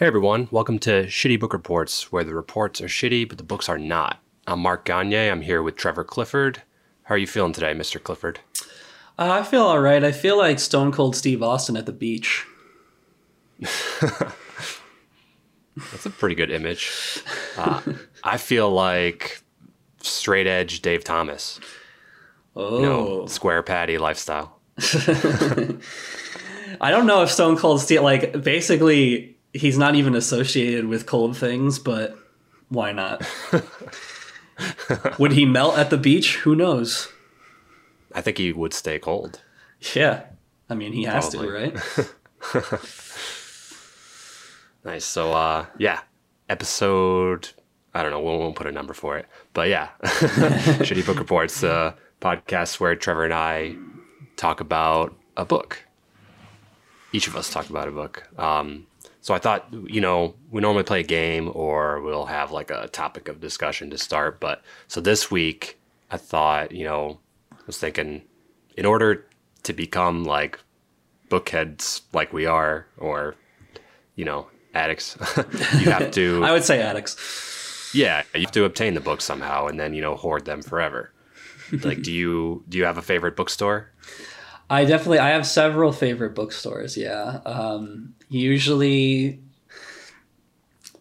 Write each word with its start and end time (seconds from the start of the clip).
Hey 0.00 0.06
everyone, 0.06 0.48
welcome 0.50 0.78
to 0.78 1.04
Shitty 1.04 1.38
Book 1.38 1.52
Reports, 1.52 2.10
where 2.10 2.24
the 2.24 2.34
reports 2.34 2.80
are 2.80 2.86
shitty, 2.86 3.28
but 3.28 3.36
the 3.36 3.44
books 3.44 3.68
are 3.68 3.76
not. 3.76 4.18
I'm 4.46 4.60
Mark 4.60 4.86
Gagne. 4.86 5.28
I'm 5.28 5.42
here 5.42 5.62
with 5.62 5.76
Trevor 5.76 6.04
Clifford. 6.04 6.62
How 7.02 7.16
are 7.16 7.18
you 7.18 7.26
feeling 7.26 7.52
today, 7.52 7.74
Mr. 7.74 8.02
Clifford? 8.02 8.40
Uh, 9.18 9.28
I 9.30 9.42
feel 9.42 9.60
all 9.60 9.78
right. 9.78 10.02
I 10.02 10.12
feel 10.12 10.38
like 10.38 10.58
Stone 10.58 10.92
Cold 10.92 11.16
Steve 11.16 11.42
Austin 11.42 11.76
at 11.76 11.84
the 11.84 11.92
beach. 11.92 12.46
That's 13.60 14.32
a 16.06 16.10
pretty 16.10 16.34
good 16.34 16.50
image. 16.50 17.22
Uh, 17.58 17.82
I 18.24 18.38
feel 18.38 18.70
like 18.70 19.42
straight 20.00 20.46
edge 20.46 20.80
Dave 20.80 21.04
Thomas. 21.04 21.60
Oh, 22.56 22.76
You 22.78 22.82
know, 22.86 23.26
square 23.26 23.62
patty 23.62 23.98
lifestyle. 23.98 24.62
I 26.80 26.90
don't 26.90 27.06
know 27.06 27.22
if 27.22 27.30
Stone 27.30 27.58
Cold 27.58 27.82
Steve 27.82 28.00
like 28.00 28.42
basically 28.42 29.36
he's 29.52 29.78
not 29.78 29.94
even 29.94 30.14
associated 30.14 30.86
with 30.86 31.06
cold 31.06 31.36
things, 31.36 31.78
but 31.78 32.16
why 32.68 32.92
not? 32.92 33.24
Would 35.18 35.32
he 35.32 35.44
melt 35.46 35.78
at 35.78 35.90
the 35.90 35.96
beach? 35.96 36.36
Who 36.38 36.54
knows? 36.54 37.08
I 38.14 38.20
think 38.20 38.38
he 38.38 38.52
would 38.52 38.74
stay 38.74 38.98
cold. 38.98 39.40
Yeah, 39.94 40.24
I 40.68 40.74
mean 40.74 40.92
he 40.92 41.04
has 41.04 41.30
Probably. 41.30 41.70
to, 41.72 42.10
right? 42.52 42.80
Nice. 44.84 45.04
So, 45.04 45.32
uh, 45.32 45.66
yeah, 45.78 46.00
episode. 46.48 47.50
I 47.92 48.02
don't 48.02 48.12
know. 48.12 48.20
We 48.20 48.26
won't 48.26 48.56
put 48.56 48.66
a 48.66 48.72
number 48.72 48.94
for 48.94 49.18
it, 49.18 49.26
but 49.52 49.68
yeah, 49.68 49.88
Shitty 50.02 51.04
Book 51.04 51.18
Reports, 51.18 51.62
uh, 51.64 51.92
podcast 52.20 52.78
where 52.78 52.94
Trevor 52.94 53.24
and 53.24 53.34
I 53.34 53.74
talk 54.36 54.60
about 54.60 55.14
a 55.36 55.44
book. 55.44 55.84
Each 57.12 57.26
of 57.26 57.34
us 57.34 57.52
talk 57.52 57.68
about 57.68 57.88
a 57.88 57.90
book. 57.90 58.28
Um, 58.38 58.86
so 59.20 59.34
I 59.34 59.38
thought, 59.38 59.66
you 59.72 60.00
know, 60.00 60.34
we 60.50 60.60
normally 60.60 60.82
play 60.82 61.00
a 61.00 61.04
game 61.04 61.50
or 61.54 62.00
we'll 62.00 62.26
have 62.26 62.52
like 62.52 62.70
a 62.70 62.88
topic 62.88 63.28
of 63.28 63.40
discussion 63.40 63.90
to 63.90 63.98
start. 63.98 64.40
But 64.40 64.62
so 64.88 65.00
this 65.00 65.30
week, 65.30 65.78
I 66.10 66.16
thought, 66.16 66.72
you 66.72 66.84
know, 66.84 67.18
I 67.52 67.56
was 67.66 67.78
thinking, 67.78 68.22
in 68.76 68.86
order 68.86 69.26
to 69.64 69.72
become 69.72 70.24
like 70.24 70.58
bookheads 71.28 72.00
like 72.12 72.32
we 72.32 72.46
are, 72.46 72.86
or 72.96 73.34
you 74.16 74.24
know, 74.24 74.48
addicts, 74.74 75.16
you 75.78 75.90
have 75.90 76.10
to 76.12 76.42
I 76.44 76.52
would 76.52 76.64
say 76.64 76.80
addicts. 76.80 77.90
yeah, 77.94 78.22
you 78.34 78.42
have 78.42 78.52
to 78.52 78.64
obtain 78.64 78.94
the 78.94 79.00
books 79.00 79.24
somehow 79.24 79.66
and 79.66 79.78
then, 79.78 79.92
you 79.94 80.00
know, 80.00 80.16
hoard 80.16 80.46
them 80.46 80.62
forever. 80.62 81.12
like 81.84 82.02
do 82.02 82.10
you 82.12 82.64
do 82.68 82.78
you 82.78 82.84
have 82.84 82.98
a 82.98 83.02
favorite 83.02 83.36
bookstore? 83.36 83.90
I 84.70 84.84
definitely 84.84 85.18
I 85.18 85.30
have 85.30 85.46
several 85.46 85.92
favorite 85.92 86.34
bookstores. 86.34 86.96
Yeah, 86.96 87.40
um, 87.44 88.14
usually 88.28 89.42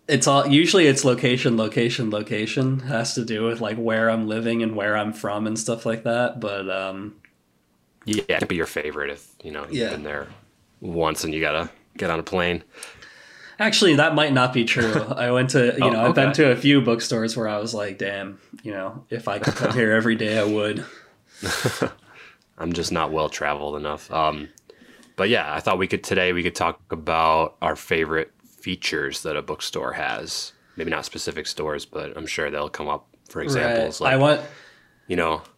it's 0.07 0.27
all 0.27 0.47
usually 0.47 0.87
it's 0.87 1.05
location, 1.05 1.55
location, 1.57 2.09
location. 2.09 2.79
It 2.81 2.87
has 2.87 3.13
to 3.15 3.23
do 3.25 3.45
with 3.45 3.61
like 3.61 3.77
where 3.77 4.09
I'm 4.09 4.27
living 4.27 4.63
and 4.63 4.75
where 4.75 4.97
I'm 4.97 5.13
from 5.13 5.47
and 5.47 5.57
stuff 5.57 5.85
like 5.85 6.03
that. 6.03 6.39
But 6.39 6.69
um, 6.69 7.15
Yeah, 8.05 8.23
it 8.27 8.39
could 8.39 8.47
be 8.47 8.55
your 8.55 8.65
favorite 8.65 9.09
if, 9.09 9.27
you 9.43 9.51
know, 9.51 9.67
you've 9.69 9.73
Yeah. 9.75 9.89
been 9.89 10.03
there 10.03 10.27
once 10.81 11.23
and 11.23 11.33
you 11.33 11.41
got 11.41 11.51
to 11.51 11.69
get 11.97 12.09
on 12.09 12.19
a 12.19 12.23
plane. 12.23 12.63
actually, 13.59 13.95
that 13.95 14.15
might 14.15 14.33
not 14.33 14.53
be 14.53 14.65
true. 14.65 15.03
I 15.03 15.31
went 15.31 15.51
to 15.51 15.81
you 15.81 15.91
Oh, 15.91 15.91
know 15.91 16.01
I've 16.01 16.15
been 16.15 16.33
to 16.33 16.51
a 16.51 16.55
few 16.55 16.81
bookstores 16.81 17.35
where 17.37 17.47
I 17.47 17.57
was 17.57 17.73
like, 17.73 17.97
damn, 17.97 18.39
you 18.63 18.71
know, 18.71 19.05
if 19.09 19.27
I 19.27 19.39
could 19.39 19.55
come 19.55 19.73
here 19.73 19.91
every 19.91 20.15
day, 20.15 20.37
I 20.37 20.43
would. 20.43 20.85
I'm 22.59 22.73
just 22.73 22.91
not 22.91 23.11
well 23.11 23.29
traveled 23.29 23.75
enough. 23.77 24.11
Um 24.11 24.49
but 25.15 25.29
yeah, 25.29 25.53
I 25.53 25.59
thought 25.59 25.77
we 25.77 25.87
could 25.87 26.03
today 26.03 26.33
we 26.33 26.43
could 26.43 26.55
talk 26.55 26.79
about 26.91 27.55
our 27.61 27.75
favorite 27.75 28.31
features 28.45 29.23
that 29.23 29.35
a 29.35 29.41
bookstore 29.41 29.93
has. 29.93 30.53
Maybe 30.75 30.91
not 30.91 31.05
specific 31.05 31.47
stores, 31.47 31.85
but 31.85 32.15
I'm 32.17 32.25
sure 32.27 32.49
they'll 32.51 32.69
come 32.69 32.87
up 32.87 33.07
for 33.29 33.41
examples 33.41 33.99
Right. 34.01 34.05
like 34.07 34.13
I 34.13 34.17
want. 34.17 34.41
you 35.07 35.15
know, 35.15 35.41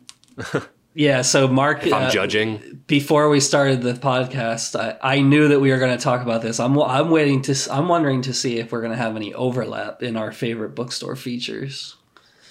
Yeah, 0.94 1.22
so 1.22 1.48
Mark, 1.48 1.86
if 1.86 1.94
I'm 1.94 2.08
uh, 2.08 2.10
judging, 2.10 2.82
before 2.86 3.30
we 3.30 3.40
started 3.40 3.82
the 3.82 3.94
podcast, 3.94 4.78
I, 4.78 4.98
I 5.02 5.22
knew 5.22 5.48
that 5.48 5.62
we 5.62 5.72
were 5.72 5.78
going 5.78 5.96
to 5.98 6.04
talk 6.04 6.22
about 6.22 6.42
this. 6.42 6.60
I'm 6.60 6.78
I'm 6.82 7.10
waiting 7.10 7.42
to 7.44 7.56
I'm 7.72 7.88
wondering 7.88 8.22
to 8.24 8.34
see 8.34 8.58
if 8.60 8.74
we're 8.74 8.82
going 8.82 8.92
to 8.92 8.98
have 8.98 9.16
any 9.16 9.34
overlap 9.34 10.04
in 10.04 10.18
our 10.18 10.34
favorite 10.34 10.76
bookstore 10.76 11.16
features. 11.16 11.96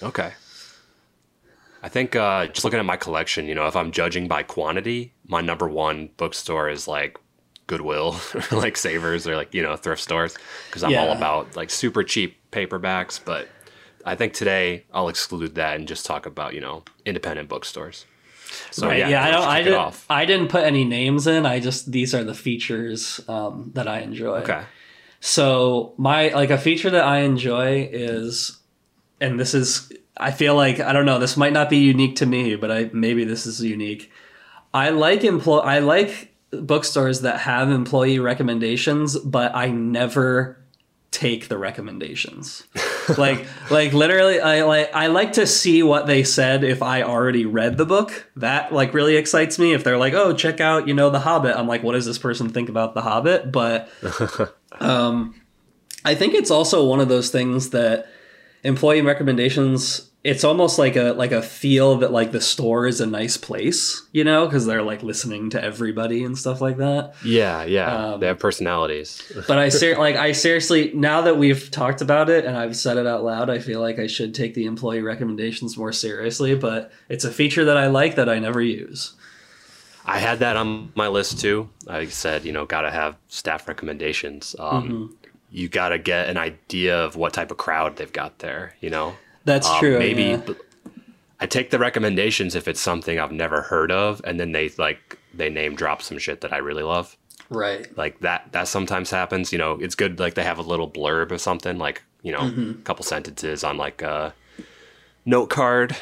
Okay. 0.03 0.33
I 1.83 1.89
think 1.89 2.15
uh, 2.15 2.47
just 2.47 2.65
looking 2.65 2.79
at 2.79 2.85
my 2.85 2.97
collection, 2.97 3.47
you 3.47 3.55
know, 3.55 3.67
if 3.67 3.75
I'm 3.75 3.91
judging 3.91 4.29
by 4.29 4.43
quantity, 4.43 5.15
my 5.27 5.41
number 5.41 5.69
one 5.69 6.11
bookstore 6.17 6.69
is 6.69 6.87
like 6.87 7.19
Goodwill 7.67 8.17
or 8.35 8.43
like 8.59 8.77
Savers 8.77 9.27
or 9.27 9.37
like, 9.37 9.55
you 9.55 9.63
know, 9.63 9.77
thrift 9.77 10.03
stores 10.03 10.37
because 10.67 10.83
I'm 10.83 10.97
all 10.97 11.13
about 11.13 11.57
like 11.57 11.71
super 11.71 12.03
cheap 12.03 12.37
paperbacks. 12.51 13.19
But 13.25 13.49
I 14.05 14.15
think 14.15 14.35
today 14.35 14.85
I'll 14.93 15.09
exclude 15.09 15.55
that 15.55 15.77
and 15.77 15.89
just 15.89 16.05
talk 16.05 16.27
about, 16.27 16.55
you 16.55 16.61
know, 16.61 16.85
independent 17.07 17.49
bookstores. 17.49 18.05
So 18.71 18.89
right? 18.89 18.99
yeah, 18.99 19.09
Yeah, 19.09 19.25
I 19.25 19.31
don't. 19.31 19.47
I 19.47 19.63
didn't. 19.63 20.05
I 20.11 20.25
didn't 20.25 20.49
put 20.49 20.65
any 20.65 20.85
names 20.85 21.27
in. 21.27 21.47
I 21.47 21.61
just 21.61 21.91
these 21.91 22.15
are 22.15 22.25
the 22.25 22.35
features 22.35 23.21
um, 23.29 23.71
that 23.75 23.87
I 23.87 24.01
enjoy. 24.01 24.39
Okay. 24.41 24.63
So 25.21 25.95
my 25.97 26.29
like 26.29 26.51
a 26.51 26.59
feature 26.59 26.91
that 26.91 27.05
I 27.05 27.21
enjoy 27.21 27.89
is, 27.93 28.59
and 29.21 29.39
this 29.39 29.55
is 29.55 29.93
I 30.21 30.31
feel 30.31 30.55
like 30.55 30.81
I 30.81 30.93
don't 30.93 31.07
know. 31.07 31.19
This 31.19 31.37
might 31.37 31.53
not 31.53 31.71
be 31.71 31.79
unique 31.79 32.17
to 32.17 32.27
me, 32.27 32.57
but 32.57 32.71
I 32.71 32.91
maybe 32.93 33.25
this 33.25 33.47
is 33.47 33.63
unique. 33.63 34.13
I 34.73 34.91
like 34.91 35.25
employ. 35.25 35.59
I 35.59 35.81
like 35.81 36.35
bookstores 36.53 37.23
that 37.23 37.41
have 37.41 37.71
employee 37.71 38.19
recommendations, 38.19 39.19
but 39.19 39.55
I 39.55 39.71
never 39.71 40.59
take 41.11 41.49
the 41.49 41.59
recommendations. 41.59 42.65
like 43.19 43.47
like 43.71 43.93
literally 43.93 44.41
I 44.41 44.63
like 44.65 44.95
I 44.95 45.09
like 45.09 45.33
to 45.35 45.47
see 45.47 45.83
what 45.83 46.07
they 46.07 46.23
said 46.23 46.65
if 46.65 46.83
I 46.83 47.03
already 47.03 47.47
read 47.47 47.77
the 47.77 47.87
book. 47.87 48.31
That 48.37 48.73
like 48.73 48.95
really 48.95 49.17
excites 49.17 49.59
me 49.59 49.73
if 49.73 49.85
they're 49.85 49.99
like, 49.99 50.15
"Oh, 50.15 50.33
check 50.35 50.61
out, 50.61 50.87
you 50.87 50.95
know, 50.95 51.11
The 51.11 51.21
Hobbit." 51.21 51.57
I'm 51.57 51.67
like, 51.67 51.83
"What 51.83 51.93
does 51.93 52.07
this 52.07 52.19
person 52.19 52.49
think 52.51 52.69
about 52.69 52.95
The 52.95 53.03
Hobbit?" 53.03 53.51
But 53.51 53.89
um 54.81 55.35
I 56.05 56.15
think 56.15 56.35
it's 56.35 56.51
also 56.51 56.87
one 56.87 57.01
of 57.01 57.09
those 57.09 57.31
things 57.31 57.71
that 57.71 58.07
employee 58.63 59.03
recommendations 59.03 60.10
it's 60.23 60.45
almost 60.45 60.79
like 60.79 60.97
a 60.97 61.13
like 61.13 61.33
a 61.33 61.41
feel 61.41 61.97
that 61.97 62.13
like 62.13 62.31
the 62.31 62.41
store 62.43 62.87
is 62.87 63.01
a 63.01 63.07
nice 63.07 63.39
place, 63.39 64.07
you 64.13 64.23
know, 64.23 64.45
because 64.47 64.67
they're 64.67 64.83
like 64.83 65.03
listening 65.03 65.49
to 65.51 65.63
everybody 65.65 66.23
and 66.25 66.37
stuff 66.37 66.61
like 66.61 66.77
that. 66.77 67.15
Yeah, 67.25 67.65
yeah. 67.65 68.13
Um, 68.13 68.21
they 68.21 68.27
have 68.27 68.39
personalities. 68.39 69.23
But 69.49 69.59
I 69.59 69.71
ser- 69.71 69.97
like 69.99 70.17
I 70.17 70.33
seriously 70.33 70.93
now 70.95 71.23
that 71.23 71.39
we've 71.39 71.71
talked 71.71 72.03
about 72.03 72.29
it 72.29 72.45
and 72.45 72.57
I've 72.57 72.77
said 72.77 72.99
it 72.99 73.07
out 73.07 73.25
loud, 73.25 73.49
I 73.49 73.61
feel 73.61 73.81
like 73.81 73.99
I 73.99 74.07
should 74.07 74.35
take 74.35 74.53
the 74.55 74.67
employee 74.67 75.01
recommendations 75.01 75.79
more 75.79 75.93
seriously. 75.93 76.55
But 76.55 76.93
it's 77.09 77.25
a 77.25 77.31
feature 77.33 77.65
that 77.65 77.79
I 77.79 77.87
like 77.87 78.17
that 78.17 78.29
I 78.29 78.39
never 78.41 78.61
use. 78.61 79.15
I 80.05 80.19
had 80.19 80.41
that 80.41 80.57
on 80.57 80.93
my 80.95 81.09
list 81.09 81.41
too. 81.41 81.69
I 81.87 82.07
said, 82.07 82.45
you 82.45 82.53
know, 82.53 82.67
got 82.67 82.83
to 82.83 82.91
have 82.91 83.17
staff 83.29 83.67
recommendations. 83.69 84.55
Um, 84.59 84.83
Mm-hmm. 84.89 85.15
You 85.53 85.69
got 85.69 85.89
to 85.89 85.99
get 85.99 86.29
an 86.29 86.37
idea 86.37 86.97
of 87.05 87.17
what 87.17 87.33
type 87.33 87.51
of 87.51 87.57
crowd 87.57 87.97
they've 87.97 88.13
got 88.13 88.39
there. 88.39 88.77
You 88.81 88.91
know, 88.91 89.17
That's 89.45 89.69
Um, 89.69 89.79
true. 89.79 89.99
Maybe 89.99 90.23
yeah. 90.25 90.41
I 91.41 91.47
take 91.47 91.71
the 91.71 91.79
recommendations 91.79 92.55
if 92.55 92.69
it's 92.69 92.81
something 92.81 93.19
I've 93.19 93.33
never 93.33 93.63
heard 93.63 93.91
of, 93.91 94.21
and 94.25 94.39
then 94.39 94.53
they 94.53 94.69
like 94.79 95.19
they 95.33 95.49
name 95.49 95.75
drop 95.75 96.03
some 96.03 96.19
shit 96.19 96.41
that 96.43 96.53
I 96.53 96.59
really 96.59 96.83
love. 96.83 97.17
right. 97.49 97.87
Like 97.97 98.21
that. 98.21 98.53
That 98.53 98.69
sometimes 98.69 99.11
happens. 99.11 99.53
You 99.53 99.59
know, 99.59 99.73
it's 99.81 99.95
good. 99.95 100.19
Like 100.21 100.35
they 100.35 100.45
have 100.45 100.59
a 100.59 100.63
little 100.63 100.89
blurb 100.91 101.31
or 101.33 101.39
something. 101.39 101.79
Like 101.79 102.03
you 102.23 102.33
know, 102.33 102.41
Mm-hmm. 102.41 102.71
a 102.71 102.83
couple 102.83 103.05
sentences 103.05 103.65
on 103.65 103.77
like 103.79 104.03
a 104.03 104.35
note 105.25 105.49
card 105.51 105.97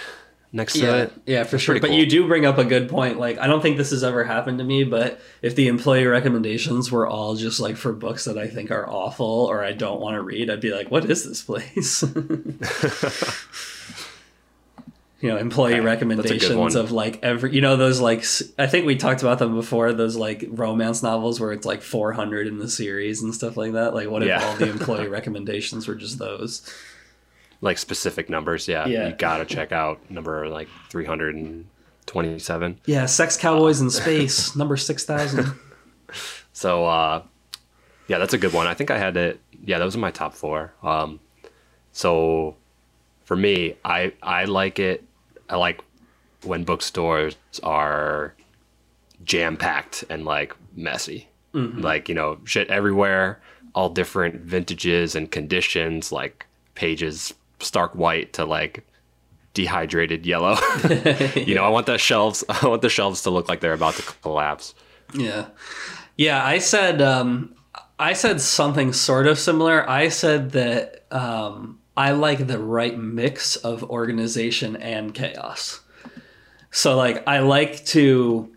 next 0.53 0.73
to 0.75 0.79
Yeah, 0.81 0.97
it. 1.03 1.13
yeah, 1.27 1.45
for 1.45 1.59
sure. 1.59 1.75
pretty 1.75 1.81
But 1.83 1.89
cool. 1.89 1.99
you 1.99 2.07
do 2.07 2.27
bring 2.27 2.47
up 2.47 2.57
a 2.59 2.65
good 2.65 2.89
point. 2.89 3.19
Like, 3.19 3.39
I 3.39 3.47
don't 3.47 3.61
think 3.61 3.77
this 3.77 3.91
has 3.91 4.03
ever 4.03 4.25
happened 4.25 4.59
to 4.59 4.65
me, 4.65 4.85
but 4.85 5.21
if 5.43 5.55
the 5.55 5.69
employee 5.69 6.07
recommendations 6.07 6.91
were 6.91 7.07
all 7.07 7.35
just 7.37 7.61
like 7.61 7.77
for 7.77 7.93
books 7.93 8.25
that 8.25 8.39
I 8.39 8.47
think 8.49 8.71
are 8.71 8.89
awful 8.89 9.27
or 9.27 9.63
I 9.63 9.73
don't 9.73 10.01
want 10.01 10.15
to 10.15 10.23
read, 10.23 10.49
I'd 10.51 10.61
be 10.61 10.73
like, 10.73 10.91
what 10.91 11.05
is 11.11 11.25
this 11.29 11.43
place? 11.43 12.03
you 15.21 15.29
know, 15.29 15.37
employee 15.37 15.75
Okay, 15.75 15.81
that's 15.81 15.81
a 15.81 15.83
good 15.83 15.85
recommendations 15.87 16.75
of 16.77 16.93
like 16.93 17.19
every, 17.25 17.53
you 17.53 17.61
know, 17.61 17.77
those 17.77 18.01
like, 18.01 18.25
I 18.57 18.69
think 18.69 18.87
we 18.87 18.95
talked 18.97 19.21
about 19.23 19.39
them 19.41 19.55
before, 19.55 19.93
those 19.93 20.15
like 20.17 20.45
romance 20.49 21.03
novels 21.03 21.41
where 21.41 21.53
it's 21.53 21.67
like 21.67 21.83
400 21.83 22.47
in 22.47 22.59
the 22.59 22.69
series 22.69 23.21
and 23.23 23.35
stuff 23.35 23.57
like 23.57 23.73
that. 23.73 23.95
Like, 23.95 24.09
what 24.09 24.23
if 24.23 24.29
Yeah. 24.29 24.45
all 24.45 24.55
the 24.57 24.71
employee 24.71 25.09
recommendations 25.09 25.89
were 25.89 25.97
just 25.97 26.19
those? 26.19 26.63
Like 27.61 27.79
specific 27.79 28.29
numbers. 28.31 28.69
Yeah, 28.69 28.87
Yeah. 28.87 29.09
you 29.09 29.15
gotta 29.15 29.45
check 29.45 29.73
out 29.73 30.11
number 30.11 30.49
like 30.49 30.69
three 30.91 31.05
hundred 31.05 31.35
and 31.37 31.67
twenty-seven. 32.07 32.81
Yeah, 32.87 33.07
Sex 33.07 33.37
Cowboys 33.37 33.81
in 33.81 33.91
Space, 33.91 34.55
number 34.61 34.77
6000. 34.77 35.53
So 36.53 36.87
uh, 36.87 37.23
yeah, 38.07 38.19
that's 38.19 38.35
a 38.35 38.39
good 38.39 38.53
one. 38.53 38.67
I 38.67 38.75
think 38.75 38.91
I 38.91 38.99
had 38.99 39.17
it. 39.17 39.41
Yeah, 39.65 39.79
those 39.79 39.95
are 39.97 39.99
my 40.01 40.11
top 40.11 40.35
four. 40.35 40.73
Um, 40.83 41.21
so 41.93 42.57
for 43.25 43.37
me, 43.37 43.77
I 43.85 44.13
I 44.23 44.45
like 44.45 44.79
it. 44.79 45.05
I 45.49 45.57
like 45.57 45.81
when 46.45 46.65
bookstores 46.65 47.37
are 47.63 48.35
jam 49.25 49.57
packed 49.57 50.05
and 50.09 50.25
like 50.25 50.55
messy. 50.75 51.29
Like 51.55 52.09
you 52.09 52.15
know, 52.15 52.39
shit 52.45 52.69
everywhere. 52.69 53.41
all 53.75 53.89
different 53.91 54.37
vintages 54.43 55.17
and 55.17 55.29
conditions, 55.29 56.13
like 56.13 56.47
pages 56.77 57.35
stark 57.61 57.95
white 57.95 58.35
to 58.35 58.45
like 58.45 58.87
dehydrated 59.55 60.27
yellow. 60.27 60.57
you 61.37 61.55
know, 61.55 61.65
I 61.65 61.69
want 61.69 61.87
the 61.87 61.99
shelves. 61.99 62.45
I 62.49 62.67
want 62.67 62.83
the 62.83 62.89
shelves 62.89 63.23
to 63.23 63.31
look 63.31 63.49
like 63.49 63.61
they're 63.61 63.73
about 63.73 63.95
to 63.95 64.03
collapse. 64.23 64.75
Yeah, 65.15 65.47
yeah. 66.17 66.45
I 66.45 66.59
said 66.59 67.03
um, 67.03 67.55
I 67.99 68.13
said 68.13 68.41
something 68.41 68.93
sort 68.93 69.27
of 69.27 69.39
similar. 69.39 69.89
I 69.89 70.09
said 70.09 70.53
that 70.53 71.05
um, 71.11 71.81
I 71.97 72.13
like 72.13 72.47
the 72.47 72.59
right 72.59 72.97
mix 72.97 73.57
of 73.57 73.83
organization 73.85 74.77
and 74.77 75.15
chaos. 75.15 75.81
So 76.71 76.97
like 76.97 77.27
I 77.27 77.41
like 77.41 77.85
to 77.87 78.55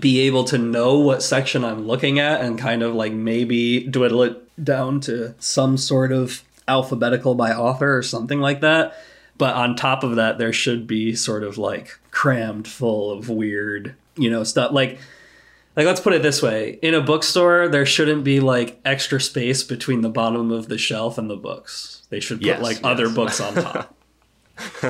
be 0.00 0.20
able 0.20 0.44
to 0.44 0.58
know 0.58 0.98
what 0.98 1.22
section 1.22 1.64
I'm 1.64 1.86
looking 1.86 2.18
at 2.18 2.40
and 2.40 2.58
kind 2.58 2.82
of 2.82 2.94
like 2.94 3.12
maybe 3.12 3.86
dwindle 3.86 4.22
it 4.22 4.64
down 4.64 5.00
to 5.02 5.34
some 5.38 5.76
sort 5.76 6.12
of 6.12 6.42
alphabetical 6.68 7.34
by 7.34 7.52
author 7.52 7.96
or 7.96 8.02
something 8.02 8.40
like 8.40 8.60
that. 8.60 8.94
But 9.38 9.54
on 9.54 9.76
top 9.76 10.02
of 10.02 10.16
that, 10.16 10.38
there 10.38 10.52
should 10.52 10.86
be 10.86 11.14
sort 11.14 11.42
of 11.42 11.58
like 11.58 11.98
crammed 12.10 12.66
full 12.66 13.10
of 13.10 13.28
weird, 13.28 13.94
you 14.16 14.30
know, 14.30 14.44
stuff 14.44 14.72
like 14.72 14.98
like 15.76 15.84
let's 15.84 16.00
put 16.00 16.14
it 16.14 16.22
this 16.22 16.40
way 16.42 16.78
in 16.80 16.94
a 16.94 17.02
bookstore 17.02 17.68
there 17.68 17.84
shouldn't 17.84 18.24
be 18.24 18.40
like 18.40 18.80
extra 18.86 19.20
space 19.20 19.62
between 19.62 20.00
the 20.00 20.08
bottom 20.08 20.50
of 20.50 20.68
the 20.68 20.78
shelf 20.78 21.18
and 21.18 21.28
the 21.28 21.36
books 21.36 22.02
they 22.08 22.18
should 22.18 22.38
put 22.38 22.46
Yes, 22.46 22.62
like 22.62 22.76
yes. 22.76 22.84
other 22.84 23.10
books 23.10 23.40
on 23.42 23.52
top 23.52 23.94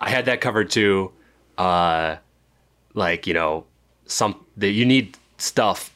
I 0.00 0.10
had 0.10 0.26
that 0.26 0.40
covered 0.40 0.70
too. 0.70 1.12
Uh, 1.56 2.16
like 2.94 3.26
you 3.26 3.34
know, 3.34 3.64
some 4.06 4.44
that 4.56 4.70
you 4.70 4.84
need 4.84 5.16
stuff. 5.38 5.92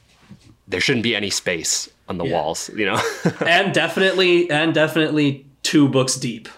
There 0.68 0.80
shouldn't 0.80 1.02
be 1.02 1.16
any 1.16 1.30
space 1.30 1.88
on 2.10 2.18
the 2.18 2.24
Yeah. 2.24 2.32
walls. 2.32 2.68
You 2.76 2.84
know. 2.86 3.00
and 3.46 3.72
definitely 3.72 4.50
and 4.50 4.74
definitely 4.74 5.46
two 5.62 5.88
books 5.88 6.16
deep 6.16 6.48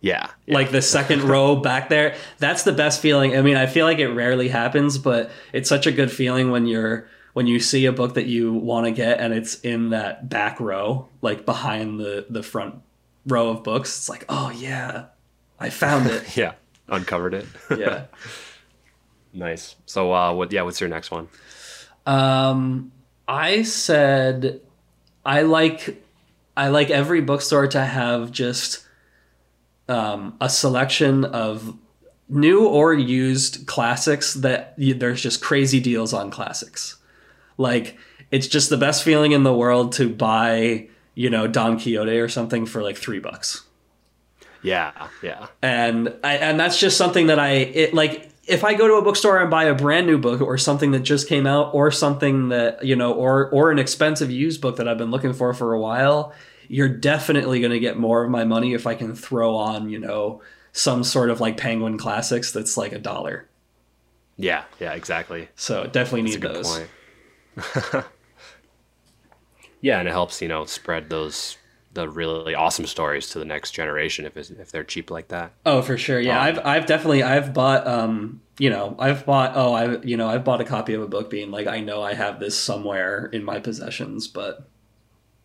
yeah. 0.00 0.30
like 0.46 0.70
the 0.70 0.80
second 0.80 1.22
row 1.34 1.56
back 1.56 1.88
there 1.88 2.14
that's 2.38 2.62
the 2.62 2.72
best 2.72 3.00
feeling 3.00 3.36
i 3.36 3.40
mean 3.42 3.56
i 3.56 3.66
feel 3.66 3.84
like 3.86 3.98
it 3.98 4.08
rarely 4.08 4.48
happens 4.48 4.96
but 4.98 5.30
it's 5.52 5.68
such 5.68 5.86
a 5.88 5.90
good 5.92 6.12
feeling 6.12 6.50
when 6.52 6.66
you're 6.66 7.08
when 7.32 7.46
you 7.48 7.58
see 7.58 7.86
a 7.86 7.92
book 7.92 8.14
that 8.14 8.26
you 8.26 8.52
want 8.52 8.84
to 8.86 8.92
get 8.92 9.18
and 9.18 9.32
it's 9.34 9.58
in 9.60 9.88
that 9.90 10.28
back 10.28 10.60
row 10.60 11.08
like 11.22 11.44
behind 11.44 11.98
the 11.98 12.26
the 12.30 12.42
front 12.42 12.76
row 13.26 13.48
of 13.48 13.64
books 13.64 13.96
it's 13.98 14.08
like 14.08 14.24
oh 14.28 14.50
yeah 14.50 15.06
i 15.58 15.68
found 15.70 16.06
it 16.06 16.22
Yeah. 16.36 16.52
Uncovered 16.88 17.34
it. 17.34 17.46
yeah 17.76 18.04
nice. 19.32 19.76
So, 19.86 20.12
uh, 20.12 20.32
what? 20.34 20.52
Yeah. 20.52 20.62
What's 20.62 20.80
your 20.80 20.88
next 20.90 21.10
one? 21.10 21.28
Um, 22.06 22.92
I 23.28 23.62
said 23.62 24.60
I 25.24 25.42
like 25.42 26.02
I 26.56 26.68
like 26.68 26.90
every 26.90 27.20
bookstore 27.20 27.68
to 27.68 27.84
have 27.84 28.32
just 28.32 28.84
um, 29.88 30.36
a 30.40 30.48
selection 30.48 31.24
of 31.26 31.76
new 32.28 32.66
or 32.66 32.94
used 32.94 33.66
classics 33.66 34.34
that 34.34 34.74
there's 34.76 35.22
just 35.22 35.40
crazy 35.40 35.80
deals 35.80 36.12
on 36.12 36.30
classics. 36.30 36.96
Like 37.58 37.96
it's 38.30 38.46
just 38.46 38.70
the 38.70 38.76
best 38.76 39.04
feeling 39.04 39.32
in 39.32 39.42
the 39.44 39.54
world 39.54 39.92
to 39.92 40.08
buy, 40.08 40.88
you 41.14 41.30
know, 41.30 41.46
Don 41.46 41.78
Quixote 41.78 42.18
or 42.18 42.28
something 42.28 42.66
for 42.66 42.82
like 42.82 42.96
three 42.96 43.18
bucks 43.18 43.64
Yeah. 44.62 44.92
Yeah. 45.22 45.46
and 45.62 46.14
I, 46.24 46.36
and 46.36 46.58
that's 46.58 46.80
just 46.80 46.96
something 46.96 47.28
that 47.28 47.38
I 47.38 47.50
it 47.52 47.94
like 47.94 48.27
if 48.48 48.64
I 48.64 48.74
go 48.74 48.88
to 48.88 48.94
a 48.94 49.02
bookstore 49.02 49.40
and 49.40 49.50
buy 49.50 49.64
a 49.64 49.74
brand 49.74 50.06
new 50.06 50.18
book 50.18 50.40
or 50.40 50.56
something 50.56 50.92
that 50.92 51.00
just 51.00 51.28
came 51.28 51.46
out 51.46 51.74
or 51.74 51.90
something 51.90 52.48
that 52.48 52.84
you 52.84 52.96
know 52.96 53.12
or 53.12 53.50
or 53.50 53.70
an 53.70 53.78
expensive 53.78 54.30
used 54.30 54.60
book 54.60 54.76
that 54.76 54.88
I've 54.88 54.98
been 54.98 55.10
looking 55.10 55.32
for 55.34 55.52
for 55.52 55.74
a 55.74 55.80
while, 55.80 56.32
you're 56.66 56.88
definitely 56.88 57.60
going 57.60 57.72
to 57.72 57.78
get 57.78 57.98
more 57.98 58.24
of 58.24 58.30
my 58.30 58.44
money 58.44 58.74
if 58.74 58.86
I 58.86 58.94
can 58.94 59.14
throw 59.14 59.54
on 59.54 59.90
you 59.90 59.98
know 59.98 60.42
some 60.72 61.04
sort 61.04 61.30
of 61.30 61.40
like 61.40 61.56
Penguin 61.56 61.98
Classics 61.98 62.52
that's 62.52 62.76
like 62.76 62.92
a 62.92 62.98
dollar. 62.98 63.48
Yeah. 64.36 64.64
Yeah. 64.80 64.92
Exactly. 64.92 65.48
So 65.54 65.86
definitely 65.86 66.22
need 66.22 66.40
those. 66.40 66.78
point. 66.78 68.04
yeah, 69.80 69.98
and 69.98 70.08
it 70.08 70.12
helps 70.12 70.40
you 70.40 70.48
know 70.48 70.64
spread 70.64 71.10
those 71.10 71.58
the 71.92 72.08
really 72.08 72.54
awesome 72.54 72.86
stories 72.86 73.30
to 73.30 73.38
the 73.38 73.44
next 73.44 73.70
generation 73.72 74.24
if 74.26 74.36
it's, 74.36 74.50
if 74.50 74.70
they're 74.70 74.84
cheap 74.84 75.10
like 75.10 75.28
that. 75.28 75.52
Oh, 75.66 75.82
for 75.82 75.96
sure. 75.96 76.20
Yeah, 76.20 76.38
Um, 76.40 76.46
I've 76.46 76.66
I've 76.66 76.86
definitely 76.86 77.22
I've 77.22 77.52
bought 77.54 77.86
um 77.86 78.40
you 78.58 78.70
know 78.70 78.94
I've 78.98 79.24
bought 79.24 79.52
oh 79.56 79.72
I 79.72 80.00
you 80.02 80.16
know 80.16 80.28
I've 80.28 80.44
bought 80.44 80.60
a 80.60 80.64
copy 80.64 80.94
of 80.94 81.02
a 81.02 81.06
book 81.08 81.30
being 81.30 81.50
like 81.50 81.66
I 81.66 81.80
know 81.80 82.02
I 82.02 82.14
have 82.14 82.40
this 82.40 82.58
somewhere 82.58 83.26
in 83.32 83.42
my 83.44 83.58
possessions, 83.58 84.28
but 84.28 84.68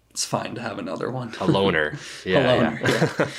it's 0.09 0.25
fine 0.25 0.53
to 0.55 0.61
have 0.61 0.77
another 0.79 1.09
one. 1.09 1.33
A 1.39 1.45
loner. 1.47 1.97
Yeah. 2.25 2.39
A 2.39 2.43
yeah. 2.43 2.53
loner, 2.53 2.79
yeah. 2.83 3.27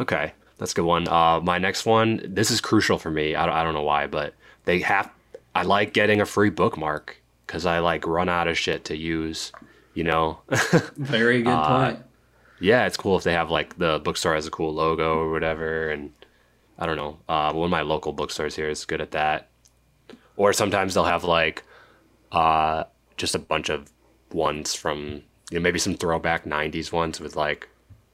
Okay, 0.00 0.32
that's 0.58 0.72
a 0.72 0.74
good 0.76 0.84
one. 0.84 1.06
Uh, 1.08 1.40
my 1.40 1.58
next 1.58 1.84
one, 1.84 2.22
this 2.24 2.50
is 2.50 2.60
crucial 2.60 2.98
for 2.98 3.10
me. 3.10 3.34
I 3.34 3.44
don't, 3.44 3.54
I 3.54 3.62
don't 3.62 3.74
know 3.74 3.82
why, 3.82 4.06
but 4.06 4.34
they 4.64 4.80
have. 4.80 5.10
I 5.54 5.62
like 5.62 5.92
getting 5.92 6.20
a 6.22 6.26
free 6.26 6.48
bookmark 6.48 7.20
because 7.46 7.66
I 7.66 7.80
like 7.80 8.06
run 8.06 8.28
out 8.28 8.48
of 8.48 8.56
shit 8.56 8.84
to 8.86 8.96
use. 8.96 9.52
You 9.94 10.04
know, 10.04 10.38
Very 10.96 11.42
good 11.42 11.50
Uh, 11.52 11.86
point. 11.90 12.04
yeah, 12.60 12.86
it's 12.86 12.96
cool 12.96 13.16
if 13.16 13.24
they 13.24 13.32
have 13.32 13.50
like 13.50 13.76
the 13.78 14.00
bookstore 14.04 14.34
has 14.34 14.46
a 14.46 14.50
cool 14.50 14.72
logo 14.72 15.18
or 15.18 15.30
whatever, 15.32 15.90
and 15.90 16.12
I 16.78 16.86
don't 16.86 16.96
know. 16.96 17.18
Uh, 17.28 17.52
one 17.52 17.64
of 17.66 17.70
my 17.70 17.82
local 17.82 18.12
bookstores 18.12 18.54
here 18.56 18.68
is 18.68 18.84
good 18.84 19.00
at 19.00 19.10
that. 19.12 19.48
Or 20.36 20.52
sometimes 20.52 20.94
they'll 20.94 21.04
have 21.04 21.24
like 21.24 21.64
uh, 22.32 22.84
just 23.16 23.34
a 23.34 23.38
bunch 23.38 23.68
of 23.68 23.90
ones 24.32 24.74
from 24.74 25.22
you 25.50 25.58
know 25.58 25.60
maybe 25.60 25.78
some 25.78 25.94
throwback 25.96 26.44
'90s 26.44 26.92
ones 26.92 27.20
with 27.20 27.34
like 27.36 27.68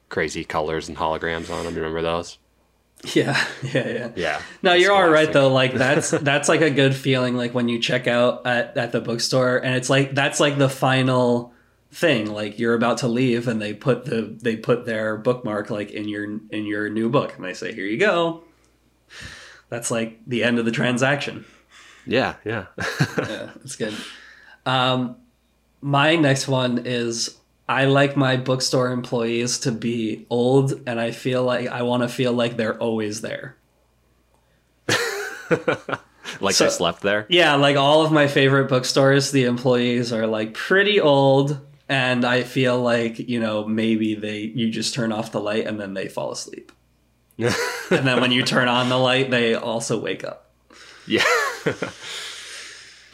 crazy 0.09 0.45
colors 0.45 0.89
and 0.89 0.97
holograms 0.97 1.51
on 1.51 1.65
them. 1.65 1.75
You 1.75 1.81
remember 1.83 2.03
those? 2.03 2.39
Yeah, 3.15 3.37
yeah, 3.63 3.87
yeah. 3.89 4.11
Yeah. 4.17 4.43
No, 4.63 4.73
you're 4.73 4.93
all 4.95 5.09
right 5.11 5.31
though. 5.31 5.53
Like 5.53 5.75
that's 5.75 6.11
that's 6.11 6.49
like 6.49 6.63
a 6.63 6.71
good 6.71 6.95
feeling. 6.97 7.37
Like 7.37 7.53
when 7.55 7.69
you 7.69 7.79
check 7.79 8.07
out 8.09 8.47
at, 8.47 8.75
at 8.79 8.91
the 8.93 9.03
bookstore, 9.03 9.59
and 9.59 9.75
it's 9.77 9.91
like 9.91 10.15
that's 10.15 10.41
like 10.41 10.57
the 10.57 10.71
final 10.71 11.53
thing. 11.93 12.27
Like 12.33 12.59
you're 12.59 12.75
about 12.75 12.99
to 12.99 13.09
leave, 13.09 13.49
and 13.49 13.61
they 13.61 13.75
put 13.75 14.05
the 14.05 14.37
they 14.41 14.57
put 14.57 14.87
their 14.87 15.17
bookmark 15.17 15.71
like 15.71 15.91
in 15.91 16.09
your 16.09 16.25
in 16.51 16.67
your 16.67 16.89
new 16.89 17.09
book, 17.09 17.35
and 17.37 17.45
they 17.45 17.55
say, 17.55 17.73
"Here 17.75 17.87
you 17.87 17.99
go." 17.99 18.45
That's 19.69 19.91
like 19.91 20.19
the 20.27 20.45
end 20.45 20.59
of 20.59 20.65
the 20.65 20.71
transaction. 20.71 21.45
Yeah, 22.07 22.37
yeah. 22.45 22.67
yeah, 23.19 23.51
it's 23.65 23.75
good. 23.77 23.95
Um, 24.65 25.17
my 25.81 26.15
next 26.17 26.47
one 26.47 26.83
is 26.87 27.37
I 27.69 27.87
like 27.87 28.17
my 28.17 28.37
bookstore 28.37 28.93
employees 28.93 29.59
to 29.61 29.73
be 29.73 30.25
old, 30.31 30.81
and 30.87 31.01
I 31.01 31.11
feel 31.11 31.43
like 31.43 31.67
I 31.69 31.83
want 31.83 32.05
to 32.05 32.09
feel 32.09 32.33
like 32.33 32.57
they're 32.57 32.79
always 32.79 33.23
there. 33.23 33.57
like 36.41 36.55
So- 36.55 36.65
they 36.65 36.71
slept 36.71 37.03
there. 37.03 37.27
Yeah, 37.29 37.55
like 37.57 37.77
all 37.77 38.05
of 38.05 38.13
my 38.13 38.27
favorite 38.29 38.69
bookstores, 38.69 39.31
the 39.33 39.45
employees 39.45 40.13
are 40.13 40.27
like 40.27 40.55
pretty 40.55 41.01
old, 41.01 41.61
and 41.89 42.25
I 42.25 42.43
feel 42.43 42.81
like 42.81 43.19
you 43.19 43.41
know 43.41 43.65
maybe 43.67 44.15
they 44.15 44.41
you 44.41 44.71
just 44.71 44.95
turn 44.95 45.13
off 45.13 45.33
the 45.33 45.41
light 45.41 45.67
and 45.67 45.79
then 45.81 45.95
they 45.95 46.09
fall 46.09 46.33
asleep, 46.33 46.73
and 47.39 47.53
then 47.91 48.21
when 48.21 48.33
you 48.33 48.43
turn 48.43 48.69
on 48.69 48.89
the 48.89 48.99
light, 48.99 49.31
they 49.31 49.55
also 49.55 49.99
wake 50.01 50.25
up. 50.25 50.51
Yeah. 51.07 51.25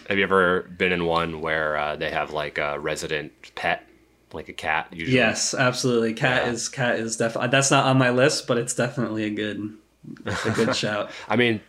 have 0.08 0.18
you 0.18 0.22
ever 0.24 0.62
been 0.62 0.92
in 0.92 1.04
one 1.06 1.40
where 1.40 1.76
uh, 1.76 1.96
they 1.96 2.10
have 2.10 2.32
like 2.32 2.58
a 2.58 2.78
resident 2.78 3.32
pet, 3.54 3.86
like 4.32 4.48
a 4.48 4.52
cat? 4.52 4.88
Usually. 4.92 5.16
Yes, 5.16 5.54
absolutely. 5.54 6.14
Cat 6.14 6.46
Yeah. 6.46 6.52
is 6.52 6.68
cat 6.68 6.98
is 6.98 7.16
definitely 7.16 7.48
that's 7.50 7.70
not 7.70 7.86
on 7.86 7.98
my 7.98 8.10
list, 8.10 8.46
but 8.46 8.58
it's 8.58 8.74
definitely 8.74 9.24
a 9.24 9.30
good 9.30 9.76
a 10.26 10.50
good 10.50 10.74
shout. 10.84 11.10
I 11.28 11.36
mean, 11.36 11.60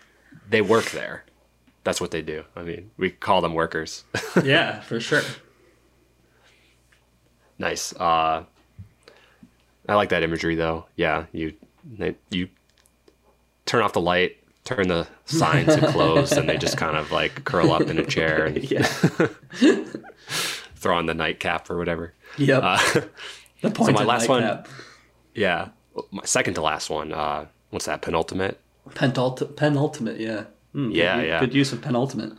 they 0.50 0.62
work 0.62 0.92
there. 0.92 1.26
That's 1.84 2.00
what 2.00 2.12
they 2.12 2.22
do. 2.22 2.46
I 2.56 2.64
mean, 2.64 2.92
we 2.98 3.10
call 3.12 3.42
them 3.42 3.54
workers. 3.54 4.06
Yeah, 4.42 4.80
for 4.82 5.02
sure. 5.02 5.22
Nice. 7.64 7.94
Uh, 7.96 8.44
I 9.88 9.96
like 9.96 10.10
that 10.10 10.24
imagery 10.24 10.56
though. 10.56 10.86
Yeah, 10.96 11.26
you 11.32 11.54
you 12.30 12.50
turn 13.66 13.82
off 13.82 13.94
the 13.94 14.02
light, 14.02 14.38
turn 14.66 14.88
the 14.88 15.08
sign 15.26 15.66
to 15.66 15.88
closed, 15.92 16.34
and 16.38 16.48
they 16.48 16.58
just 16.58 16.78
kind 16.78 16.96
of 16.98 17.12
like 17.12 17.44
curl 17.44 17.72
up 17.72 17.82
in 17.84 17.98
a 18.00 18.06
chair 18.06 18.46
and 18.46 18.64
Yeah. 18.72 18.84
throw 20.76 20.98
on 20.98 21.06
the 21.06 21.14
nightcap 21.14 21.70
or 21.70 21.78
whatever. 21.78 22.14
Yep. 22.38 22.62
Uh, 22.64 22.78
the 23.62 23.72
point 23.72 23.94
my 23.96 24.02
of 24.02 24.08
last 24.08 24.28
one- 24.30 24.64
yeah, 25.36 25.70
my 26.12 26.24
second 26.26 26.54
to 26.56 26.62
last 26.62 26.90
one. 26.90 27.12
Uh, 27.14 27.46
what's 27.72 27.86
that? 27.86 28.02
Penultimate. 28.02 28.60
Pentult- 28.90 29.56
penultimate, 29.56 30.20
yeah. 30.20 30.44
Hmm, 30.74 30.92
Yeah, 30.92 31.16
good, 31.18 31.28
yeah. 31.28 31.40
Good 31.40 31.54
use 31.54 31.72
of 31.74 31.82
penultimate. 31.82 32.34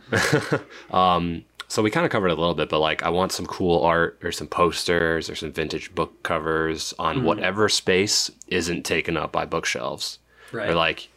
So 1.75 1.81
we 1.83 1.91
kind 1.91 2.05
of 2.05 2.11
covered 2.13 2.29
it 2.29 2.37
a 2.37 2.39
little 2.39 2.55
bit, 2.55 2.69
but 2.69 2.79
like 2.79 3.03
I 3.03 3.09
want 3.09 3.33
some 3.33 3.45
cool 3.45 3.81
art 3.83 4.17
or 4.23 4.31
some 4.31 4.47
posters 4.47 5.29
or 5.29 5.35
some 5.35 5.51
vintage 5.51 5.93
book 5.93 6.23
covers 6.23 6.93
on 6.97 7.17
Mm-hmm. 7.17 7.25
whatever 7.25 7.67
space 7.67 8.31
isn't 8.47 8.83
taken 8.83 9.17
up 9.17 9.33
by 9.33 9.43
bookshelves. 9.43 10.19
Right. 10.53 10.69
Or 10.69 10.73
like, 10.73 11.09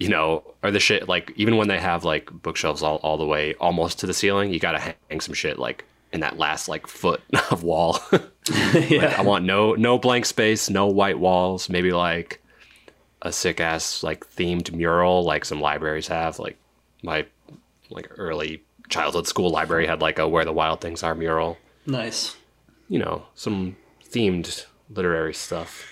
you 0.00 0.08
know, 0.08 0.42
or 0.64 0.72
the 0.72 0.80
shit 0.80 1.08
like 1.08 1.32
even 1.36 1.56
when 1.58 1.68
they 1.68 1.78
have 1.78 2.02
like 2.04 2.28
bookshelves 2.42 2.82
all, 2.82 2.96
all 3.04 3.18
the 3.18 3.24
way 3.24 3.54
almost 3.60 4.00
to 4.00 4.08
the 4.08 4.12
ceiling, 4.12 4.52
you 4.52 4.58
gotta 4.58 4.80
hang 4.80 5.20
some 5.20 5.32
shit 5.32 5.60
like 5.60 5.84
in 6.12 6.18
that 6.22 6.36
last 6.38 6.66
like 6.66 6.88
foot 6.88 7.22
of 7.52 7.62
wall. 7.62 8.00
yeah. 8.74 9.14
I 9.16 9.22
want 9.22 9.44
no 9.44 9.74
no 9.74 9.96
blank 9.96 10.26
space, 10.26 10.68
no 10.68 10.88
white 10.88 11.20
walls, 11.20 11.68
maybe 11.68 11.92
like 11.92 12.42
a 13.22 13.30
sick 13.30 13.60
ass 13.60 14.02
like 14.02 14.28
themed 14.28 14.72
mural 14.72 15.22
like 15.22 15.44
some 15.44 15.60
libraries 15.60 16.08
have. 16.08 16.40
Like 16.40 16.58
my 17.04 17.26
like 17.90 18.08
early 18.18 18.64
childhood 18.90 19.26
school 19.26 19.50
library 19.50 19.86
had 19.86 20.00
like 20.02 20.18
a 20.18 20.28
where 20.28 20.44
the 20.44 20.52
wild 20.52 20.80
things 20.80 21.02
are 21.02 21.14
mural. 21.14 21.56
nice. 21.86 22.36
You 22.88 22.98
know, 22.98 23.26
some 23.36 23.76
themed 24.04 24.66
literary 24.90 25.32
stuff. 25.32 25.86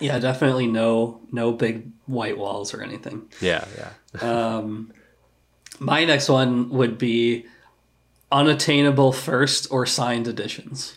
Yeah, 0.00 0.18
definitely 0.18 0.66
no 0.66 1.20
no 1.30 1.52
big 1.52 1.90
white 2.06 2.38
walls 2.38 2.72
or 2.74 2.82
anything. 2.82 3.28
Yeah, 3.40 3.64
yeah. 3.76 4.56
Um, 4.56 4.92
my 5.78 6.04
next 6.06 6.28
one 6.30 6.70
would 6.70 6.96
be 6.96 7.44
unattainable 8.32 9.12
first 9.12 9.68
or 9.70 9.84
signed 9.86 10.26
editions. 10.26 10.96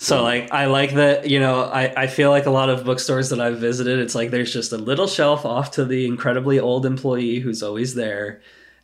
So 0.00 0.22
like 0.22 0.52
I 0.52 0.66
like 0.66 0.94
that, 0.94 1.28
you 1.28 1.40
know, 1.40 1.62
I, 1.62 2.04
I 2.04 2.06
feel 2.06 2.30
like 2.30 2.46
a 2.46 2.50
lot 2.50 2.68
of 2.70 2.84
bookstores 2.84 3.30
that 3.30 3.40
I've 3.40 3.58
visited, 3.58 3.98
it's 3.98 4.14
like 4.14 4.30
there's 4.30 4.52
just 4.52 4.72
a 4.72 4.76
little 4.76 5.08
shelf 5.08 5.44
off 5.44 5.72
to 5.72 5.84
the 5.84 6.06
incredibly 6.06 6.60
old 6.60 6.86
employee 6.86 7.40
who's 7.40 7.62
always 7.62 7.94
there. 7.96 8.40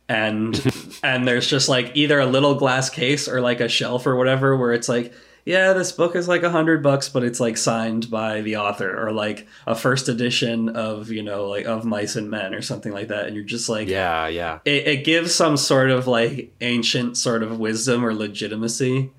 And 0.07 0.55
and 1.03 1.27
there's 1.27 1.47
just 1.47 1.67
like 1.69 1.91
either 1.95 2.19
a 2.19 2.25
little 2.25 2.55
glass 2.55 2.89
case 2.89 3.27
or 3.27 3.41
like 3.41 3.59
a 3.59 3.67
shelf 3.69 4.05
or 4.05 4.15
whatever 4.15 4.55
where 4.55 4.71
it's 4.71 4.87
like, 4.87 5.13
yeah, 5.45 5.73
this 5.73 5.91
book 5.91 6.15
is 6.15 6.27
like 6.27 6.43
a 6.43 6.49
hundred 6.49 6.81
bucks, 6.81 7.09
but 7.09 7.23
it's 7.23 7.39
like 7.39 7.57
signed 7.57 8.09
by 8.09 8.41
the 8.41 8.57
author 8.57 9.03
or 9.03 9.11
like 9.11 9.47
a 9.67 9.75
first 9.75 10.09
edition 10.09 10.69
of, 10.69 11.09
you 11.11 11.21
know, 11.23 11.47
like 11.47 11.65
of 11.65 11.85
Mice 11.85 12.15
and 12.15 12.29
Men 12.29 12.53
or 12.53 12.61
something 12.61 12.91
like 12.91 13.09
that. 13.09 13.27
And 13.27 13.35
you're 13.35 13.45
just 13.45 13.69
like 13.69 13.87
Yeah, 13.87 14.27
yeah. 14.27 14.59
it, 14.65 14.87
it 14.87 15.03
gives 15.05 15.33
some 15.33 15.57
sort 15.57 15.89
of 15.91 16.07
like 16.07 16.53
ancient 16.61 17.17
sort 17.17 17.43
of 17.43 17.59
wisdom 17.59 18.03
or 18.03 18.13
legitimacy 18.13 19.11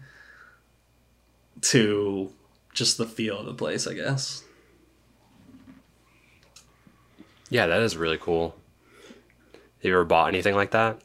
to 1.62 2.32
just 2.74 2.98
the 2.98 3.06
feel 3.06 3.38
of 3.38 3.46
the 3.46 3.54
place, 3.54 3.86
I 3.86 3.94
guess. 3.94 4.42
Yeah, 7.48 7.66
that 7.66 7.80
is 7.82 7.96
really 7.96 8.18
cool. 8.18 8.56
Have 9.86 9.90
you 9.92 9.94
ever 9.98 10.04
bought 10.04 10.26
anything 10.26 10.56
like 10.56 10.72
that? 10.72 10.98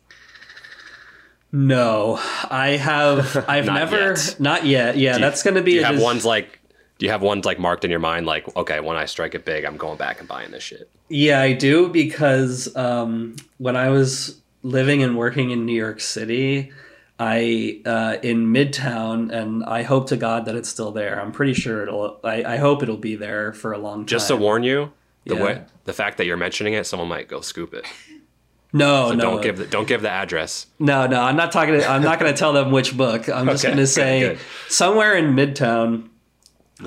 No, 1.52 2.18
I 2.50 2.70
have. 2.82 3.46
I've 3.48 3.66
Not 3.68 3.76
never. 3.76 3.98
yet. 4.16 4.36
Not 4.40 4.66
yet. 4.66 4.98
Yeah, 4.98 5.14
you- 5.16 5.22
that's 5.22 5.44
going 5.44 5.54
to 5.56 5.62
be. 5.62 5.74
Do 5.74 5.78
you 5.78 5.84
a 5.84 5.86
have 5.86 5.96
dis- 5.98 6.04
ones 6.04 6.26
like 6.26 6.60
do 6.98 7.06
you 7.06 7.12
have 7.12 7.22
ones 7.22 7.46
like 7.46 7.60
marked 7.60 7.86
in 7.86 7.92
your 7.92 8.00
mind 8.00 8.26
like 8.26 8.56
okay, 8.56 8.80
when 8.80 8.98
I 8.98 9.06
strike 9.06 9.36
it 9.36 9.46
big, 9.46 9.66
I'm 9.66 9.78
going 9.78 9.98
back 10.00 10.20
and 10.20 10.28
buying 10.28 10.50
this 10.50 10.64
shit. 10.64 10.90
Yeah, 11.10 11.42
I 11.42 11.54
do 11.54 11.90
because 11.90 12.76
um, 12.76 13.36
when 13.60 13.76
I 13.76 13.90
was 13.90 14.42
living 14.64 15.04
and 15.04 15.16
working 15.16 15.52
in 15.52 15.66
New 15.68 15.76
York 15.76 16.00
City, 16.00 16.72
I 17.20 17.82
uh, 17.86 18.18
in 18.24 18.48
Midtown, 18.52 19.32
and 19.32 19.64
I 19.64 19.84
hope 19.84 20.08
to 20.08 20.18
God 20.18 20.46
that 20.46 20.56
it's 20.56 20.70
still 20.70 20.92
there. 20.92 21.22
I'm 21.22 21.32
pretty 21.32 21.54
sure 21.54 21.84
it'll. 21.84 22.20
I, 22.24 22.44
I 22.46 22.58
hope 22.58 22.82
it'll 22.82 22.98
be 22.98 23.16
there 23.16 23.54
for 23.54 23.74
a 23.74 23.78
long 23.78 24.00
time. 24.00 24.08
Just 24.08 24.30
to 24.30 24.36
warn 24.36 24.64
you, 24.64 24.92
the 25.28 25.36
Yeah. 25.36 25.44
way 25.44 25.62
the 25.86 25.94
fact 25.94 26.18
that 26.18 26.26
you're 26.26 26.38
mentioning 26.38 26.74
it, 26.74 26.88
someone 26.88 27.10
might 27.10 27.28
go 27.28 27.42
scoop 27.42 27.74
it. 27.76 27.86
No, 28.74 29.10
So 29.10 29.16
no, 29.16 29.22
don't 29.24 29.42
give 29.42 29.58
the 29.58 29.66
don't 29.66 29.88
give 29.88 30.02
the 30.02 30.10
address. 30.10 30.66
No, 30.80 31.08
no, 31.08 31.22
I'm 31.22 31.36
not 31.36 31.52
talking. 31.52 31.76
To, 31.76 31.86
I'm 31.88 32.02
not 32.02 32.20
going 32.20 32.32
to 32.34 32.38
tell 32.38 32.54
them 32.54 32.72
which 32.72 32.96
book. 32.96 33.28
I'm 33.30 33.48
just 33.48 33.64
Okay, 33.66 33.74
going 33.74 33.84
to 33.86 33.88
say 33.88 34.20
good. 34.22 34.40
somewhere 34.70 35.16
in 35.16 35.34
Midtown. 35.36 36.08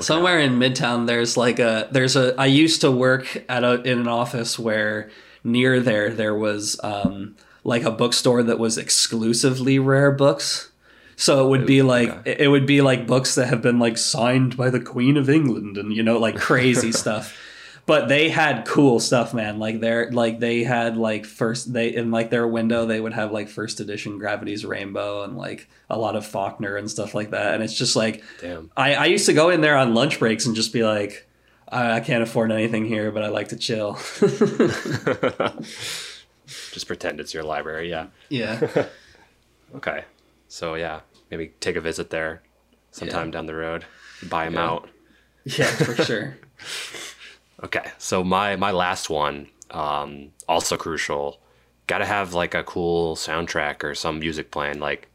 Somewhere 0.01 0.41
in 0.41 0.59
Midtown, 0.59 1.07
there's 1.07 1.37
like 1.37 1.61
a 1.61 1.89
there's 1.93 2.17
a. 2.17 2.35
I 2.37 2.47
used 2.47 2.81
to 2.81 2.91
work 2.91 3.45
at 3.49 3.63
a 3.63 3.81
in 3.83 4.01
an 4.01 4.09
office 4.09 4.59
where 4.59 5.11
near 5.45 5.79
there 5.81 6.11
there 6.11 6.35
was 6.35 6.81
um 6.83 7.37
like 7.63 7.85
a 7.85 7.93
bookstore 7.93 8.43
that 8.43 8.59
was 8.59 8.77
exclusively 8.77 9.79
rare 9.79 10.11
books. 10.11 10.73
So 11.17 11.47
it 11.47 11.49
would 11.51 11.65
be 11.65 11.83
like 11.83 12.09
okay. 12.09 12.37
it 12.41 12.49
would 12.49 12.67
be 12.67 12.81
like 12.81 13.07
books 13.07 13.37
that 13.37 13.47
have 13.47 13.63
been 13.63 13.79
like 13.79 13.97
signed 13.97 14.57
by 14.57 14.69
the 14.71 14.81
Queen 14.81 15.17
of 15.17 15.31
England 15.31 15.79
and 15.79 15.93
you 15.95 16.03
know 16.03 16.19
like 16.19 16.35
crazy 16.37 16.91
stuff. 17.03 17.39
But 17.87 18.09
they 18.09 18.31
had 18.31 18.65
cool 18.65 18.99
stuff, 18.99 19.35
man. 19.35 19.59
Like 19.59 19.81
they're 19.81 20.11
like 20.11 20.41
they 20.41 20.65
had 20.65 20.97
like 20.97 21.27
first 21.27 21.73
they 21.73 21.95
in 21.95 22.11
like 22.11 22.31
their 22.31 22.49
window 22.49 22.87
they 22.87 22.99
would 22.99 23.13
have 23.13 23.31
like 23.31 23.49
first 23.49 23.79
edition 23.81 24.19
Gravity's 24.19 24.65
Rainbow 24.65 25.23
and 25.23 25.37
like 25.37 25.69
a 25.91 25.99
lot 25.99 26.17
of 26.17 26.25
Faulkner 26.27 26.77
and 26.77 26.91
stuff 26.91 27.15
like 27.15 27.31
that. 27.33 27.55
And 27.55 27.63
it's 27.63 27.75
just 27.77 27.95
like 27.95 28.25
Damn. 28.41 28.71
I, 28.77 28.95
I 28.95 29.05
used 29.07 29.27
to 29.27 29.35
go 29.35 29.51
in 29.51 29.61
there 29.61 29.77
on 29.77 29.93
lunch 29.95 30.19
breaks 30.19 30.47
and 30.47 30.57
just 30.57 30.73
be 30.73 30.83
like, 30.83 31.29
I, 31.69 31.97
I 31.97 32.01
can't 32.01 32.23
afford 32.23 32.51
anything 32.53 32.87
here, 32.87 33.11
but 33.13 33.23
I 33.23 33.29
like 33.29 33.49
to 33.49 33.57
chill. 33.57 33.95
Just 36.47 36.87
pretend 36.87 37.21
it's 37.21 37.33
your 37.35 37.43
library. 37.43 37.91
Yeah. 37.91 38.07
yeah. 38.29 38.87
Okay. 39.75 40.05
So 40.47 40.75
yeah, 40.77 41.01
maybe 41.33 41.49
take 41.59 41.75
a 41.75 41.81
visit 41.81 42.11
there 42.11 42.43
sometime 42.93 43.33
down 43.33 43.47
the 43.47 43.57
road. 43.57 43.85
Buy 44.23 44.45
them 44.45 44.55
Yeah. 44.55 44.65
out. 44.67 44.89
Yeah, 45.45 45.67
for 45.67 45.97
sure. 46.05 46.37
Okay, 47.65 47.91
so 47.99 48.23
my 48.23 48.57
my 48.57 48.71
last 48.71 49.09
one, 49.11 49.49
um, 49.71 50.31
also 50.49 50.77
crucial. 50.77 51.41
Got 51.87 51.99
to 51.99 52.05
have 52.07 52.35
like 52.35 52.55
a 52.55 52.63
cool 52.65 53.17
soundtrack 53.17 53.83
or 53.85 53.95
some 53.95 54.19
music 54.21 54.51
playing, 54.51 54.81
like 54.81 55.09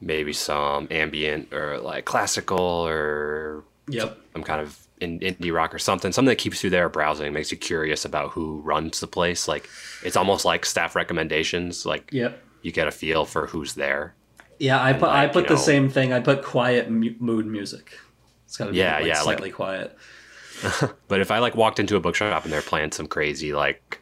maybe 0.00 0.32
some 0.32 0.88
ambient 0.90 1.52
or 1.52 1.78
like 1.78 2.04
classical 2.04 2.58
or 2.60 3.64
Yep. 3.88 4.18
some 4.34 4.42
kind 4.44 4.60
of 4.60 4.78
in, 5.00 5.18
indie 5.20 5.52
rock 5.52 5.74
or 5.74 5.78
something. 5.78 6.12
Something 6.12 6.28
that 6.30 6.36
keeps 6.38 6.62
you 6.62 6.70
there 6.70 6.88
browsing, 6.88 7.32
makes 7.32 7.50
you 7.50 7.58
curious 7.58 8.04
about 8.04 8.30
who 8.30 8.60
runs 8.60 9.00
the 9.00 9.06
place. 9.06 9.48
Like 9.48 9.68
it's 10.04 10.16
almost 10.16 10.44
like 10.44 10.64
staff 10.64 10.94
recommendations. 10.96 11.84
Like 11.84 12.08
Yep. 12.12 12.40
you 12.62 12.70
get 12.72 12.86
a 12.86 12.92
feel 12.92 13.24
for 13.24 13.46
who's 13.48 13.74
there. 13.74 14.14
Yeah, 14.58 14.82
I 14.82 14.92
put 14.92 15.08
I 15.08 15.26
put 15.26 15.48
the 15.48 15.54
know- 15.54 15.60
same 15.60 15.88
thing. 15.90 16.12
I 16.12 16.20
put 16.20 16.42
quiet 16.44 16.90
mu- 16.90 17.14
mood 17.18 17.46
music. 17.46 17.92
It's 18.46 18.56
got 18.56 18.66
to 18.66 18.72
be 18.72 18.78
Yeah, 18.78 18.96
like, 18.96 19.06
yeah, 19.06 19.14
like- 19.14 19.22
slightly 19.22 19.50
quiet. 19.50 19.96
But 21.08 21.20
if 21.20 21.30
I 21.30 21.38
like 21.38 21.54
walked 21.54 21.78
into 21.80 21.96
a 21.96 22.00
bookshop 22.00 22.44
and 22.44 22.52
they're 22.52 22.62
playing 22.62 22.92
some 22.92 23.06
crazy 23.06 23.52
like 23.52 23.98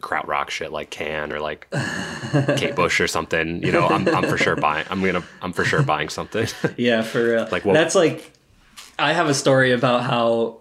krautrock 0.00 0.50
shit 0.50 0.70
like 0.70 0.90
Can 0.90 1.32
or 1.32 1.40
like 1.40 1.66
Kate 2.56 2.74
Bush 2.76 3.00
or 3.00 3.06
something, 3.08 3.62
you 3.62 3.72
know, 3.72 3.86
I'm, 3.88 4.06
I'm 4.08 4.24
for 4.28 4.38
sure 4.38 4.54
buying. 4.56 4.86
I'm 4.90 5.02
gonna 5.04 5.24
I'm 5.42 5.52
for 5.52 5.64
sure 5.64 5.82
buying 5.82 6.08
something. 6.08 6.46
Yeah, 6.76 7.02
for 7.02 7.24
real. 7.24 7.48
Like 7.52 7.64
what- 7.64 7.74
that's 7.74 7.94
like 7.94 8.30
I 8.98 9.12
have 9.12 9.28
a 9.28 9.34
story 9.34 9.72
about 9.72 10.02
how 10.02 10.60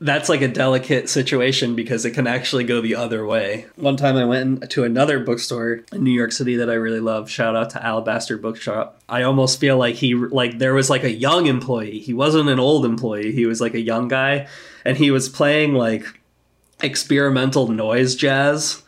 that's 0.00 0.28
like 0.30 0.40
a 0.40 0.48
delicate 0.48 1.08
situation 1.10 1.76
because 1.76 2.04
it 2.04 2.12
can 2.12 2.26
actually 2.26 2.64
go 2.64 2.80
the 2.80 2.94
other 2.94 3.26
way. 3.26 3.66
One 3.76 3.96
time 3.96 4.16
I 4.16 4.24
went 4.24 4.70
to 4.70 4.84
another 4.84 5.20
bookstore 5.20 5.80
in 5.92 6.02
New 6.02 6.10
York 6.10 6.32
City 6.32 6.56
that 6.56 6.70
I 6.70 6.74
really 6.74 7.00
love. 7.00 7.30
Shout 7.30 7.54
out 7.54 7.70
to 7.70 7.84
Alabaster 7.84 8.38
Bookshop. 8.38 9.00
I 9.08 9.22
almost 9.22 9.60
feel 9.60 9.76
like 9.76 9.96
he 9.96 10.14
like 10.14 10.58
there 10.58 10.74
was 10.74 10.88
like 10.88 11.04
a 11.04 11.12
young 11.12 11.46
employee. 11.46 11.98
He 11.98 12.14
wasn't 12.14 12.48
an 12.48 12.58
old 12.58 12.86
employee. 12.86 13.32
He 13.32 13.44
was 13.44 13.60
like 13.60 13.74
a 13.74 13.80
young 13.80 14.08
guy 14.08 14.48
and 14.84 14.96
he 14.96 15.10
was 15.10 15.28
playing 15.28 15.74
like 15.74 16.04
experimental 16.82 17.68
noise 17.68 18.14
jazz 18.14 18.82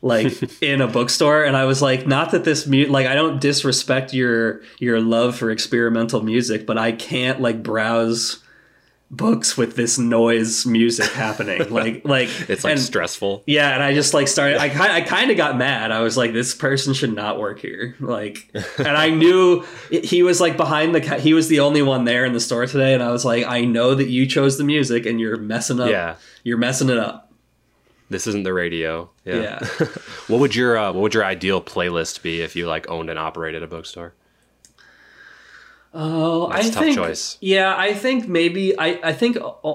like 0.00 0.32
in 0.62 0.80
a 0.80 0.86
bookstore 0.86 1.42
and 1.42 1.56
i 1.56 1.64
was 1.64 1.82
like 1.82 2.06
not 2.06 2.30
that 2.30 2.44
this 2.44 2.66
mu- 2.66 2.86
like 2.86 3.06
i 3.06 3.14
don't 3.14 3.40
disrespect 3.40 4.14
your 4.14 4.60
your 4.78 5.00
love 5.00 5.36
for 5.36 5.50
experimental 5.50 6.22
music 6.22 6.66
but 6.66 6.78
i 6.78 6.92
can't 6.92 7.40
like 7.40 7.62
browse 7.62 8.41
books 9.14 9.58
with 9.58 9.76
this 9.76 9.98
noise 9.98 10.64
music 10.64 11.10
happening 11.12 11.60
like 11.70 12.02
like 12.04 12.28
It's 12.48 12.64
like 12.64 12.72
and, 12.72 12.80
stressful. 12.80 13.42
yeah 13.46 13.74
and 13.74 13.82
i 13.82 13.92
just 13.92 14.14
like 14.14 14.26
started 14.26 14.56
i 14.56 14.70
kind 14.70 14.90
I 14.90 15.02
kind 15.02 15.30
of 15.30 15.36
got 15.36 15.58
mad 15.58 15.92
i 15.92 16.00
was 16.00 16.16
like 16.16 16.32
this 16.32 16.54
person 16.54 16.94
should 16.94 17.14
not 17.14 17.38
work 17.38 17.60
here 17.60 17.94
like 18.00 18.48
and 18.78 18.88
i 18.88 19.10
knew 19.10 19.66
he 19.90 20.22
was 20.22 20.40
like 20.40 20.56
behind 20.56 20.94
the 20.94 21.00
he 21.20 21.34
was 21.34 21.48
the 21.48 21.60
only 21.60 21.82
one 21.82 22.04
there 22.06 22.24
in 22.24 22.32
the 22.32 22.40
store 22.40 22.64
today 22.66 22.94
and 22.94 23.02
i 23.02 23.10
was 23.12 23.22
like 23.24 23.44
i 23.46 23.66
know 23.66 23.94
that 23.94 24.08
you 24.08 24.24
chose 24.26 24.56
the 24.56 24.64
music 24.64 25.04
and 25.04 25.20
you're 25.20 25.36
messing 25.36 25.78
up 25.78 25.90
Yeah. 25.90 26.16
you're 26.42 26.56
messing 26.58 26.88
it 26.88 26.98
up 26.98 27.30
This 28.08 28.26
isn't 28.26 28.44
the 28.44 28.52
radio. 28.54 29.08
Yeah. 29.24 29.42
Yeah. 29.80 29.86
what 30.28 30.40
would 30.40 30.54
your 30.54 30.76
uh, 30.76 30.92
what 30.92 31.00
would 31.02 31.14
your 31.14 31.24
ideal 31.24 31.60
playlist 31.62 32.22
be 32.22 32.40
if 32.42 32.56
you 32.56 32.66
like 32.66 32.88
owned 32.90 33.08
and 33.10 33.18
operated 33.18 33.62
a 33.62 33.66
bookstore? 33.66 34.12
Oh, 35.94 36.48
That's 36.48 36.66
I 36.66 36.68
a 36.68 36.72
tough 36.72 36.82
think, 36.84 36.96
choice. 36.96 37.36
Yeah, 37.40 37.74
I 37.76 37.92
think 37.94 38.26
maybe 38.28 38.78
I 38.78 38.98
I 39.02 39.12
think 39.12 39.36
uh, 39.36 39.74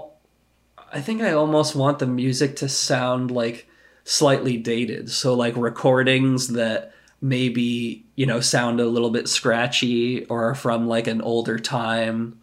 I 0.91 1.01
think 1.01 1.21
I 1.21 1.33
almost 1.33 1.75
want 1.75 1.99
the 1.99 2.07
music 2.07 2.55
to 2.57 2.69
sound 2.69 3.29
like 3.31 3.67
slightly 4.03 4.57
dated. 4.57 5.11
So 5.11 5.33
like 5.33 5.55
recordings 5.57 6.49
that 6.49 6.93
maybe, 7.21 8.05
you 8.15 8.25
know, 8.25 8.39
sound 8.39 8.79
a 8.79 8.85
little 8.85 9.09
bit 9.09 9.27
scratchy 9.27 10.25
or 10.25 10.55
from 10.55 10.87
like 10.87 11.07
an 11.07 11.21
older 11.21 11.59
time 11.59 12.39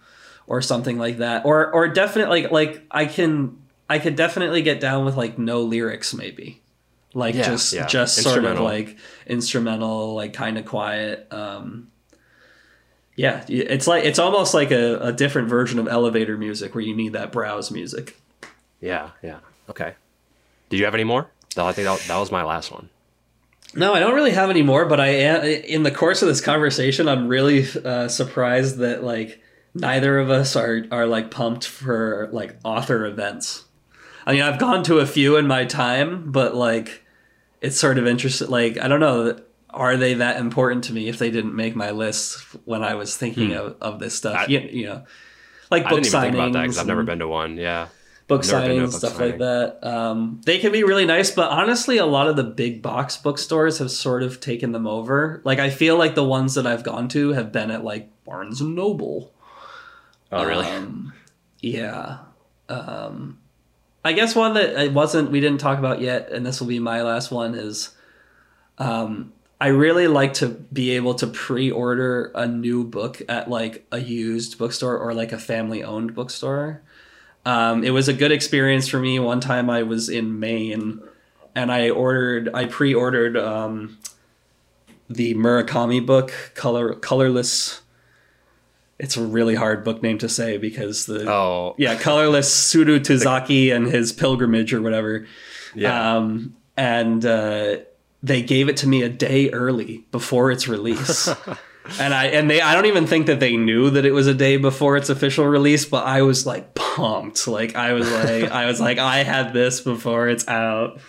or 0.47 0.61
something 0.63 0.99
like 0.99 1.19
that. 1.19 1.45
Or 1.45 1.73
or 1.73 1.89
definitely 1.89 2.43
like 2.43 2.53
like 2.53 2.83
I 2.91 3.07
can 3.07 3.57
I 3.89 3.99
could 3.99 4.15
definitely 4.15 4.63
get 4.63 4.79
down 4.79 5.05
with 5.05 5.17
like 5.17 5.39
no 5.39 5.63
lyrics 5.63 6.15
maybe. 6.15 6.61
Like 7.13 7.35
Yeah, 7.35 7.45
just 7.45 7.73
yeah. 7.73 7.87
just 7.87 8.23
sort 8.23 8.45
of 8.45 8.61
like 8.61 8.99
instrumental, 9.27 10.15
like 10.15 10.33
kind 10.33 10.59
of 10.59 10.65
quiet. 10.65 11.27
Um 11.33 11.89
yeah, 13.17 13.45
it's 13.49 13.87
like 13.87 14.05
it's 14.05 14.19
almost 14.19 14.55
like 14.55 14.71
a, 14.71 14.99
a 14.99 15.13
different 15.13 15.49
version 15.49 15.79
of 15.79 15.87
elevator 15.87 16.37
music 16.37 16.75
where 16.75 16.83
you 16.83 16.97
need 16.97 17.13
that 17.13 17.31
browse 17.31 17.71
music. 17.71 18.17
Yeah. 18.81 19.11
Yeah. 19.23 19.39
Okay. 19.71 19.95
Did 20.69 20.79
you 20.79 20.85
have 20.85 20.95
any 20.95 21.05
more? 21.05 21.29
No, 21.57 21.67
I 21.67 21.73
think 21.73 21.87
that, 21.87 22.01
that 22.09 22.19
was 22.19 22.33
my 22.33 22.43
last 22.43 22.73
one. 22.73 22.89
No, 23.77 23.95
I 23.95 24.01
don't 24.01 24.15
really 24.15 24.33
have 24.33 24.51
any 24.51 24.63
more, 24.63 24.85
but 24.85 25.01
I 25.01 25.09
am 25.09 25.45
in 25.45 25.83
the 25.83 25.91
course 25.91 26.23
of 26.23 26.29
this 26.29 26.41
conversation. 26.41 27.09
I'm 27.09 27.29
really 27.29 27.67
uh, 27.85 28.09
surprised 28.09 28.79
that 28.79 29.03
like 29.03 29.41
neither 29.75 30.19
of 30.19 30.31
us 30.31 30.55
are 30.57 30.85
are 30.91 31.07
like 31.07 31.31
pumped 31.31 31.67
for 31.67 32.29
like 32.33 32.57
author 32.65 33.05
events. 33.05 33.65
I 34.27 34.33
mean, 34.33 34.43
I've 34.43 34.59
gone 34.59 34.85
to 34.85 34.99
a 34.99 35.07
few 35.07 35.37
in 35.37 35.47
my 35.47 35.65
time, 35.65 36.31
but 36.31 36.55
like 36.55 37.03
it's 37.61 37.77
sort 37.77 37.99
of 37.99 38.07
interesting. 38.07 38.49
Like 38.49 38.79
I 38.79 38.89
don't 38.89 39.01
know, 39.01 39.39
are 39.75 39.97
they 39.97 40.15
that 40.15 40.37
important 40.39 40.85
to 40.85 40.93
me 40.93 41.09
if 41.09 41.19
they 41.19 41.31
didn't 41.31 41.55
make 41.55 41.77
my 41.77 41.91
list 41.91 42.39
when 42.65 42.83
I 42.83 42.95
was 42.95 43.17
thinking 43.17 43.51
Hmm. 43.51 43.57
of, 43.59 43.77
of 43.81 43.99
this 44.01 44.15
stuff? 44.15 44.37
I- 44.41 44.47
you, 44.47 44.61
you 44.61 44.87
know, 44.87 45.05
like 45.71 45.85
I 45.87 45.91
book 45.91 46.03
didn't 46.03 46.15
even 46.15 46.21
think 46.23 46.35
about 46.35 46.53
that 46.55 46.63
because 46.63 46.79
I've 46.79 46.87
never 46.87 47.03
been 47.03 47.19
to 47.19 47.29
one. 47.29 47.57
Yeah. 47.57 47.89
book 48.27 48.43
I've 48.45 48.53
never 48.53 48.67
been 48.69 48.77
to 48.79 48.83
a 48.85 48.87
signings, 48.87 48.91
book 48.93 48.99
stuff 48.99 49.13
signing. 49.17 49.31
like 49.33 49.39
that. 49.41 49.87
Um, 49.87 50.41
they 50.47 50.59
can 50.59 50.73
be 50.73 50.83
really 50.85 51.05
nice, 51.07 51.31
but 51.31 51.51
honestly, 51.51 51.99
a 51.99 52.07
lot 52.07 52.27
of 52.29 52.37
the 52.37 52.45
big 52.45 52.81
box 52.81 53.17
bookstores 53.19 53.79
have 53.79 53.91
sort 53.91 54.23
of 54.23 54.41
taken 54.41 54.73
them 54.73 54.87
over. 54.87 55.43
Like 55.45 55.59
I 55.59 55.69
feel 55.71 55.97
like 55.99 56.15
the 56.15 56.25
ones 56.25 56.55
that 56.55 56.67
I've 56.67 56.85
gone 56.85 57.09
to 57.09 57.33
have 57.33 57.53
been 57.53 57.71
at 57.71 57.85
like 57.85 58.09
Barnes 58.25 58.61
and 58.63 58.75
Noble. 58.75 59.33
Oh, 60.33 60.45
really? 60.47 60.67
Um, 60.67 61.13
yeah. 61.61 62.19
Um, 62.69 63.39
I 64.05 64.13
guess 64.13 64.35
one 64.35 64.55
that 64.55 64.83
it 64.83 64.93
wasn't 64.93 65.31
we 65.31 65.41
didn't 65.41 65.61
talk 65.61 65.79
about 65.79 66.01
yet, 66.01 66.31
and 66.31 66.45
this 66.47 66.61
will 66.61 66.69
be 66.69 66.79
my 66.79 67.03
last 67.03 67.31
one 67.31 67.55
is. 67.55 67.91
Um, 68.79 69.33
I 69.65 69.69
really 69.69 70.09
like 70.09 70.35
to 70.35 70.49
be 70.49 70.91
able 70.91 71.15
to 71.15 71.27
pre-order 71.27 72.31
a 72.35 72.47
new 72.47 72.85
book 72.85 73.23
at 73.31 73.49
like 73.49 73.87
a 73.91 73.99
used 73.99 74.59
bookstore 74.59 74.99
or 74.99 75.15
like 75.15 75.33
a 75.33 75.39
family-owned 75.39 76.15
bookstore. 76.15 76.83
Um, 77.47 77.83
it 77.83 77.89
was 77.89 78.07
a 78.07 78.13
good 78.13 78.31
experience 78.31 78.89
for 78.89 79.01
me. 79.01 79.19
One 79.19 79.41
time 79.41 79.71
I 79.71 79.83
was 79.83 80.11
in 80.11 80.39
Maine, 80.39 81.01
and 81.55 81.73
I 81.73 81.89
ordered, 81.89 82.51
I 82.53 82.67
pre-ordered 82.67 83.39
um, 83.39 83.97
the 85.09 85.33
Murakami 85.33 86.05
book, 86.05 86.53
color 86.55 86.95
colorless. 86.97 87.81
It's 88.99 89.17
a 89.17 89.25
really 89.25 89.55
hard 89.55 89.83
book 89.83 90.03
name 90.03 90.19
to 90.19 90.29
say 90.29 90.59
because 90.59 91.07
the 91.07 91.27
oh, 91.27 91.75
yeah, 91.79 91.99
colorless 91.99 92.55
Sudo 92.55 93.03
Tozaki 93.03 93.71
and 93.71 93.87
his 93.87 94.13
pilgrimage 94.13 94.75
or 94.75 94.83
whatever. 94.83 95.27
yeah. 95.75 96.17
Um, 96.17 96.55
and 96.77 97.25
uh, 97.25 97.77
they 98.25 98.41
gave 98.43 98.71
it 98.71 98.79
to 98.79 98.89
me 98.89 99.03
a 99.03 99.09
day 99.09 99.51
early 99.51 100.07
before 100.11 100.51
its 100.51 100.67
release. 100.67 101.29
and 102.01 102.15
I 102.15 102.27
and 102.29 102.51
they 102.51 102.63
I 102.63 102.75
don't 102.75 102.87
even 102.87 103.07
think 103.07 103.27
that 103.27 103.39
they 103.39 103.57
knew 103.57 103.91
that 103.91 104.07
it 104.07 104.13
was 104.13 104.27
a 104.27 104.33
day 104.33 104.57
before 104.57 104.97
its 104.97 105.11
official 105.11 105.47
release, 105.47 105.85
but 105.85 106.07
I 106.07 106.23
was 106.23 106.47
like 106.47 106.75
pumped. 106.75 107.47
Like 107.47 107.77
I 107.77 107.93
was 107.93 108.11
like 108.11 108.51
I 108.51 108.65
was 108.65 108.81
like 108.81 108.99
I 108.99 109.23
had 109.23 109.53
this 109.53 109.83
before 109.83 110.29
it's 110.29 110.49
out. 110.49 111.01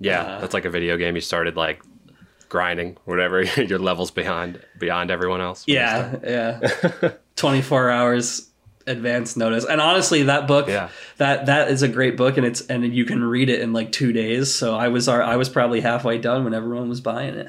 yeah. 0.00 0.22
uh, 0.22 0.40
that's 0.40 0.52
like 0.52 0.64
a 0.64 0.70
video 0.70 0.96
game. 0.96 1.14
You 1.14 1.20
started 1.20 1.56
like 1.56 1.80
grinding, 2.48 2.96
whatever. 3.04 3.42
Your 3.56 3.78
levels 3.78 4.10
behind 4.10 4.60
beyond 4.80 5.12
everyone 5.12 5.40
else. 5.40 5.62
Yeah, 5.68 6.16
yeah. 6.24 7.10
24 7.36 7.90
hours 7.90 8.50
advance 8.88 9.36
notice. 9.36 9.64
And 9.64 9.80
honestly, 9.80 10.22
that 10.24 10.46
book 10.48 10.68
Yeah. 10.68 10.88
that 11.18 11.46
that 11.46 11.70
is 11.70 11.82
a 11.82 11.88
great 11.88 12.16
book 12.16 12.36
and 12.36 12.46
it's 12.46 12.60
and 12.66 12.84
you 12.94 13.04
can 13.04 13.22
read 13.22 13.48
it 13.48 13.60
in 13.60 13.72
like 13.72 13.92
2 13.92 14.12
days. 14.12 14.52
So 14.54 14.74
I 14.74 14.88
was 14.88 15.06
I 15.08 15.36
was 15.36 15.48
probably 15.48 15.80
halfway 15.80 16.18
done 16.18 16.44
when 16.44 16.54
everyone 16.54 16.88
was 16.88 17.00
buying 17.00 17.34
it. 17.34 17.48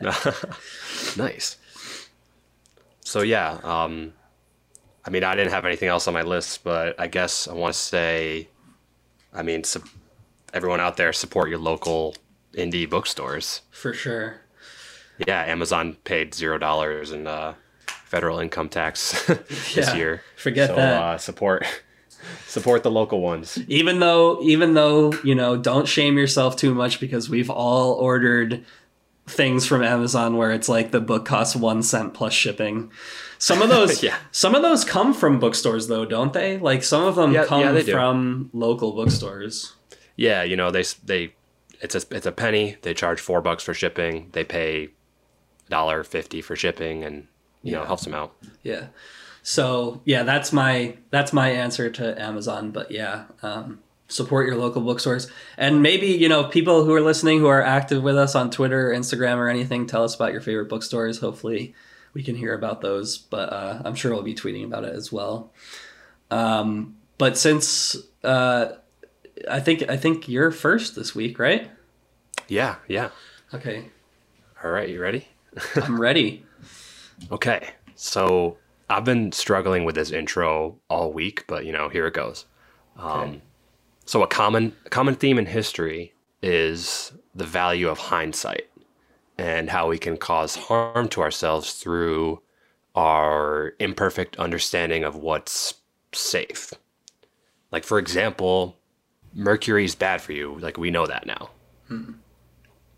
nice. 1.16 1.56
So 3.00 3.22
yeah, 3.22 3.58
um, 3.62 4.12
I 5.04 5.10
mean, 5.10 5.24
I 5.24 5.34
didn't 5.34 5.52
have 5.52 5.64
anything 5.64 5.88
else 5.88 6.06
on 6.08 6.14
my 6.14 6.22
list, 6.22 6.64
but 6.64 6.98
I 7.00 7.06
guess 7.08 7.48
I 7.48 7.52
want 7.54 7.74
to 7.74 7.78
say, 7.80 8.48
I 9.34 9.42
mean, 9.42 9.64
su- 9.64 9.82
everyone 10.54 10.80
out 10.80 10.96
there, 10.96 11.12
support 11.12 11.48
your 11.50 11.58
local 11.58 12.14
indie 12.54 12.88
bookstores. 12.88 13.62
For 13.70 13.92
sure. 13.92 14.40
Yeah, 15.26 15.42
Amazon 15.44 15.96
paid 16.04 16.34
zero 16.34 16.58
dollars 16.58 17.10
and. 17.10 17.26
uh, 17.28 17.54
federal 18.12 18.38
income 18.38 18.68
tax 18.68 19.24
this 19.26 19.74
Yeah, 19.76 19.94
year. 19.96 20.22
forget 20.36 20.68
so, 20.68 20.76
that. 20.76 21.02
Uh, 21.02 21.18
support 21.18 21.64
support 22.46 22.82
the 22.82 22.90
local 22.90 23.20
ones. 23.22 23.58
even 23.68 23.98
though 24.00 24.40
even 24.42 24.74
though 24.74 25.12
you 25.24 25.34
know 25.34 25.56
don't 25.56 25.88
shame 25.88 26.18
yourself 26.18 26.54
too 26.56 26.74
much 26.74 27.00
because 27.00 27.30
we've 27.30 27.48
all 27.50 27.92
ordered 27.94 28.64
things 29.26 29.66
from 29.66 29.82
amazon 29.82 30.36
where 30.36 30.50
it's 30.52 30.68
like 30.68 30.90
the 30.90 31.00
book 31.00 31.24
costs 31.24 31.56
one 31.56 31.82
cent 31.82 32.12
plus 32.12 32.32
shipping 32.34 32.90
some 33.38 33.62
of 33.62 33.68
those 33.74 34.02
Yeah. 34.02 34.16
some 34.30 34.54
of 34.54 34.62
those 34.62 34.84
come 34.84 35.14
from 35.14 35.40
bookstores 35.40 35.88
though 35.88 36.04
don't 36.04 36.32
they 36.34 36.58
like 36.58 36.82
some 36.84 37.04
of 37.04 37.14
them 37.16 37.32
Yeah, 37.32 37.44
come 37.46 37.60
yeah, 37.76 37.82
from 37.96 38.50
local 38.52 38.92
bookstores 38.92 39.72
Yeah, 40.16 40.42
you 40.42 40.56
know 40.56 40.70
they 40.70 40.84
they 41.04 41.32
it's 41.80 41.94
a 41.96 42.02
it's 42.16 42.26
a 42.26 42.32
penny. 42.32 42.76
They 42.82 42.94
charge 42.94 43.18
four 43.20 43.40
bucks 43.40 43.64
for 43.64 43.74
shipping. 43.74 44.28
They 44.32 44.44
pay 44.44 44.90
dollar 45.68 46.04
fifty 46.04 46.40
for 46.40 46.54
shipping, 46.54 47.02
and 47.02 47.26
you 47.62 47.72
know 47.72 47.84
helps 47.84 48.04
them 48.04 48.14
out. 48.14 48.34
yeah. 48.62 48.86
So 49.42 50.00
yeah 50.04 50.22
that's 50.22 50.52
my 50.52 50.96
that's 51.10 51.32
my 51.32 51.50
answer 51.50 51.90
to 51.90 52.20
amazon 52.22 52.70
but 52.70 52.90
yeah 52.92 53.24
um, 53.42 53.80
support 54.08 54.46
your 54.46 54.56
local 54.56 54.82
bookstores. 54.82 55.28
And 55.56 55.82
maybe 55.82 56.06
you 56.08 56.28
know 56.28 56.44
people 56.44 56.84
who 56.84 56.94
are 56.94 57.00
listening 57.00 57.40
who 57.40 57.48
are 57.48 57.62
active 57.62 58.02
with 58.02 58.16
us 58.16 58.34
on 58.34 58.50
twitter 58.50 58.90
or 58.90 58.94
instagram 58.94 59.36
or 59.38 59.48
anything 59.48 59.86
tell 59.86 60.04
us 60.04 60.14
about 60.14 60.32
your 60.32 60.40
favorite 60.40 60.68
bookstores. 60.68 61.18
Hopefully 61.18 61.74
we 62.14 62.22
can 62.22 62.36
hear 62.36 62.54
about 62.54 62.82
those 62.82 63.18
but 63.18 63.52
uh, 63.52 63.82
i'm 63.84 63.94
sure 63.94 64.12
we'll 64.12 64.22
be 64.22 64.34
tweeting 64.34 64.64
about 64.64 64.84
it 64.84 64.94
as 64.94 65.10
well. 65.10 65.50
Um, 66.30 66.96
but 67.18 67.36
since 67.36 67.96
uh, 68.22 68.72
i 69.50 69.58
think 69.60 69.88
i 69.90 69.96
think 69.96 70.28
you're 70.28 70.50
first 70.52 70.94
this 70.94 71.14
week 71.14 71.38
right? 71.38 71.68
Yeah, 72.48 72.76
yeah. 72.86 73.10
okay. 73.54 73.86
All 74.62 74.70
right, 74.70 74.88
you 74.88 75.00
ready? 75.00 75.26
i'm 75.76 76.00
ready 76.00 76.44
Okay. 77.30 77.70
So 77.94 78.56
I've 78.90 79.04
been 79.04 79.32
struggling 79.32 79.84
with 79.84 79.94
this 79.94 80.10
intro 80.10 80.78
all 80.88 81.12
week, 81.12 81.44
but 81.46 81.64
you 81.64 81.72
know, 81.72 81.88
here 81.88 82.06
it 82.06 82.14
goes. 82.14 82.46
Um, 82.96 83.42
so 84.04 84.22
a 84.22 84.26
common 84.26 84.74
a 84.84 84.90
common 84.90 85.14
theme 85.14 85.38
in 85.38 85.46
history 85.46 86.12
is 86.42 87.12
the 87.34 87.44
value 87.44 87.88
of 87.88 87.98
hindsight 87.98 88.68
and 89.38 89.70
how 89.70 89.88
we 89.88 89.98
can 89.98 90.16
cause 90.16 90.56
harm 90.56 91.08
to 91.08 91.22
ourselves 91.22 91.74
through 91.74 92.40
our 92.94 93.72
imperfect 93.78 94.36
understanding 94.36 95.04
of 95.04 95.16
what's 95.16 95.74
safe. 96.12 96.74
Like 97.70 97.84
for 97.84 97.98
example, 97.98 98.76
mercury 99.32 99.84
is 99.84 99.94
bad 99.94 100.20
for 100.20 100.32
you. 100.32 100.58
Like 100.58 100.76
we 100.76 100.90
know 100.90 101.06
that 101.06 101.26
now. 101.26 101.50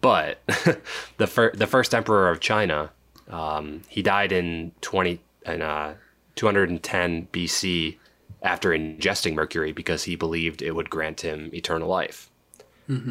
But 0.01 0.41
the 1.19 1.27
fir- 1.27 1.53
the 1.55 1.67
first 1.67 1.95
emperor 1.95 2.29
of 2.29 2.41
China, 2.41 2.91
um, 3.29 3.83
he 3.89 4.03
died 4.03 4.33
in 4.33 4.73
twenty 4.81 5.21
in 5.47 5.63
uh, 5.63 5.95
two 6.37 6.47
hundred 6.47 6.71
and 6.71 6.83
ten 6.83 7.29
BC 7.33 7.97
after 8.43 8.71
ingesting 8.71 9.35
mercury 9.35 9.73
because 9.73 10.05
he 10.05 10.17
believed 10.17 10.61
it 10.63 10.73
would 10.73 10.91
grant 10.91 11.23
him 11.23 11.51
eternal 11.55 11.89
life. 11.89 12.31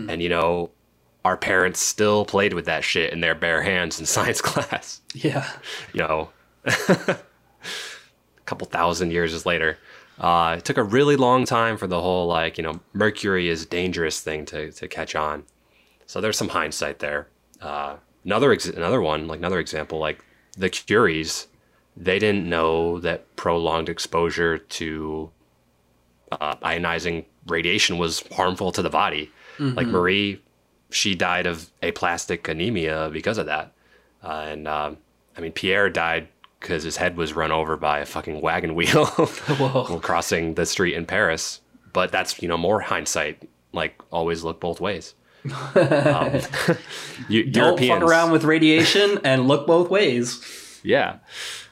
And 0.09 0.21
you 0.21 0.29
know, 0.29 0.69
our 1.25 1.35
parents 1.35 1.79
still 1.79 2.25
played 2.25 2.53
with 2.53 2.65
that 2.65 2.83
shit 2.83 3.11
in 3.11 3.21
their 3.21 3.33
bare 3.33 3.63
hands 3.63 3.99
in 3.99 4.05
science 4.15 4.41
class. 4.41 5.01
yeah 5.13 5.49
You 5.93 6.01
know, 6.01 6.29
a 6.65 7.17
couple 8.45 8.67
thousand 8.67 9.11
years 9.11 9.33
is 9.33 9.45
later. 9.45 9.77
Uh, 10.19 10.55
it 10.59 10.65
took 10.65 10.77
a 10.77 10.83
really 10.83 11.15
long 11.15 11.43
time 11.45 11.75
for 11.77 11.87
the 11.87 11.99
whole 11.99 12.27
like 12.27 12.57
you 12.59 12.63
know 12.63 12.79
mercury 12.93 13.49
is 13.49 13.65
dangerous 13.65 14.21
thing 14.21 14.45
to 14.45 14.71
to 14.71 14.87
catch 14.87 15.15
on. 15.15 15.43
So 16.05 16.21
there's 16.21 16.37
some 16.37 16.49
hindsight 16.49 16.99
there. 16.99 17.27
Uh, 17.59 17.95
another 18.25 18.51
ex- 18.51 18.67
another 18.67 19.01
one 19.01 19.27
like 19.27 19.39
another 19.39 19.59
example 19.59 19.99
like 19.99 20.23
the 20.57 20.69
Curies, 20.69 21.47
they 21.97 22.19
didn't 22.19 22.47
know 22.47 22.99
that 22.99 23.35
prolonged 23.35 23.89
exposure 23.89 24.57
to 24.57 25.31
uh, 26.31 26.55
ionizing 26.57 27.25
radiation 27.47 27.97
was 27.97 28.23
harmful 28.31 28.71
to 28.71 28.81
the 28.81 28.89
body. 28.89 29.31
Like 29.59 29.87
Marie, 29.87 30.41
she 30.89 31.15
died 31.15 31.45
of 31.45 31.69
aplastic 31.81 32.47
anemia 32.47 33.09
because 33.11 33.37
of 33.37 33.45
that. 33.47 33.73
Uh, 34.23 34.45
and 34.47 34.67
um, 34.67 34.97
I 35.37 35.41
mean 35.41 35.51
Pierre 35.51 35.89
died 35.89 36.27
because 36.59 36.83
his 36.83 36.97
head 36.97 37.17
was 37.17 37.33
run 37.33 37.51
over 37.51 37.75
by 37.77 37.99
a 37.99 38.05
fucking 38.05 38.41
wagon 38.41 38.73
wheel 38.79 39.05
while 39.05 39.99
crossing 39.99 40.53
the 40.55 40.65
street 40.65 40.95
in 40.95 41.05
Paris. 41.05 41.61
But 41.91 42.11
that's 42.11 42.41
you 42.41 42.47
know 42.47 42.57
more 42.57 42.79
hindsight. 42.81 43.47
Like 43.73 43.99
always 44.11 44.43
look 44.43 44.59
both 44.59 44.79
ways. 44.81 45.13
Um, 45.75 46.39
Eu- 47.29 47.51
don't 47.51 47.79
fuck 47.79 48.01
around 48.01 48.31
with 48.31 48.43
radiation 48.43 49.19
and 49.23 49.47
look 49.47 49.67
both 49.67 49.89
ways 49.89 50.41
yeah. 50.83 51.19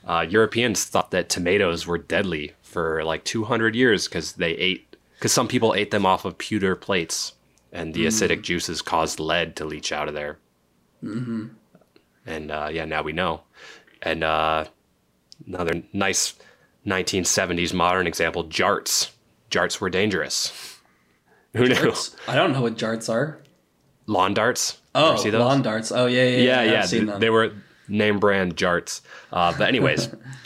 Uh, 0.05 0.25
Europeans 0.27 0.85
thought 0.85 1.11
that 1.11 1.29
tomatoes 1.29 1.85
were 1.85 1.97
deadly 1.97 2.53
for 2.61 3.03
like 3.03 3.23
200 3.25 3.75
years 3.75 4.07
because 4.07 4.33
they 4.33 4.51
ate, 4.53 4.95
because 5.15 5.33
some 5.33 5.47
people 5.47 5.75
ate 5.75 5.91
them 5.91 6.05
off 6.05 6.25
of 6.25 6.37
pewter 6.37 6.75
plates 6.75 7.33
and 7.71 7.93
the 7.93 8.05
acidic 8.05 8.41
juices 8.41 8.81
caused 8.81 9.19
lead 9.19 9.55
to 9.57 9.65
leach 9.65 9.91
out 9.91 10.07
of 10.07 10.13
there. 10.13 10.39
Mm-hmm. 11.03 11.47
And 12.25 12.51
uh, 12.51 12.69
yeah, 12.71 12.85
now 12.85 13.03
we 13.03 13.13
know. 13.13 13.41
And 14.01 14.23
uh, 14.23 14.65
another 15.45 15.83
nice 15.93 16.33
1970s 16.85 17.73
modern 17.73 18.07
example 18.07 18.45
jarts. 18.45 19.11
Jarts 19.51 19.79
were 19.79 19.89
dangerous. 19.89 20.79
Who 21.53 21.67
knew? 21.67 21.93
I 22.27 22.35
don't 22.35 22.53
know 22.53 22.61
what 22.61 22.77
jarts 22.77 23.11
are. 23.11 23.41
Lawn 24.11 24.33
darts. 24.33 24.79
Oh, 24.93 25.15
see 25.15 25.29
those? 25.29 25.39
lawn 25.39 25.61
darts. 25.61 25.91
Oh 25.91 26.05
yeah, 26.05 26.23
yeah, 26.23 26.37
yeah, 26.37 26.63
yeah. 26.63 26.85
yeah. 26.91 27.17
They 27.17 27.29
were 27.29 27.53
name 27.87 28.19
brand 28.19 28.55
jarts. 28.55 29.01
Uh, 29.31 29.53
but 29.57 29.67
anyways, 29.67 30.09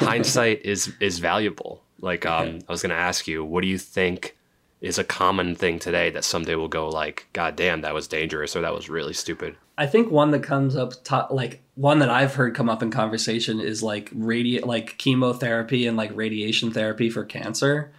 hindsight 0.00 0.64
is 0.64 0.92
is 1.00 1.18
valuable. 1.18 1.82
Like 2.00 2.26
um, 2.26 2.60
I 2.68 2.72
was 2.72 2.82
gonna 2.82 2.94
ask 2.94 3.26
you, 3.26 3.44
what 3.44 3.62
do 3.62 3.68
you 3.68 3.78
think 3.78 4.36
is 4.80 4.98
a 4.98 5.04
common 5.04 5.54
thing 5.54 5.78
today 5.78 6.10
that 6.10 6.24
someday 6.24 6.54
will 6.54 6.68
go 6.68 6.90
like, 6.90 7.26
God 7.32 7.56
damn, 7.56 7.80
that 7.80 7.94
was 7.94 8.06
dangerous 8.06 8.54
or 8.54 8.60
that 8.60 8.74
was 8.74 8.90
really 8.90 9.14
stupid. 9.14 9.56
I 9.78 9.86
think 9.86 10.10
one 10.10 10.30
that 10.32 10.42
comes 10.42 10.76
up 10.76 10.92
top, 11.04 11.30
like 11.30 11.62
one 11.74 12.00
that 12.00 12.10
I've 12.10 12.34
heard 12.34 12.54
come 12.54 12.68
up 12.68 12.82
in 12.82 12.90
conversation 12.90 13.60
is 13.60 13.82
like 13.82 14.10
radi- 14.10 14.64
like 14.64 14.98
chemotherapy 14.98 15.86
and 15.86 15.96
like 15.96 16.14
radiation 16.14 16.70
therapy 16.70 17.08
for 17.08 17.24
cancer. 17.24 17.92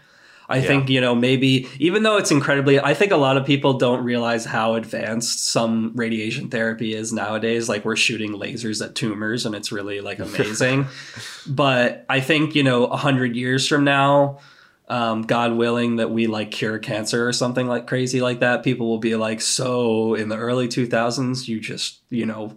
I 0.48 0.62
think, 0.62 0.90
you 0.90 1.02
know, 1.02 1.16
maybe 1.16 1.68
even 1.80 2.04
though 2.04 2.18
it's 2.18 2.32
incredibly 2.32 2.80
I 2.80 2.94
think 2.94 3.12
a 3.12 3.18
lot 3.18 3.38
of 3.38 3.46
people 3.46 3.74
don't 3.74 4.04
realize 4.04 4.46
how 4.46 4.76
advanced 4.76 5.46
some 5.46 5.92
radiation 5.96 6.50
therapy 6.50 6.94
is 6.94 7.12
nowadays. 7.12 7.68
Like 7.68 7.84
we're 7.86 7.96
shooting 7.96 8.34
lasers 8.34 8.84
at 8.86 8.96
tumors 8.96 9.46
and 9.46 9.56
it's 9.56 9.72
really 9.72 10.02
like 10.02 10.20
amazing. 10.20 10.88
but 11.48 12.06
I 12.10 12.20
think, 12.20 12.56
you 12.56 12.64
know, 12.64 12.86
a 12.86 12.98
hundred 12.98 13.36
years 13.36 13.68
from 13.68 13.84
now, 13.84 14.40
um, 14.88 15.24
God 15.24 15.54
willing 15.54 15.96
that 15.96 16.12
we 16.12 16.28
like 16.28 16.52
cure 16.52 16.78
cancer 16.78 17.28
or 17.28 17.34
something 17.34 17.68
like 17.68 17.88
crazy 17.88 18.22
like 18.22 18.42
that, 18.42 18.64
people 18.64 18.88
will 18.88 19.00
be 19.00 19.16
like, 19.16 19.42
so 19.42 20.14
in 20.14 20.30
the 20.30 20.38
early 20.38 20.68
2000s, 20.68 21.48
you 21.48 21.60
just, 21.60 22.02
you 22.10 22.26
know, 22.26 22.56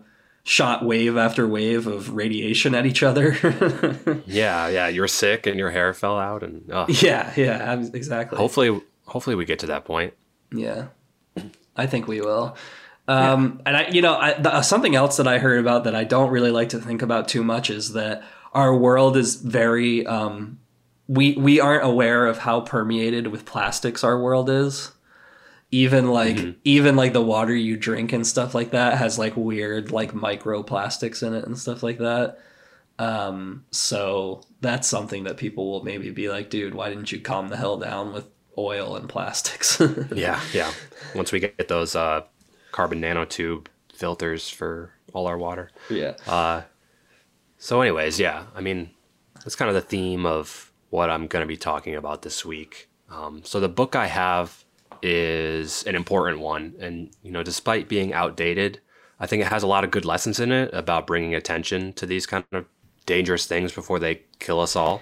shot 0.48 0.82
wave 0.82 1.18
after 1.18 1.46
wave 1.46 1.86
of 1.86 2.14
radiation 2.14 2.74
at 2.74 2.86
each 2.86 3.02
other. 3.02 3.36
Yeah, 4.26 4.68
yeah. 4.68 4.88
You're 4.88 5.08
sick 5.08 5.46
and 5.46 5.58
your 5.58 5.70
hair 5.70 5.92
fell 5.92 6.18
out, 6.18 6.42
and 6.42 6.70
uh, 6.70 6.86
yeah, 6.88 7.32
yeah, 7.36 7.84
exactly. 7.92 8.38
hopefully, 8.38 8.80
hopefully 9.06 9.36
we 9.36 9.44
get 9.44 9.58
to 9.60 9.66
that 9.66 9.84
point. 9.84 10.14
Yeah, 10.52 10.88
I 11.76 11.86
think 11.86 12.08
we 12.08 12.20
will. 12.20 12.56
Um, 13.06 13.62
And 13.64 13.76
I, 13.76 13.88
you 13.88 14.02
know, 14.02 14.14
I, 14.14 14.34
the, 14.34 14.62
something 14.62 14.94
else 14.94 15.16
that 15.16 15.26
I 15.26 15.38
heard 15.38 15.60
about 15.60 15.84
that 15.84 15.94
I 15.94 16.04
don't 16.04 16.30
really 16.30 16.50
like 16.50 16.70
to 16.70 16.78
think 16.78 17.00
about 17.02 17.26
too 17.28 17.42
much 17.42 17.70
is 17.70 17.92
that 17.94 18.22
our 18.52 18.74
world 18.74 19.16
is 19.16 19.36
very. 19.36 20.06
Um, 20.06 20.58
we 21.06 21.34
we 21.36 21.58
aren't 21.60 21.84
aware 21.84 22.26
of 22.26 22.38
how 22.38 22.60
permeated 22.60 23.28
with 23.28 23.44
plastics 23.46 24.04
our 24.04 24.20
world 24.20 24.50
is. 24.50 24.92
Even 25.70 26.10
like 26.10 26.56
even 26.64 26.96
like 26.96 27.12
the 27.12 27.22
water 27.22 27.54
you 27.54 27.76
drink 27.76 28.12
and 28.12 28.26
stuff 28.26 28.54
like 28.54 28.70
that 28.70 28.96
has 28.96 29.18
like 29.18 29.36
weird 29.36 29.90
like 29.90 30.12
microplastics 30.12 31.22
in 31.26 31.34
it 31.34 31.44
and 31.44 31.58
stuff 31.58 31.82
like 31.82 31.98
that. 31.98 32.38
Um, 32.98 33.64
so 33.70 34.42
that's 34.60 34.88
something 34.88 35.24
that 35.24 35.36
people 35.36 35.70
will 35.70 35.84
maybe 35.84 36.10
be 36.10 36.28
like, 36.30 36.50
dude, 36.50 36.74
why 36.74 36.88
didn't 36.88 37.12
you 37.12 37.20
calm 37.20 37.48
the 37.48 37.56
hell 37.56 37.76
down 37.76 38.12
with 38.12 38.28
oil 38.56 38.96
and 38.96 39.08
plastics? 39.08 39.80
Yeah, 40.14 40.40
yeah. 40.52 40.72
Once 41.14 41.30
we 41.32 41.38
get 41.38 41.68
those 41.68 41.94
uh, 41.94 42.22
carbon 42.72 43.00
nanotube 43.00 43.66
filters 43.94 44.48
for 44.48 44.92
all 45.12 45.26
our 45.26 45.38
water. 45.38 45.70
yeah. 45.90 46.62
So, 47.58 47.80
anyways, 47.80 48.18
yeah. 48.20 48.44
I 48.54 48.60
mean, 48.60 48.90
that's 49.34 49.56
kind 49.56 49.68
of 49.68 49.74
the 49.74 49.80
theme 49.80 50.24
of 50.24 50.72
what 50.90 51.10
I'm 51.10 51.26
going 51.26 51.42
to 51.42 51.46
be 51.46 51.56
talking 51.56 51.94
about 51.94 52.22
this 52.22 52.44
week. 52.44 52.88
Um, 53.10 53.42
so, 53.44 53.58
the 53.60 53.68
book 53.68 53.96
I 53.96 54.06
have 54.06 54.64
is 55.02 55.82
an 55.84 55.94
important 55.94 56.40
one, 56.40 56.74
and 56.80 57.10
you 57.22 57.30
know, 57.30 57.42
despite 57.42 57.88
being 57.88 58.12
outdated, 58.12 58.80
I 59.20 59.26
think 59.26 59.42
it 59.42 59.48
has 59.48 59.62
a 59.62 59.66
lot 59.66 59.84
of 59.84 59.90
good 59.90 60.04
lessons 60.04 60.40
in 60.40 60.52
it 60.52 60.70
about 60.72 61.06
bringing 61.06 61.34
attention 61.34 61.92
to 61.94 62.06
these 62.06 62.26
kind 62.26 62.44
of 62.52 62.66
dangerous 63.06 63.46
things 63.46 63.72
before 63.72 63.98
they 63.98 64.22
kill 64.38 64.60
us 64.60 64.76
all. 64.76 65.00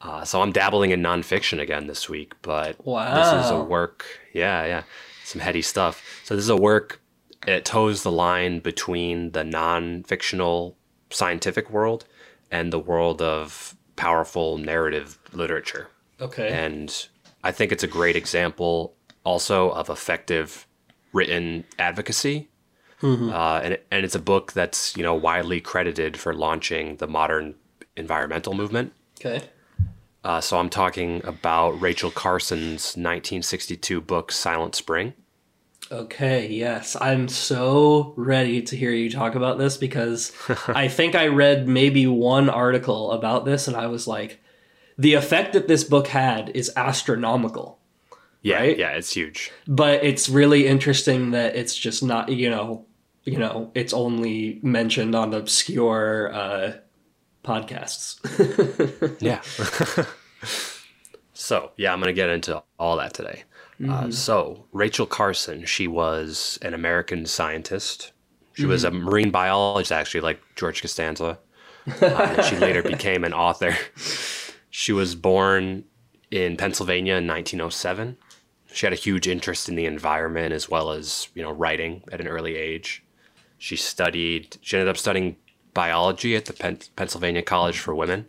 Uh, 0.00 0.24
so 0.24 0.40
I'm 0.40 0.52
dabbling 0.52 0.92
in 0.92 1.02
nonfiction 1.02 1.60
again 1.60 1.86
this 1.86 2.08
week, 2.08 2.32
but 2.40 2.84
wow. 2.86 3.14
this 3.14 3.44
is 3.44 3.50
a 3.50 3.62
work. 3.62 4.06
Yeah, 4.32 4.64
yeah, 4.64 4.82
some 5.24 5.40
heady 5.40 5.60
stuff. 5.60 6.02
So 6.24 6.34
this 6.34 6.44
is 6.44 6.50
a 6.50 6.56
work. 6.56 7.00
It 7.46 7.64
toes 7.64 8.02
the 8.02 8.12
line 8.12 8.60
between 8.60 9.32
the 9.32 9.44
non-fictional 9.44 10.76
scientific 11.10 11.70
world 11.70 12.06
and 12.50 12.72
the 12.72 12.78
world 12.78 13.20
of 13.20 13.76
powerful 13.96 14.56
narrative 14.56 15.18
literature. 15.32 15.88
Okay. 16.20 16.48
And 16.48 17.08
I 17.42 17.52
think 17.52 17.72
it's 17.72 17.82
a 17.82 17.88
great 17.88 18.16
example 18.16 18.94
also 19.24 19.70
of 19.70 19.88
effective 19.88 20.66
written 21.12 21.64
advocacy. 21.78 22.48
Uh, 23.02 23.60
and, 23.64 23.78
and 23.90 24.04
it's 24.04 24.14
a 24.14 24.20
book 24.20 24.52
that's 24.52 24.94
you 24.94 25.02
know 25.02 25.14
widely 25.14 25.58
credited 25.58 26.18
for 26.18 26.34
launching 26.34 26.96
the 26.96 27.06
modern 27.06 27.54
environmental 27.96 28.52
movement. 28.52 28.92
okay. 29.18 29.42
Uh, 30.22 30.38
so 30.38 30.58
I'm 30.58 30.68
talking 30.68 31.22
about 31.24 31.80
Rachel 31.80 32.10
Carson's 32.10 32.94
1962 32.94 34.02
book 34.02 34.30
Silent 34.30 34.74
Spring. 34.74 35.14
Okay, 35.90 36.46
yes. 36.48 36.94
I'm 37.00 37.26
so 37.26 38.12
ready 38.16 38.60
to 38.62 38.76
hear 38.76 38.90
you 38.90 39.10
talk 39.10 39.34
about 39.34 39.58
this 39.58 39.78
because 39.78 40.32
I 40.68 40.88
think 40.88 41.14
I 41.14 41.28
read 41.28 41.66
maybe 41.66 42.06
one 42.06 42.50
article 42.50 43.12
about 43.12 43.44
this 43.46 43.66
and 43.66 43.76
I 43.76 43.86
was 43.86 44.06
like, 44.06 44.39
the 45.00 45.14
effect 45.14 45.54
that 45.54 45.66
this 45.66 45.82
book 45.82 46.08
had 46.08 46.50
is 46.54 46.70
astronomical. 46.76 47.78
Yeah, 48.42 48.58
Right? 48.58 48.78
yeah, 48.78 48.90
it's 48.90 49.12
huge. 49.12 49.50
But 49.66 50.04
it's 50.04 50.28
really 50.28 50.66
interesting 50.66 51.30
that 51.30 51.56
it's 51.56 51.74
just 51.74 52.02
not, 52.02 52.28
you 52.28 52.50
know, 52.50 52.84
you 53.24 53.38
know, 53.38 53.70
it's 53.74 53.92
only 53.94 54.60
mentioned 54.62 55.14
on 55.14 55.32
obscure 55.34 56.32
uh, 56.34 56.72
podcasts. 57.44 58.18
Yeah. 59.20 59.40
so, 61.34 61.72
yeah, 61.76 61.92
I'm 61.92 62.00
going 62.00 62.08
to 62.08 62.14
get 62.14 62.30
into 62.30 62.62
all 62.78 62.96
that 62.98 63.14
today. 63.14 63.44
Uh, 63.88 64.10
so, 64.10 64.66
Rachel 64.72 65.06
Carson, 65.06 65.64
she 65.64 65.86
was 65.88 66.58
an 66.60 66.74
American 66.74 67.24
scientist. 67.24 68.12
She 68.54 68.66
was 68.66 68.84
a 68.84 68.90
marine 68.90 69.30
biologist, 69.30 69.92
actually, 69.92 70.20
like 70.20 70.40
George 70.56 70.82
Costanza. 70.82 71.38
Uh, 72.00 72.42
she 72.42 72.56
later 72.56 72.82
became 72.94 73.24
an 73.24 73.32
author. 73.32 73.74
She 74.70 74.92
was 74.92 75.14
born 75.14 75.84
in 76.30 76.56
Pennsylvania 76.56 77.14
in 77.14 77.26
1907. 77.26 78.16
She 78.72 78.86
had 78.86 78.92
a 78.92 78.96
huge 78.96 79.26
interest 79.26 79.68
in 79.68 79.74
the 79.74 79.86
environment 79.86 80.52
as 80.52 80.68
well 80.68 80.92
as, 80.92 81.28
you 81.34 81.42
know, 81.42 81.50
writing 81.50 82.04
at 82.12 82.20
an 82.20 82.28
early 82.28 82.56
age. 82.56 83.02
She 83.58 83.76
studied, 83.76 84.56
she 84.62 84.76
ended 84.76 84.88
up 84.88 84.96
studying 84.96 85.36
biology 85.74 86.36
at 86.36 86.46
the 86.46 86.52
Pen- 86.52 86.78
Pennsylvania 86.96 87.42
College 87.42 87.78
for 87.78 87.94
Women 87.94 88.26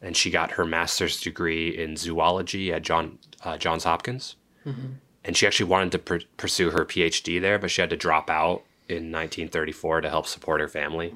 and 0.00 0.16
she 0.16 0.30
got 0.30 0.52
her 0.52 0.64
master's 0.64 1.20
degree 1.20 1.76
in 1.76 1.96
zoology 1.96 2.72
at 2.72 2.82
John 2.82 3.18
uh, 3.44 3.56
Johns 3.56 3.84
Hopkins. 3.84 4.36
And 5.24 5.36
she 5.36 5.46
actually 5.46 5.70
wanted 5.70 5.92
to 5.92 5.98
pr- 5.98 6.26
pursue 6.36 6.70
her 6.70 6.84
PhD 6.84 7.40
there, 7.40 7.58
but 7.58 7.70
she 7.70 7.80
had 7.80 7.90
to 7.90 7.96
drop 7.96 8.30
out 8.30 8.62
in 8.88 9.10
1934 9.12 10.02
to 10.02 10.10
help 10.10 10.26
support 10.26 10.60
her 10.60 10.68
family. 10.68 11.14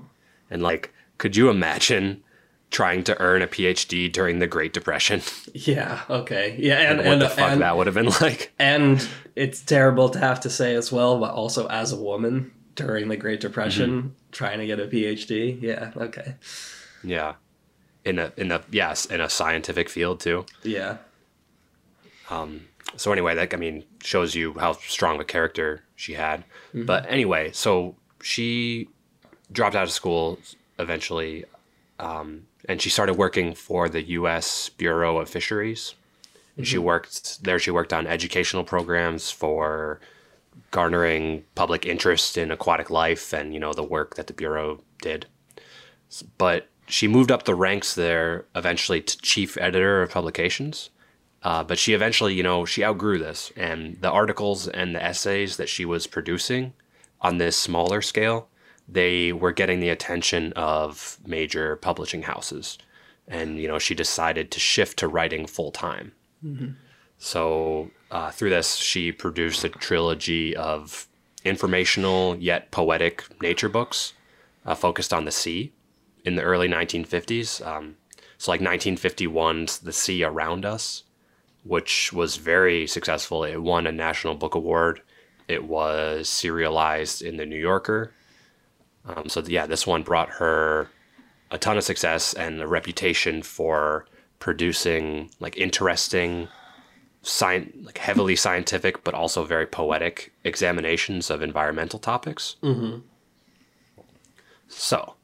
And 0.51 0.63
like, 0.63 0.93
could 1.19 1.37
you 1.37 1.49
imagine 1.51 2.23
trying 2.73 3.05
to 3.05 3.21
earn 3.21 3.43
a 3.43 3.47
PhD 3.47 4.11
during 4.11 4.41
the 4.41 4.49
Great 4.49 4.73
Depression? 4.73 5.23
yeah, 5.55 6.01
okay. 6.11 6.57
Yeah, 6.59 6.79
and, 6.79 6.99
what 6.99 7.07
and, 7.07 7.23
the 7.23 7.29
fuck 7.29 7.53
and, 7.53 7.63
that 7.63 7.77
would 7.77 7.87
have 7.87 7.95
been 7.95 8.07
like? 8.21 8.53
and 8.59 9.07
it's 9.37 9.61
terrible 9.61 10.09
to 10.09 10.19
have 10.19 10.41
to 10.41 10.51
say 10.51 10.75
as 10.75 10.91
well, 10.91 11.21
but 11.21 11.33
also 11.33 11.69
as 11.69 11.93
a 11.93 11.97
woman 11.97 12.51
during 12.75 13.09
the 13.09 13.17
Great 13.17 13.41
Depression, 13.41 14.17
trying 14.33 14.59
to 14.59 14.67
get 14.67 14.81
a 14.81 14.87
PhD. 14.87 15.61
Yeah, 15.63 15.93
okay. 15.97 16.35
Yeah, 17.05 17.35
in 18.05 18.19
a 18.19 18.33
in 18.37 18.51
a 18.51 18.63
yes 18.71 19.05
in 19.07 19.21
a 19.21 19.29
scientific 19.29 19.89
field 19.89 20.21
too. 20.21 20.47
Yeah. 20.63 20.97
Um. 22.31 22.69
So 22.97 23.13
anyway, 23.13 23.35
that 23.35 23.53
I 23.53 23.57
mean 23.57 23.85
shows 24.03 24.35
you 24.35 24.55
how 24.55 24.73
strong 24.73 25.21
a 25.21 25.25
character 25.25 25.83
she 25.95 26.15
had. 26.15 26.45
But 26.75 27.07
anyway, 27.09 27.53
so 27.53 27.97
she 28.23 28.89
dropped 29.51 29.77
out 29.77 29.85
of 29.85 29.91
school 29.91 30.39
eventually, 30.79 31.45
um, 31.99 32.47
and 32.69 32.81
she 32.81 32.91
started 32.91 33.15
working 33.15 33.55
for 33.55 33.89
the 33.89 34.03
U.S. 34.03 34.69
Bureau 34.69 35.19
of 35.19 35.29
Fisheries. 35.29 35.95
And 36.57 36.67
She 36.67 36.79
worked 36.79 37.43
there. 37.45 37.59
She 37.59 37.71
worked 37.71 37.93
on 37.93 38.07
educational 38.07 38.65
programs 38.65 39.31
for 39.31 40.01
garnering 40.71 41.45
public 41.55 41.87
interest 41.87 42.37
in 42.37 42.51
aquatic 42.51 42.91
life 42.91 43.33
and 43.33 43.55
you 43.55 43.61
know 43.61 43.73
the 43.73 43.83
work 43.83 44.17
that 44.17 44.27
the 44.27 44.35
bureau 44.35 44.83
did. 45.01 45.27
But 46.37 46.69
she 46.87 47.09
moved 47.09 47.31
up 47.31 47.45
the 47.45 47.55
ranks 47.55 47.95
there 47.95 48.45
eventually 48.55 49.01
to 49.01 49.19
chief 49.19 49.57
editor 49.57 50.03
of 50.03 50.11
publications. 50.11 50.91
Uh, 51.43 51.65
but 51.65 51.79
she 51.79 51.93
eventually, 51.93 52.35
you 52.35 52.43
know, 52.43 52.65
she 52.65 52.85
outgrew 52.85 53.19
this, 53.19 53.51
and 53.57 54.01
the 54.01 54.11
articles 54.11 54.69
and 54.69 54.95
the 54.95 55.03
essays 55.03 55.57
that 55.57 55.69
she 55.69 55.85
was 55.85 56.07
producing 56.07 56.73
on 57.21 57.39
this 57.39 57.57
smaller 57.57 58.01
scale, 58.01 58.49
they 58.89 59.33
were 59.33 59.53
getting 59.53 59.81
the 59.81 59.89
attention 59.89 60.53
of 60.55 61.19
major 61.27 61.77
publishing 61.77 62.23
houses, 62.23 62.79
and 63.29 63.59
you 63.59 63.69
know, 63.69 63.79
she 63.79 63.95
decided 63.95 64.51
to 64.51 64.61
shift 64.61 64.99
to 64.99 65.09
writing 65.09 65.47
full 65.47 65.71
time. 65.71 66.13
So 67.19 67.91
uh, 68.11 68.31
through 68.31 68.51
this, 68.51 68.77
she 68.77 69.13
produced 69.13 69.63
a 69.65 69.69
trilogy 69.69 70.57
of 70.57 71.07
informational 71.45 72.37
yet 72.37 72.71
poetic 72.71 73.25
nature 73.41 73.69
books 73.69 74.13
uh, 74.67 74.75
focused 74.75 75.13
on 75.13 75.25
the 75.25 75.31
sea 75.31 75.73
in 76.25 76.37
the 76.37 76.43
early 76.43 76.69
1950s. 76.69 77.65
Um, 77.67 77.97
so, 78.39 78.51
like 78.51 78.61
1951's 78.61 79.79
The 79.79 79.93
Sea 79.93 80.25
Around 80.25 80.65
Us, 80.65 81.05
which 81.63 82.13
was 82.13 82.37
very 82.37 82.87
successful. 82.89 83.45
It 83.45 83.63
won 83.63 83.87
a 83.87 83.93
National 83.93 84.35
Book 84.35 84.57
Award 84.57 85.01
It 85.47 85.65
was 85.65 86.29
serialized 86.29 87.23
in 87.23 87.37
the 87.37 87.47
New 87.47 87.59
Yorker. 87.59 88.13
Um, 89.05 89.29
so 89.29 89.43
yeah, 89.47 89.67
this 89.67 89.87
one 89.87 90.03
brought 90.03 90.31
her 90.31 90.89
a 91.51 91.59
ton 91.59 91.77
of 91.77 91.85
success 91.85 92.35
and 92.35 92.61
a 92.61 92.67
reputation 92.67 93.43
for 93.43 94.07
producing 94.39 95.31
like 95.39 95.57
interesting, 95.57 96.49
science, 97.23 97.73
like 97.83 97.99
heavily 97.99 98.37
scientific 98.37 99.05
but 99.05 99.15
also 99.15 99.45
very 99.45 99.67
poetic 99.67 100.33
examinations 100.45 101.31
of 101.31 101.43
environmental 101.43 101.99
topics. 101.99 102.57
Mm-hmm. 102.63 103.01
So 104.69 105.15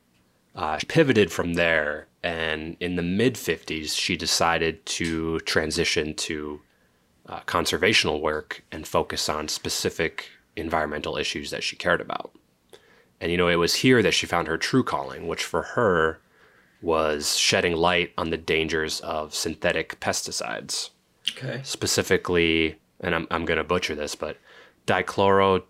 uh, 0.54 0.78
she 0.78 0.86
pivoted 0.86 1.32
from 1.32 1.54
there, 1.54 2.08
and 2.22 2.76
in 2.80 2.96
the 2.96 3.02
mid 3.02 3.34
50s, 3.34 3.96
she 3.96 4.16
decided 4.16 4.84
to 4.86 5.38
transition 5.40 6.14
to 6.14 6.60
uh, 7.28 7.40
conservational 7.46 8.20
work 8.20 8.64
and 8.72 8.86
focus 8.86 9.28
on 9.28 9.48
specific 9.48 10.28
environmental 10.56 11.16
issues 11.16 11.50
that 11.50 11.62
she 11.62 11.76
cared 11.76 12.00
about. 12.00 12.32
And, 13.20 13.32
you 13.32 13.36
know, 13.36 13.48
it 13.48 13.56
was 13.56 13.76
here 13.76 14.02
that 14.02 14.14
she 14.14 14.26
found 14.26 14.46
her 14.48 14.56
true 14.56 14.84
calling, 14.84 15.26
which 15.26 15.44
for 15.44 15.62
her 15.62 16.20
was 16.80 17.36
shedding 17.36 17.74
light 17.74 18.12
on 18.16 18.30
the 18.30 18.36
dangers 18.36 19.00
of 19.00 19.34
synthetic 19.34 19.98
pesticides. 20.00 20.90
Okay. 21.30 21.60
Specifically, 21.64 22.76
and 23.00 23.14
I'm, 23.14 23.26
I'm 23.30 23.44
going 23.44 23.58
to 23.58 23.64
butcher 23.64 23.94
this, 23.94 24.14
but 24.14 24.36
dichloro, 24.86 25.64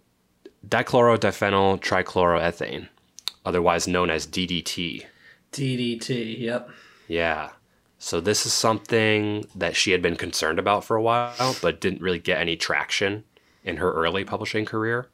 dichlorodiphenyl 0.67 1.81
trichloroethane, 1.81 2.89
otherwise 3.45 3.89
known 3.89 4.11
as 4.11 4.27
DDT. 4.27 5.07
DDT, 5.53 6.39
yep. 6.39 6.71
Yeah. 7.07 7.51
So 7.99 8.21
this 8.21 8.47
is 8.47 8.53
something 8.53 9.47
that 9.55 9.75
she 9.75 9.91
had 9.91 10.03
been 10.03 10.17
concerned 10.17 10.59
about 10.59 10.85
for 10.85 10.97
a 10.97 11.03
while, 11.03 11.57
but 11.61 11.81
didn't 11.81 12.03
really 12.03 12.21
get 12.21 12.39
any 12.39 12.57
traction 12.57 13.25
in 13.65 13.79
her 13.79 13.93
early 13.93 14.25
publishing 14.25 14.65
career. 14.65 15.09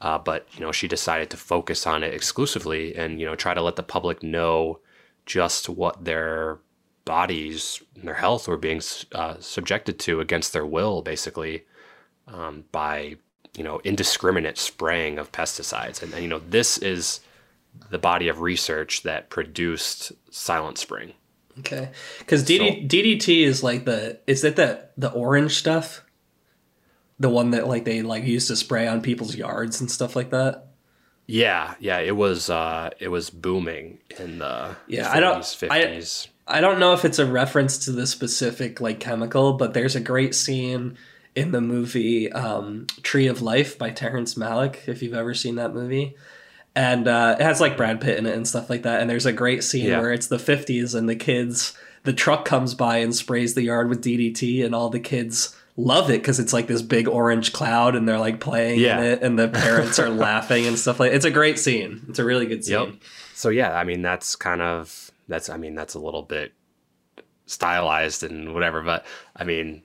Uh, 0.00 0.18
but 0.18 0.46
you 0.54 0.60
know, 0.60 0.72
she 0.72 0.88
decided 0.88 1.30
to 1.30 1.36
focus 1.36 1.86
on 1.86 2.02
it 2.02 2.14
exclusively, 2.14 2.94
and 2.96 3.20
you 3.20 3.26
know, 3.26 3.34
try 3.34 3.54
to 3.54 3.62
let 3.62 3.76
the 3.76 3.82
public 3.82 4.22
know 4.22 4.80
just 5.26 5.68
what 5.68 6.04
their 6.04 6.58
bodies 7.04 7.82
and 7.96 8.06
their 8.06 8.14
health 8.14 8.48
were 8.48 8.56
being 8.56 8.80
uh, 9.14 9.34
subjected 9.40 9.98
to 9.98 10.20
against 10.20 10.52
their 10.52 10.66
will, 10.66 11.02
basically, 11.02 11.64
um, 12.28 12.64
by 12.72 13.16
you 13.56 13.64
know 13.64 13.80
indiscriminate 13.84 14.56
spraying 14.56 15.18
of 15.18 15.32
pesticides. 15.32 16.02
And, 16.02 16.14
and 16.14 16.22
you 16.22 16.28
know, 16.28 16.40
this 16.40 16.78
is 16.78 17.20
the 17.90 17.98
body 17.98 18.28
of 18.28 18.40
research 18.40 19.02
that 19.02 19.28
produced 19.28 20.12
Silent 20.30 20.78
Spring. 20.78 21.12
Okay, 21.58 21.90
because 22.20 22.42
DD, 22.42 22.88
DDT 22.88 23.42
is 23.42 23.62
like 23.62 23.84
the 23.84 24.18
is 24.26 24.44
it 24.44 24.56
the 24.56 24.88
the 24.96 25.10
orange 25.10 25.56
stuff, 25.56 26.04
the 27.20 27.28
one 27.28 27.50
that 27.52 27.68
like 27.68 27.84
they 27.84 28.02
like 28.02 28.24
used 28.24 28.48
to 28.48 28.56
spray 28.56 28.88
on 28.88 29.00
people's 29.02 29.36
yards 29.36 29.80
and 29.80 29.88
stuff 29.90 30.16
like 30.16 30.30
that. 30.30 30.66
Yeah, 31.26 31.74
yeah, 31.78 31.98
it 32.00 32.16
was 32.16 32.50
uh 32.50 32.90
it 32.98 33.08
was 33.08 33.30
booming 33.30 33.98
in 34.18 34.38
the 34.40 34.74
Yeah, 34.88 35.04
40s, 35.08 35.14
I 35.14 35.20
don't- 35.20 35.42
50s. 35.42 36.28
I 36.48 36.60
don't 36.60 36.80
know 36.80 36.94
if 36.94 37.04
it's 37.04 37.20
a 37.20 37.26
reference 37.26 37.78
to 37.84 37.92
the 37.92 38.08
specific 38.08 38.80
like 38.80 38.98
chemical, 38.98 39.52
but 39.52 39.72
there's 39.72 39.94
a 39.94 40.00
great 40.00 40.34
scene 40.34 40.98
in 41.36 41.52
the 41.52 41.60
movie 41.60 42.32
um, 42.32 42.88
Tree 43.04 43.28
of 43.28 43.40
Life 43.40 43.78
by 43.78 43.90
Terrence 43.90 44.34
Malick. 44.34 44.88
If 44.88 45.00
you've 45.00 45.14
ever 45.14 45.32
seen 45.32 45.54
that 45.56 45.72
movie, 45.72 46.16
and 46.74 47.06
uh, 47.06 47.36
it 47.38 47.42
has 47.44 47.60
like 47.60 47.76
Brad 47.76 48.00
Pitt 48.00 48.18
in 48.18 48.26
it 48.26 48.34
and 48.34 48.48
stuff 48.48 48.68
like 48.68 48.82
that. 48.82 49.00
And 49.00 49.08
there's 49.08 49.26
a 49.26 49.32
great 49.32 49.62
scene 49.62 49.84
Yeah. 49.86 50.00
where 50.00 50.12
it's 50.12 50.26
the 50.26 50.38
50s 50.38 50.92
and 50.96 51.08
the 51.08 51.14
kids, 51.14 51.72
the 52.02 52.12
truck 52.12 52.44
comes 52.44 52.74
by 52.74 52.96
and 52.96 53.14
sprays 53.14 53.54
the 53.54 53.62
yard 53.62 53.88
with 53.88 54.02
DDT, 54.02 54.64
and 54.64 54.74
all 54.74 54.88
the 54.90 54.98
kids 54.98 55.54
love 55.76 56.10
it 56.10 56.20
because 56.20 56.38
it's 56.40 56.52
like 56.52 56.66
this 56.66 56.82
big 56.82 57.08
orange 57.08 57.52
cloud 57.52 57.94
and 57.96 58.08
they're 58.08 58.18
like 58.18 58.40
playing 58.40 58.80
Yeah. 58.80 58.98
in 58.98 59.04
it, 59.04 59.22
and 59.22 59.38
the 59.38 59.48
parents 59.48 59.98
are 59.98 60.08
laughing 60.28 60.66
and 60.66 60.78
stuff 60.78 61.00
like. 61.00 61.12
It's 61.12 61.24
a 61.24 61.30
great 61.30 61.58
scene. 61.58 62.02
It's 62.08 62.18
a 62.18 62.24
really 62.24 62.46
good 62.46 62.64
scene. 62.64 62.74
Yep. 62.86 62.94
So 63.34 63.48
yeah, 63.48 63.74
I 63.74 63.84
mean 63.84 64.02
that's 64.02 64.36
kind 64.36 64.60
of 64.60 65.10
that's 65.28 65.48
I 65.48 65.56
mean 65.56 65.74
that's 65.74 65.94
a 65.94 65.98
little 65.98 66.22
bit 66.22 66.52
stylized 67.46 68.22
and 68.22 68.52
whatever, 68.54 68.82
but 68.82 69.04
I 69.34 69.44
mean 69.44 69.82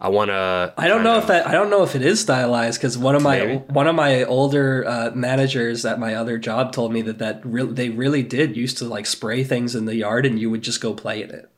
I 0.00 0.08
want 0.08 0.28
to 0.30 0.74
I 0.76 0.88
don't 0.88 1.04
know 1.04 1.16
if 1.18 1.28
that 1.28 1.46
I 1.46 1.52
don't 1.52 1.70
know 1.70 1.82
if 1.84 1.94
it 1.94 2.02
is 2.02 2.20
stylized 2.20 2.80
because 2.80 2.98
one 2.98 3.14
of 3.14 3.22
my 3.22 3.38
Maybe. 3.38 3.56
one 3.72 3.86
of 3.86 3.94
my 3.94 4.24
older 4.24 4.84
uh, 4.86 5.10
managers 5.14 5.84
at 5.84 5.98
my 6.00 6.14
other 6.16 6.38
job 6.38 6.72
told 6.72 6.92
me 6.92 7.02
that 7.02 7.18
that 7.18 7.40
re- 7.44 7.62
they 7.64 7.88
really 7.88 8.22
did 8.24 8.56
used 8.56 8.78
to 8.78 8.84
like 8.84 9.06
spray 9.06 9.44
things 9.44 9.74
in 9.76 9.84
the 9.86 9.94
yard 9.94 10.26
and 10.26 10.38
you 10.40 10.50
would 10.50 10.62
just 10.62 10.80
go 10.80 10.92
play 10.92 11.22
in 11.22 11.30
it. 11.30 11.48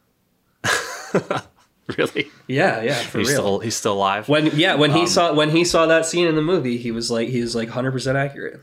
really 1.98 2.30
Yeah, 2.46 2.80
yeah, 2.82 2.94
for 2.94 3.18
he's 3.18 3.28
real. 3.28 3.36
still 3.40 3.58
he's 3.60 3.76
still 3.76 3.92
alive. 3.94 4.28
when 4.28 4.46
yeah, 4.56 4.74
when 4.74 4.90
he 4.92 5.00
Um, 5.02 5.06
saw 5.06 5.32
when 5.34 5.50
he 5.50 5.64
saw 5.64 5.86
that 5.86 6.06
scene 6.06 6.26
in 6.26 6.34
the 6.36 6.42
movie, 6.42 6.76
he 6.78 6.90
was 6.90 7.10
like 7.10 7.28
he 7.28 7.40
was 7.40 7.54
like 7.54 7.68
hundred 7.68 7.92
percent 7.92 8.16
accurate. 8.16 8.60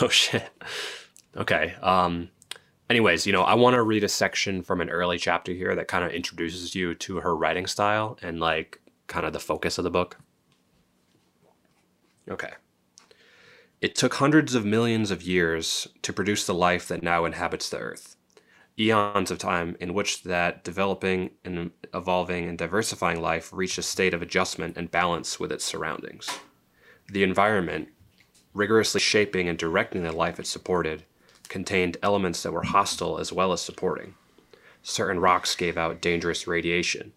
Oh 0.00 0.08
shit. 0.08 0.48
Okay. 1.36 1.74
Um 1.82 2.30
anyways, 2.90 3.26
you 3.26 3.32
know, 3.32 3.42
I 3.42 3.54
want 3.54 3.74
to 3.74 3.82
read 3.82 4.04
a 4.04 4.08
section 4.08 4.62
from 4.62 4.80
an 4.80 4.90
early 4.90 5.18
chapter 5.18 5.52
here 5.52 5.74
that 5.74 5.88
kind 5.88 6.04
of 6.04 6.10
introduces 6.12 6.74
you 6.74 6.94
to 6.96 7.16
her 7.20 7.34
writing 7.36 7.66
style 7.66 8.18
and 8.22 8.40
like 8.40 8.80
kind 9.06 9.24
of 9.26 9.32
the 9.32 9.40
focus 9.40 9.78
of 9.78 9.84
the 9.84 9.90
book. 9.90 10.18
Okay. 12.30 12.52
It 13.80 13.94
took 13.96 14.14
hundreds 14.14 14.54
of 14.54 14.64
millions 14.64 15.10
of 15.10 15.22
years 15.22 15.88
to 16.02 16.12
produce 16.12 16.46
the 16.46 16.54
life 16.54 16.86
that 16.88 17.02
now 17.02 17.24
inhabits 17.24 17.68
the 17.68 17.78
earth. 17.78 18.16
Eons 18.78 19.30
of 19.30 19.38
time 19.38 19.76
in 19.80 19.92
which 19.92 20.22
that 20.22 20.64
developing 20.64 21.30
and 21.44 21.70
evolving 21.92 22.48
and 22.48 22.56
diversifying 22.56 23.20
life 23.20 23.52
reached 23.52 23.76
a 23.76 23.82
state 23.82 24.14
of 24.14 24.22
adjustment 24.22 24.78
and 24.78 24.90
balance 24.90 25.38
with 25.38 25.52
its 25.52 25.64
surroundings. 25.64 26.40
The 27.10 27.22
environment, 27.22 27.88
rigorously 28.54 29.00
shaping 29.00 29.46
and 29.46 29.58
directing 29.58 30.02
the 30.02 30.12
life 30.12 30.40
it 30.40 30.46
supported, 30.46 31.04
contained 31.48 31.98
elements 32.02 32.42
that 32.42 32.52
were 32.52 32.62
hostile 32.62 33.18
as 33.18 33.30
well 33.30 33.52
as 33.52 33.60
supporting. 33.60 34.14
Certain 34.82 35.20
rocks 35.20 35.54
gave 35.54 35.76
out 35.76 36.00
dangerous 36.00 36.46
radiation. 36.46 37.12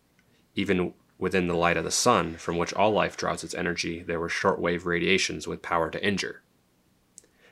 Even 0.55 0.93
within 1.17 1.47
the 1.47 1.55
light 1.55 1.77
of 1.77 1.85
the 1.85 1.91
sun, 1.91 2.35
from 2.35 2.57
which 2.57 2.73
all 2.73 2.91
life 2.91 3.15
draws 3.15 3.45
its 3.45 3.55
energy, 3.55 4.03
there 4.03 4.19
were 4.19 4.27
shortwave 4.27 4.83
radiations 4.83 5.47
with 5.47 5.61
power 5.61 5.89
to 5.89 6.05
injure. 6.05 6.41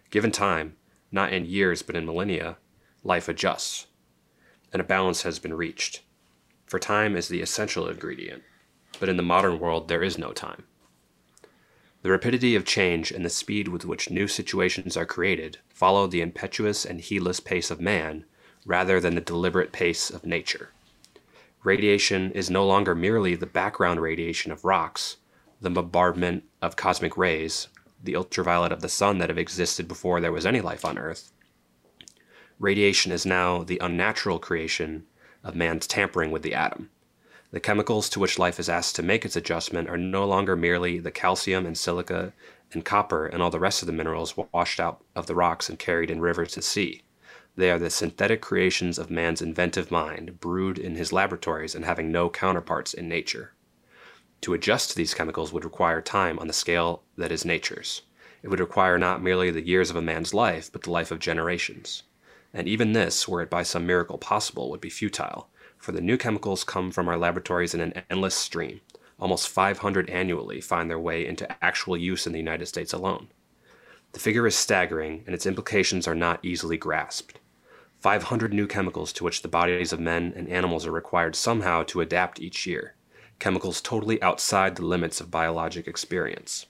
Given 0.09 0.31
time, 0.31 0.75
not 1.09 1.31
in 1.31 1.45
years 1.45 1.81
but 1.81 1.95
in 1.95 2.05
millennia, 2.05 2.57
life 3.01 3.29
adjusts, 3.29 3.87
and 4.73 4.81
a 4.81 4.85
balance 4.85 5.21
has 5.21 5.39
been 5.39 5.53
reached. 5.53 6.01
For 6.65 6.79
time 6.79 7.15
is 7.15 7.27
the 7.27 7.41
essential 7.41 7.87
ingredient, 7.87 8.43
but 8.99 9.07
in 9.07 9.15
the 9.17 9.23
modern 9.23 9.59
world 9.59 9.87
there 9.87 10.03
is 10.03 10.17
no 10.17 10.31
time. 10.31 10.63
The 12.01 12.11
rapidity 12.11 12.55
of 12.55 12.65
change 12.65 13.11
and 13.11 13.23
the 13.23 13.29
speed 13.29 13.69
with 13.69 13.85
which 13.85 14.09
new 14.09 14.27
situations 14.27 14.97
are 14.97 15.05
created 15.05 15.59
follow 15.69 16.07
the 16.07 16.21
impetuous 16.21 16.85
and 16.85 16.99
heedless 16.99 17.39
pace 17.39 17.71
of 17.71 17.79
man 17.79 18.25
rather 18.65 18.99
than 18.99 19.15
the 19.15 19.21
deliberate 19.21 19.71
pace 19.71 20.09
of 20.09 20.25
nature. 20.25 20.71
Radiation 21.63 22.31
is 22.31 22.49
no 22.49 22.65
longer 22.65 22.93
merely 22.93 23.35
the 23.35 23.45
background 23.45 24.01
radiation 24.01 24.51
of 24.51 24.65
rocks, 24.65 25.17
the 25.61 25.69
bombardment 25.69 26.43
of 26.61 26.75
cosmic 26.75 27.15
rays, 27.17 27.69
the 28.03 28.15
ultraviolet 28.15 28.71
of 28.71 28.81
the 28.81 28.89
sun 28.89 29.17
that 29.19 29.29
have 29.29 29.37
existed 29.37 29.87
before 29.87 30.19
there 30.19 30.31
was 30.31 30.45
any 30.45 30.59
life 30.59 30.83
on 30.83 30.97
Earth. 30.97 31.31
Radiation 32.63 33.11
is 33.11 33.25
now 33.25 33.61
the 33.61 33.77
unnatural 33.79 34.39
creation 34.39 35.05
of 35.43 35.53
man's 35.53 35.85
tampering 35.85 36.31
with 36.31 36.43
the 36.43 36.53
atom. 36.53 36.91
The 37.51 37.59
chemicals 37.59 38.07
to 38.11 38.21
which 38.21 38.39
life 38.39 38.57
is 38.57 38.69
asked 38.69 38.95
to 38.95 39.03
make 39.03 39.25
its 39.25 39.35
adjustment 39.35 39.89
are 39.89 39.97
no 39.97 40.23
longer 40.23 40.55
merely 40.55 40.97
the 40.97 41.11
calcium 41.11 41.65
and 41.65 41.77
silica 41.77 42.31
and 42.71 42.85
copper 42.85 43.25
and 43.25 43.43
all 43.43 43.49
the 43.49 43.59
rest 43.59 43.81
of 43.81 43.87
the 43.87 43.91
minerals 43.91 44.37
washed 44.37 44.79
out 44.79 45.03
of 45.13 45.27
the 45.27 45.35
rocks 45.35 45.67
and 45.67 45.77
carried 45.77 46.09
in 46.09 46.21
rivers 46.21 46.53
to 46.53 46.61
sea. 46.61 47.01
They 47.57 47.69
are 47.69 47.77
the 47.77 47.89
synthetic 47.89 48.39
creations 48.39 48.97
of 48.97 49.11
man's 49.11 49.41
inventive 49.41 49.91
mind, 49.91 50.39
brewed 50.39 50.79
in 50.79 50.95
his 50.95 51.11
laboratories 51.11 51.75
and 51.75 51.83
having 51.83 52.13
no 52.13 52.29
counterparts 52.29 52.93
in 52.93 53.09
nature. 53.09 53.51
To 54.39 54.53
adjust 54.53 54.91
to 54.91 54.95
these 54.95 55.13
chemicals 55.13 55.51
would 55.51 55.65
require 55.65 56.01
time 56.01 56.39
on 56.39 56.47
the 56.47 56.53
scale 56.53 57.03
that 57.17 57.33
is 57.33 57.43
nature's. 57.43 58.03
It 58.41 58.47
would 58.47 58.61
require 58.61 58.97
not 58.97 59.21
merely 59.21 59.51
the 59.51 59.67
years 59.67 59.89
of 59.89 59.97
a 59.97 60.01
man's 60.01 60.33
life, 60.33 60.71
but 60.71 60.83
the 60.83 60.91
life 60.91 61.11
of 61.11 61.19
generations. 61.19 62.03
And 62.53 62.67
even 62.67 62.93
this, 62.93 63.27
were 63.27 63.41
it 63.41 63.49
by 63.49 63.63
some 63.63 63.87
miracle 63.87 64.17
possible, 64.17 64.69
would 64.69 64.81
be 64.81 64.89
futile, 64.89 65.49
for 65.77 65.91
the 65.91 66.01
new 66.01 66.17
chemicals 66.17 66.63
come 66.63 66.91
from 66.91 67.07
our 67.09 67.17
laboratories 67.17 67.73
in 67.73 67.81
an 67.81 68.03
endless 68.09 68.35
stream. 68.35 68.81
Almost 69.19 69.49
500 69.49 70.09
annually 70.09 70.61
find 70.61 70.89
their 70.89 70.99
way 70.99 71.25
into 71.25 71.51
actual 71.63 71.97
use 71.97 72.27
in 72.27 72.33
the 72.33 72.39
United 72.39 72.67
States 72.67 72.93
alone. 72.93 73.29
The 74.11 74.19
figure 74.19 74.45
is 74.45 74.55
staggering, 74.55 75.23
and 75.25 75.33
its 75.33 75.45
implications 75.47 76.07
are 76.07 76.13
not 76.13 76.43
easily 76.45 76.77
grasped. 76.77 77.39
500 78.01 78.53
new 78.53 78.67
chemicals 78.67 79.13
to 79.13 79.23
which 79.23 79.41
the 79.41 79.47
bodies 79.47 79.93
of 79.93 79.99
men 79.99 80.33
and 80.35 80.49
animals 80.49 80.85
are 80.85 80.91
required 80.91 81.35
somehow 81.35 81.83
to 81.83 82.01
adapt 82.01 82.39
each 82.41 82.67
year, 82.67 82.95
chemicals 83.39 83.81
totally 83.81 84.21
outside 84.21 84.75
the 84.75 84.85
limits 84.85 85.19
of 85.21 85.31
biologic 85.31 85.87
experience. 85.87 86.65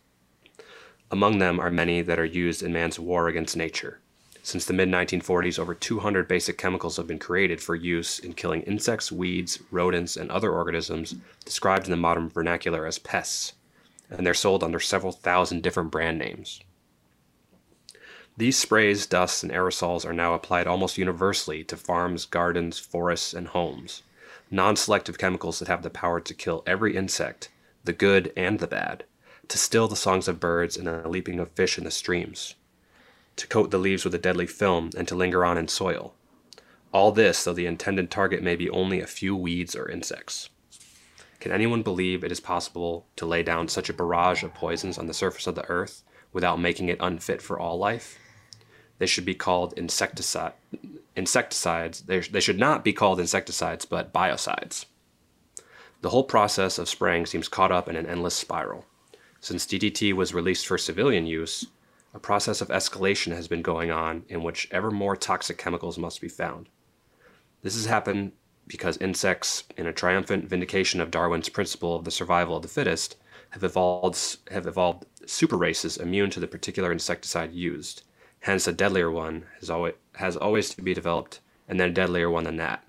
Among 1.11 1.39
them 1.39 1.59
are 1.59 1.71
many 1.71 2.01
that 2.03 2.19
are 2.19 2.25
used 2.25 2.63
in 2.63 2.71
man's 2.71 2.99
war 2.99 3.27
against 3.27 3.57
nature. 3.57 3.99
Since 4.45 4.65
the 4.65 4.73
mid 4.73 4.89
1940s, 4.89 5.57
over 5.57 5.73
200 5.73 6.27
basic 6.27 6.57
chemicals 6.57 6.97
have 6.97 7.07
been 7.07 7.17
created 7.17 7.61
for 7.61 7.75
use 7.75 8.19
in 8.19 8.33
killing 8.33 8.61
insects, 8.63 9.09
weeds, 9.09 9.59
rodents, 9.71 10.17
and 10.17 10.29
other 10.29 10.51
organisms 10.51 11.15
described 11.45 11.85
in 11.85 11.91
the 11.91 11.97
modern 11.97 12.27
vernacular 12.27 12.85
as 12.85 12.99
pests. 12.99 13.53
and 14.09 14.27
they're 14.27 14.33
sold 14.33 14.61
under 14.61 14.81
several 14.81 15.13
thousand 15.13 15.63
different 15.63 15.91
brand 15.91 16.19
names. 16.19 16.59
These 18.35 18.57
sprays, 18.57 19.05
dusts, 19.05 19.43
and 19.43 19.51
aerosols 19.51 20.05
are 20.05 20.13
now 20.13 20.33
applied 20.33 20.67
almost 20.67 20.97
universally 20.97 21.63
to 21.63 21.77
farms, 21.77 22.25
gardens, 22.25 22.77
forests, 22.77 23.33
and 23.33 23.47
homes. 23.47 24.03
Non 24.51 24.75
selective 24.75 25.17
chemicals 25.17 25.59
that 25.59 25.69
have 25.69 25.83
the 25.83 25.89
power 25.89 26.19
to 26.19 26.33
kill 26.33 26.63
every 26.67 26.97
insect, 26.97 27.49
the 27.85 27.93
good 27.93 28.33
and 28.35 28.59
the 28.59 28.67
bad, 28.67 29.05
to 29.47 29.57
still 29.57 29.87
the 29.87 29.95
songs 29.95 30.27
of 30.27 30.41
birds 30.41 30.75
and 30.75 30.85
the 30.85 31.07
leaping 31.07 31.39
of 31.39 31.49
fish 31.51 31.77
in 31.77 31.85
the 31.85 31.91
streams, 31.91 32.55
to 33.35 33.47
coat 33.47 33.71
the 33.71 33.77
leaves 33.77 34.05
with 34.05 34.15
a 34.15 34.19
deadly 34.19 34.47
film, 34.47 34.89
and 34.97 35.07
to 35.07 35.15
linger 35.15 35.43
on 35.43 35.57
in 35.57 35.67
soil. 35.67 36.13
All 36.91 37.11
this, 37.11 37.43
though 37.43 37.53
the 37.53 37.65
intended 37.65 38.11
target 38.11 38.43
may 38.43 38.55
be 38.55 38.69
only 38.69 39.01
a 39.01 39.07
few 39.07 39.35
weeds 39.35 39.75
or 39.75 39.89
insects. 39.89 40.49
Can 41.39 41.51
anyone 41.51 41.81
believe 41.81 42.23
it 42.23 42.31
is 42.31 42.39
possible 42.39 43.07
to 43.15 43.25
lay 43.25 43.43
down 43.43 43.67
such 43.67 43.89
a 43.89 43.93
barrage 43.93 44.43
of 44.43 44.53
poisons 44.53 44.97
on 44.97 45.07
the 45.07 45.13
surface 45.13 45.47
of 45.47 45.55
the 45.55 45.67
earth 45.69 46.03
without 46.31 46.59
making 46.59 46.89
it 46.89 46.97
unfit 47.01 47.41
for 47.41 47.59
all 47.59 47.77
life? 47.77 48.17
They 48.99 49.07
should 49.07 49.25
be 49.25 49.35
called 49.35 49.73
insecticide, 49.75 50.53
insecticides. 51.15 52.01
They, 52.01 52.19
they 52.19 52.39
should 52.39 52.59
not 52.59 52.83
be 52.83 52.93
called 52.93 53.19
insecticides, 53.19 53.85
but 53.85 54.13
biocides. 54.13 54.85
The 56.01 56.09
whole 56.11 56.23
process 56.23 56.77
of 56.77 56.87
spraying 56.87 57.25
seems 57.25 57.47
caught 57.47 57.71
up 57.71 57.89
in 57.89 57.95
an 57.95 58.05
endless 58.05 58.35
spiral. 58.35 58.85
Since 59.41 59.65
DDT 59.65 60.13
was 60.13 60.33
released 60.33 60.67
for 60.67 60.77
civilian 60.77 61.25
use, 61.25 61.65
a 62.13 62.19
process 62.19 62.61
of 62.61 62.67
escalation 62.69 63.33
has 63.35 63.47
been 63.47 63.61
going 63.61 63.91
on 63.91 64.23
in 64.29 64.43
which 64.43 64.67
ever 64.71 64.91
more 64.91 65.15
toxic 65.15 65.57
chemicals 65.57 65.97
must 65.97 66.21
be 66.21 66.29
found. 66.29 66.69
This 67.61 67.75
has 67.75 67.85
happened 67.85 68.33
because 68.67 68.97
insects, 68.97 69.63
in 69.77 69.87
a 69.87 69.93
triumphant 69.93 70.47
vindication 70.47 71.01
of 71.01 71.11
Darwin's 71.11 71.49
principle 71.49 71.95
of 71.95 72.05
the 72.05 72.11
survival 72.11 72.55
of 72.55 72.61
the 72.61 72.67
fittest, 72.67 73.17
have 73.49 73.63
evolved, 73.63 74.37
have 74.51 74.67
evolved 74.67 75.05
super 75.25 75.57
races 75.57 75.97
immune 75.97 76.29
to 76.29 76.39
the 76.39 76.47
particular 76.47 76.91
insecticide 76.91 77.51
used. 77.51 78.03
Hence, 78.41 78.67
a 78.67 78.73
deadlier 78.73 79.11
one 79.11 79.45
has 79.59 79.69
always, 79.69 79.93
has 80.15 80.37
always 80.37 80.69
to 80.75 80.81
be 80.81 80.93
developed, 80.93 81.39
and 81.67 81.79
then 81.79 81.89
a 81.89 81.93
deadlier 81.93 82.29
one 82.29 82.43
than 82.43 82.57
that. 82.57 82.83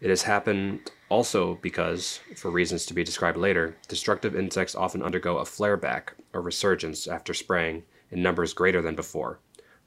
It 0.00 0.10
has 0.10 0.22
happened 0.22 0.90
also 1.08 1.56
because, 1.56 2.20
for 2.36 2.50
reasons 2.50 2.86
to 2.86 2.94
be 2.94 3.04
described 3.04 3.38
later, 3.38 3.76
destructive 3.88 4.34
insects 4.34 4.74
often 4.74 5.02
undergo 5.02 5.38
a 5.38 5.44
flare 5.44 5.76
back 5.76 6.14
or 6.32 6.40
resurgence 6.40 7.06
after 7.06 7.32
spraying 7.34 7.84
in 8.10 8.22
numbers 8.22 8.52
greater 8.52 8.82
than 8.82 8.94
before. 8.94 9.38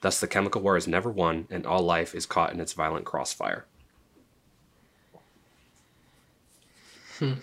Thus, 0.02 0.20
the 0.20 0.28
chemical 0.28 0.62
war 0.62 0.78
is 0.78 0.88
never 0.88 1.10
won, 1.10 1.48
and 1.50 1.66
all 1.66 1.82
life 1.82 2.16
is 2.16 2.26
caught 2.26 2.54
in 2.54 2.62
its 2.62 2.74
violent 2.74 3.06
crossfire. 3.06 3.66
Hmm. 7.18 7.34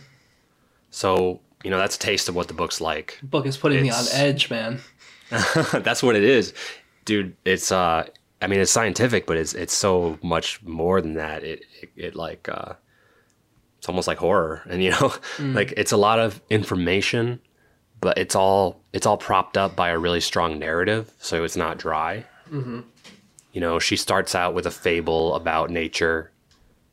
So, 0.90 1.40
you 1.62 1.70
know, 1.70 1.78
that's 1.78 1.96
a 1.96 1.98
taste 1.98 2.30
of 2.30 2.34
what 2.34 2.48
the 2.48 2.54
book's 2.54 2.80
like. 2.80 3.18
The 3.20 3.26
book 3.26 3.46
is 3.46 3.58
putting 3.58 3.82
me 3.82 3.90
on 3.90 4.04
edge, 4.12 4.48
man. 4.48 4.80
that's 5.30 6.02
what 6.02 6.16
it 6.16 6.24
is. 6.24 6.54
Dude, 7.04 7.36
it's 7.44 7.70
uh 7.70 8.08
I 8.40 8.46
mean 8.46 8.60
it's 8.60 8.70
scientific, 8.70 9.26
but 9.26 9.36
it's 9.36 9.52
it's 9.52 9.74
so 9.74 10.18
much 10.22 10.62
more 10.62 11.02
than 11.02 11.14
that. 11.14 11.44
It 11.44 11.64
it, 11.82 11.90
it 11.96 12.14
like 12.16 12.48
uh 12.48 12.74
it's 13.86 13.88
almost 13.88 14.08
like 14.08 14.18
horror. 14.18 14.62
And 14.68 14.82
you 14.82 14.90
know, 14.90 15.14
like 15.38 15.72
it's 15.76 15.92
a 15.92 15.96
lot 15.96 16.18
of 16.18 16.42
information, 16.50 17.38
but 18.00 18.18
it's 18.18 18.34
all 18.34 18.80
it's 18.92 19.06
all 19.06 19.16
propped 19.16 19.56
up 19.56 19.76
by 19.76 19.90
a 19.90 19.98
really 19.98 20.20
strong 20.20 20.58
narrative, 20.58 21.12
so 21.18 21.44
it's 21.44 21.56
not 21.56 21.78
dry. 21.78 22.24
You 23.52 23.60
know, 23.60 23.78
she 23.78 23.96
starts 23.96 24.34
out 24.34 24.54
with 24.54 24.66
a 24.66 24.70
fable 24.72 25.34
about 25.36 25.70
nature, 25.70 26.32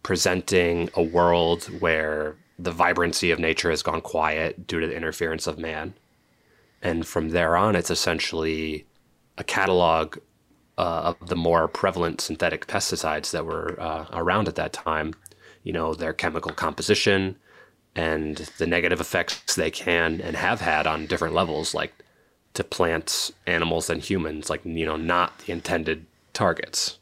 presenting 0.04 0.90
a 0.94 1.02
world 1.02 1.64
where 1.82 2.36
the 2.60 2.72
vibrancy 2.72 3.32
of 3.32 3.40
nature 3.40 3.72
has 3.72 3.82
gone 3.82 4.02
quiet 4.02 4.68
due 4.68 4.80
to 4.80 4.88
the 4.88 4.96
interference 4.96 5.48
of 5.48 5.58
man. 5.58 5.96
And 6.82 7.08
from 7.08 7.30
there 7.30 7.58
on, 7.58 7.76
it's 7.76 7.90
essentially 7.90 8.86
a 9.38 9.44
catalog 9.44 10.18
uh, 10.78 11.14
of 11.22 11.28
the 11.28 11.36
more 11.36 11.68
prevalent 11.68 12.22
synthetic 12.22 12.68
pesticides 12.68 13.32
that 13.32 13.46
were 13.46 13.80
uh, 13.80 14.06
around 14.12 14.48
at 14.48 14.56
that 14.56 14.74
time. 14.74 15.14
You 15.64 15.74
know, 15.74 15.94
their 15.94 16.14
chemical 16.14 16.52
composition 16.52 17.38
and 17.96 18.38
the 18.58 18.68
negative 18.68 19.00
effects 19.00 19.56
they 19.56 19.72
can 19.72 20.20
and 20.22 20.36
have 20.36 20.62
had 20.62 20.88
on 20.88 21.06
different 21.06 21.34
levels, 21.34 21.74
like 21.74 21.94
to 22.56 22.64
plants, 22.64 23.32
animals, 23.48 23.90
and 23.90 24.02
humans, 24.02 24.50
like, 24.50 24.64
you 24.66 24.86
know, 24.86 24.96
not 24.96 25.40
the 25.40 25.52
intended 25.52 26.06
targets. 26.34 26.98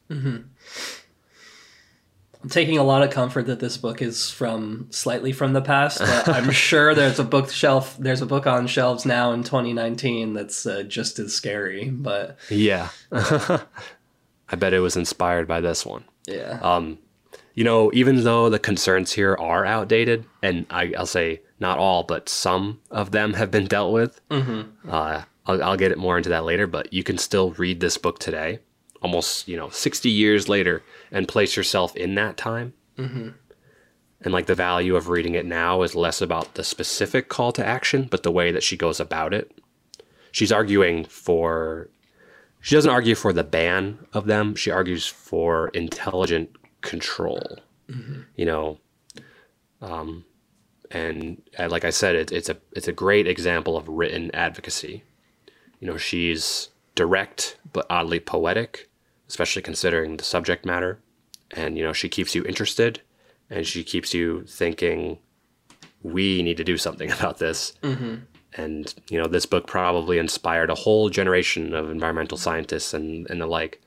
I'm 2.43 2.49
taking 2.49 2.77
a 2.77 2.83
lot 2.83 3.03
of 3.03 3.11
comfort 3.11 3.45
that 3.47 3.59
this 3.59 3.77
book 3.77 4.01
is 4.01 4.29
from 4.29 4.87
slightly 4.89 5.31
from 5.31 5.53
the 5.53 5.61
past, 5.61 5.99
but 5.99 6.27
I'm 6.29 6.49
sure 6.69 6.95
there's 6.95 7.19
a 7.19 7.23
bookshelf, 7.23 7.95
there's 7.99 8.21
a 8.21 8.25
book 8.25 8.47
on 8.47 8.65
shelves 8.67 9.05
now 9.05 9.31
in 9.31 9.43
2019 9.43 10.33
that's 10.33 10.65
uh, 10.65 10.83
just 10.83 11.19
as 11.19 11.33
scary. 11.33 11.89
But 11.89 12.37
Yeah. 12.49 12.89
I 13.11 14.55
bet 14.57 14.73
it 14.73 14.79
was 14.79 14.97
inspired 14.97 15.47
by 15.47 15.61
this 15.61 15.85
one. 15.85 16.03
yeah, 16.27 16.59
Um, 16.61 16.97
you 17.53 17.63
know, 17.63 17.91
even 17.93 18.23
though 18.23 18.49
the 18.49 18.59
concerns 18.59 19.11
here 19.13 19.35
are 19.35 19.65
outdated, 19.65 20.25
and 20.41 20.65
I, 20.69 20.93
I'll 20.97 21.05
say 21.05 21.41
not 21.59 21.77
all, 21.77 22.03
but 22.03 22.29
some 22.29 22.79
of 22.89 23.11
them 23.11 23.33
have 23.33 23.51
been 23.51 23.67
dealt 23.67 23.93
with. 23.93 24.21
Uh, 24.89 25.23
I'll, 25.45 25.63
I'll 25.63 25.77
get 25.77 25.91
it 25.91 25.97
more 25.97 26.17
into 26.17 26.29
that 26.29 26.45
later, 26.45 26.67
but 26.67 26.91
you 26.93 27.03
can 27.03 27.17
still 27.17 27.51
read 27.51 27.79
this 27.79 27.97
book 27.97 28.19
today, 28.19 28.59
almost 29.01 29.47
you 29.47 29.57
know, 29.57 29.69
sixty 29.69 30.09
years 30.09 30.47
later, 30.47 30.83
and 31.11 31.27
place 31.27 31.55
yourself 31.57 31.95
in 31.95 32.15
that 32.15 32.37
time. 32.37 32.73
And 34.23 34.33
like 34.33 34.45
the 34.45 34.55
value 34.55 34.95
of 34.95 35.09
reading 35.09 35.33
it 35.33 35.45
now 35.47 35.81
is 35.81 35.95
less 35.95 36.21
about 36.21 36.53
the 36.53 36.63
specific 36.63 37.27
call 37.27 37.51
to 37.53 37.65
action, 37.65 38.07
but 38.09 38.21
the 38.23 38.31
way 38.31 38.51
that 38.51 38.63
she 38.63 38.77
goes 38.77 38.99
about 38.99 39.33
it. 39.33 39.51
She's 40.31 40.51
arguing 40.51 41.05
for 41.05 41.89
she 42.61 42.75
doesn't 42.75 42.91
argue 42.91 43.15
for 43.15 43.33
the 43.33 43.43
ban 43.43 43.97
of 44.13 44.27
them. 44.27 44.55
She 44.55 44.69
argues 44.69 45.07
for 45.07 45.69
intelligent 45.69 46.55
control. 46.81 47.59
You 48.35 48.45
know, 48.45 48.79
um, 49.81 50.25
and 50.91 51.41
uh, 51.57 51.69
like 51.69 51.85
I 51.85 51.89
said, 51.89 52.15
it, 52.15 52.31
it's 52.31 52.49
a 52.49 52.57
it's 52.73 52.87
a 52.87 52.93
great 52.93 53.27
example 53.27 53.77
of 53.77 53.87
written 53.87 54.33
advocacy. 54.33 55.03
You 55.79 55.87
know, 55.87 55.97
she's 55.97 56.69
direct 56.95 57.57
but 57.73 57.85
oddly 57.89 58.19
poetic, 58.19 58.89
especially 59.27 59.61
considering 59.61 60.17
the 60.17 60.23
subject 60.23 60.65
matter. 60.65 60.99
And 61.51 61.77
you 61.77 61.83
know, 61.83 61.93
she 61.93 62.09
keeps 62.09 62.35
you 62.35 62.43
interested, 62.43 63.01
and 63.49 63.65
she 63.65 63.83
keeps 63.83 64.13
you 64.13 64.43
thinking, 64.47 65.17
we 66.03 66.41
need 66.43 66.57
to 66.57 66.63
do 66.63 66.77
something 66.77 67.11
about 67.17 67.39
this. 67.39 67.73
And 68.55 68.93
you 69.09 69.17
know, 69.17 69.27
this 69.27 69.45
book 69.45 69.65
probably 69.65 70.17
inspired 70.17 70.69
a 70.69 70.75
whole 70.75 71.09
generation 71.09 71.73
of 71.73 71.89
environmental 71.89 72.37
scientists 72.37 72.93
and 72.93 73.29
and 73.29 73.41
the 73.41 73.47
like. 73.47 73.81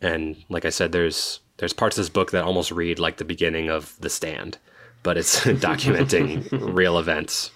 And 0.00 0.36
like 0.48 0.64
I 0.64 0.70
said, 0.70 0.92
there's 0.92 1.40
there's 1.58 1.72
parts 1.72 1.96
of 1.96 2.02
this 2.02 2.10
book 2.10 2.30
that 2.32 2.44
almost 2.44 2.70
read 2.70 2.98
like 2.98 3.16
the 3.16 3.24
beginning 3.24 3.70
of 3.70 3.96
The 4.00 4.10
Stand, 4.10 4.58
but 5.02 5.16
it's 5.16 5.40
documenting 5.44 6.48
real 6.74 6.98
events. 6.98 7.50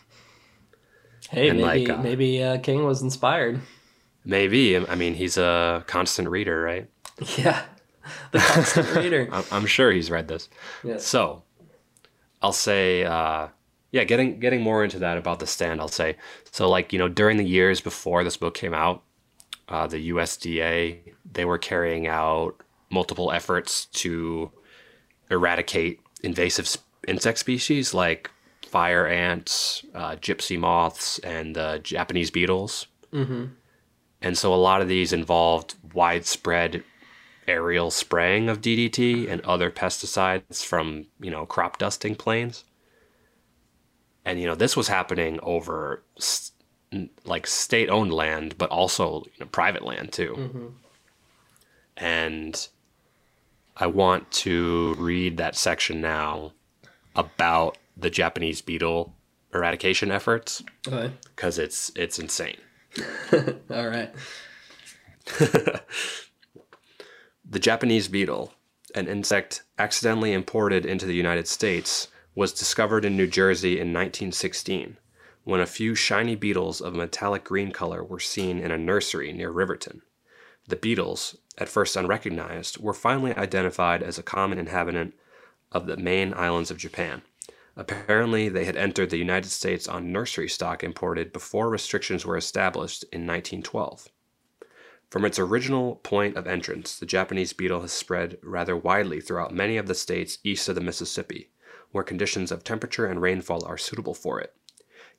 hey, 1.30 1.48
and 1.48 1.60
maybe 1.60 1.86
like, 1.86 1.98
uh, 1.98 2.02
maybe 2.02 2.42
uh, 2.42 2.58
King 2.58 2.84
was 2.84 3.02
inspired. 3.02 3.60
Maybe 4.24 4.76
I 4.76 4.94
mean 4.94 5.14
he's 5.14 5.38
a 5.38 5.84
constant 5.86 6.28
reader, 6.28 6.60
right? 6.60 6.88
Yeah, 7.36 7.62
the 8.32 8.38
constant 8.38 8.94
reader. 8.94 9.28
I'm, 9.30 9.44
I'm 9.52 9.66
sure 9.66 9.92
he's 9.92 10.10
read 10.10 10.26
this. 10.28 10.48
Yes. 10.82 11.04
So, 11.04 11.42
I'll 12.40 12.52
say, 12.52 13.04
uh, 13.04 13.48
yeah, 13.92 14.04
getting 14.04 14.40
getting 14.40 14.62
more 14.62 14.82
into 14.82 14.98
that 15.00 15.18
about 15.18 15.38
the 15.38 15.46
stand. 15.46 15.80
I'll 15.80 15.88
say, 15.88 16.16
so 16.50 16.68
like 16.68 16.92
you 16.94 16.98
know, 16.98 17.08
during 17.08 17.36
the 17.36 17.44
years 17.44 17.80
before 17.82 18.24
this 18.24 18.38
book 18.38 18.54
came 18.54 18.72
out, 18.72 19.02
uh, 19.68 19.86
the 19.86 20.10
USDA 20.10 20.98
they 21.30 21.44
were 21.44 21.58
carrying 21.58 22.06
out 22.06 22.60
multiple 22.90 23.32
efforts 23.32 23.86
to 23.86 24.50
eradicate 25.30 26.00
invasive 26.22 26.76
insect 27.06 27.38
species 27.38 27.94
like 27.94 28.30
fire 28.66 29.06
ants, 29.06 29.84
uh, 29.94 30.12
gypsy 30.16 30.58
moths, 30.58 31.18
and 31.20 31.56
uh, 31.58 31.78
Japanese 31.78 32.30
beetles. 32.30 32.86
Mm-hmm. 33.12 33.46
And 34.22 34.38
so 34.38 34.52
a 34.52 34.56
lot 34.56 34.82
of 34.82 34.88
these 34.88 35.12
involved 35.12 35.74
widespread 35.94 36.84
aerial 37.48 37.90
spraying 37.90 38.48
of 38.48 38.60
DDT 38.60 39.28
and 39.28 39.40
other 39.42 39.70
pesticides 39.70 40.64
from, 40.64 41.06
you 41.20 41.30
know, 41.30 41.46
crop 41.46 41.78
dusting 41.78 42.14
planes. 42.14 42.64
And, 44.24 44.38
you 44.38 44.46
know, 44.46 44.54
this 44.54 44.76
was 44.76 44.88
happening 44.88 45.40
over 45.42 46.02
s- 46.18 46.52
n- 46.92 47.10
like 47.24 47.46
state 47.46 47.88
owned 47.88 48.12
land, 48.12 48.56
but 48.58 48.70
also 48.70 49.24
you 49.24 49.32
know, 49.40 49.46
private 49.46 49.82
land 49.84 50.12
too. 50.12 50.74
And 51.96 52.68
I 53.80 53.86
want 53.86 54.30
to 54.32 54.94
read 54.98 55.38
that 55.38 55.56
section 55.56 56.00
now 56.00 56.52
about 57.16 57.78
the 57.96 58.10
Japanese 58.10 58.60
beetle 58.60 59.14
eradication 59.52 60.10
efforts 60.12 60.62
Okay. 60.86 61.12
because 61.34 61.58
it's 61.58 61.90
it's 61.96 62.18
insane. 62.18 62.58
All 63.70 63.88
right. 63.88 64.12
The 67.52 67.58
Japanese 67.58 68.06
beetle, 68.06 68.54
an 68.94 69.08
insect 69.08 69.64
accidentally 69.76 70.32
imported 70.32 70.86
into 70.86 71.04
the 71.04 71.16
United 71.16 71.48
States, 71.48 72.06
was 72.36 72.52
discovered 72.52 73.04
in 73.04 73.16
New 73.16 73.26
Jersey 73.26 73.72
in 73.72 73.88
1916 73.92 74.98
when 75.42 75.60
a 75.60 75.66
few 75.66 75.96
shiny 75.96 76.36
beetles 76.36 76.80
of 76.80 76.94
a 76.94 76.98
metallic 76.98 77.42
green 77.42 77.72
color 77.72 78.04
were 78.04 78.20
seen 78.20 78.60
in 78.60 78.70
a 78.70 78.78
nursery 78.78 79.32
near 79.32 79.50
Riverton. 79.50 80.02
The 80.68 80.76
beetles, 80.76 81.38
at 81.60 81.68
first 81.68 81.94
unrecognized, 81.94 82.78
were 82.78 82.94
finally 82.94 83.34
identified 83.34 84.02
as 84.02 84.18
a 84.18 84.22
common 84.22 84.58
inhabitant 84.58 85.14
of 85.70 85.86
the 85.86 85.96
main 85.96 86.34
islands 86.34 86.70
of 86.70 86.78
Japan. 86.78 87.22
Apparently, 87.76 88.48
they 88.48 88.64
had 88.64 88.76
entered 88.76 89.10
the 89.10 89.16
United 89.16 89.50
States 89.50 89.86
on 89.86 90.10
nursery 90.10 90.48
stock 90.48 90.82
imported 90.82 91.32
before 91.32 91.70
restrictions 91.70 92.26
were 92.26 92.36
established 92.36 93.04
in 93.04 93.26
1912. 93.26 94.08
From 95.08 95.24
its 95.24 95.38
original 95.38 95.96
point 95.96 96.36
of 96.36 96.46
entrance, 96.46 96.98
the 96.98 97.06
Japanese 97.06 97.52
beetle 97.52 97.80
has 97.80 97.92
spread 97.92 98.38
rather 98.42 98.76
widely 98.76 99.20
throughout 99.20 99.54
many 99.54 99.76
of 99.76 99.86
the 99.86 99.94
states 99.94 100.38
east 100.44 100.68
of 100.68 100.74
the 100.74 100.80
Mississippi, 100.80 101.50
where 101.90 102.04
conditions 102.04 102.52
of 102.52 102.62
temperature 102.62 103.06
and 103.06 103.20
rainfall 103.20 103.64
are 103.64 103.78
suitable 103.78 104.14
for 104.14 104.40
it. 104.40 104.54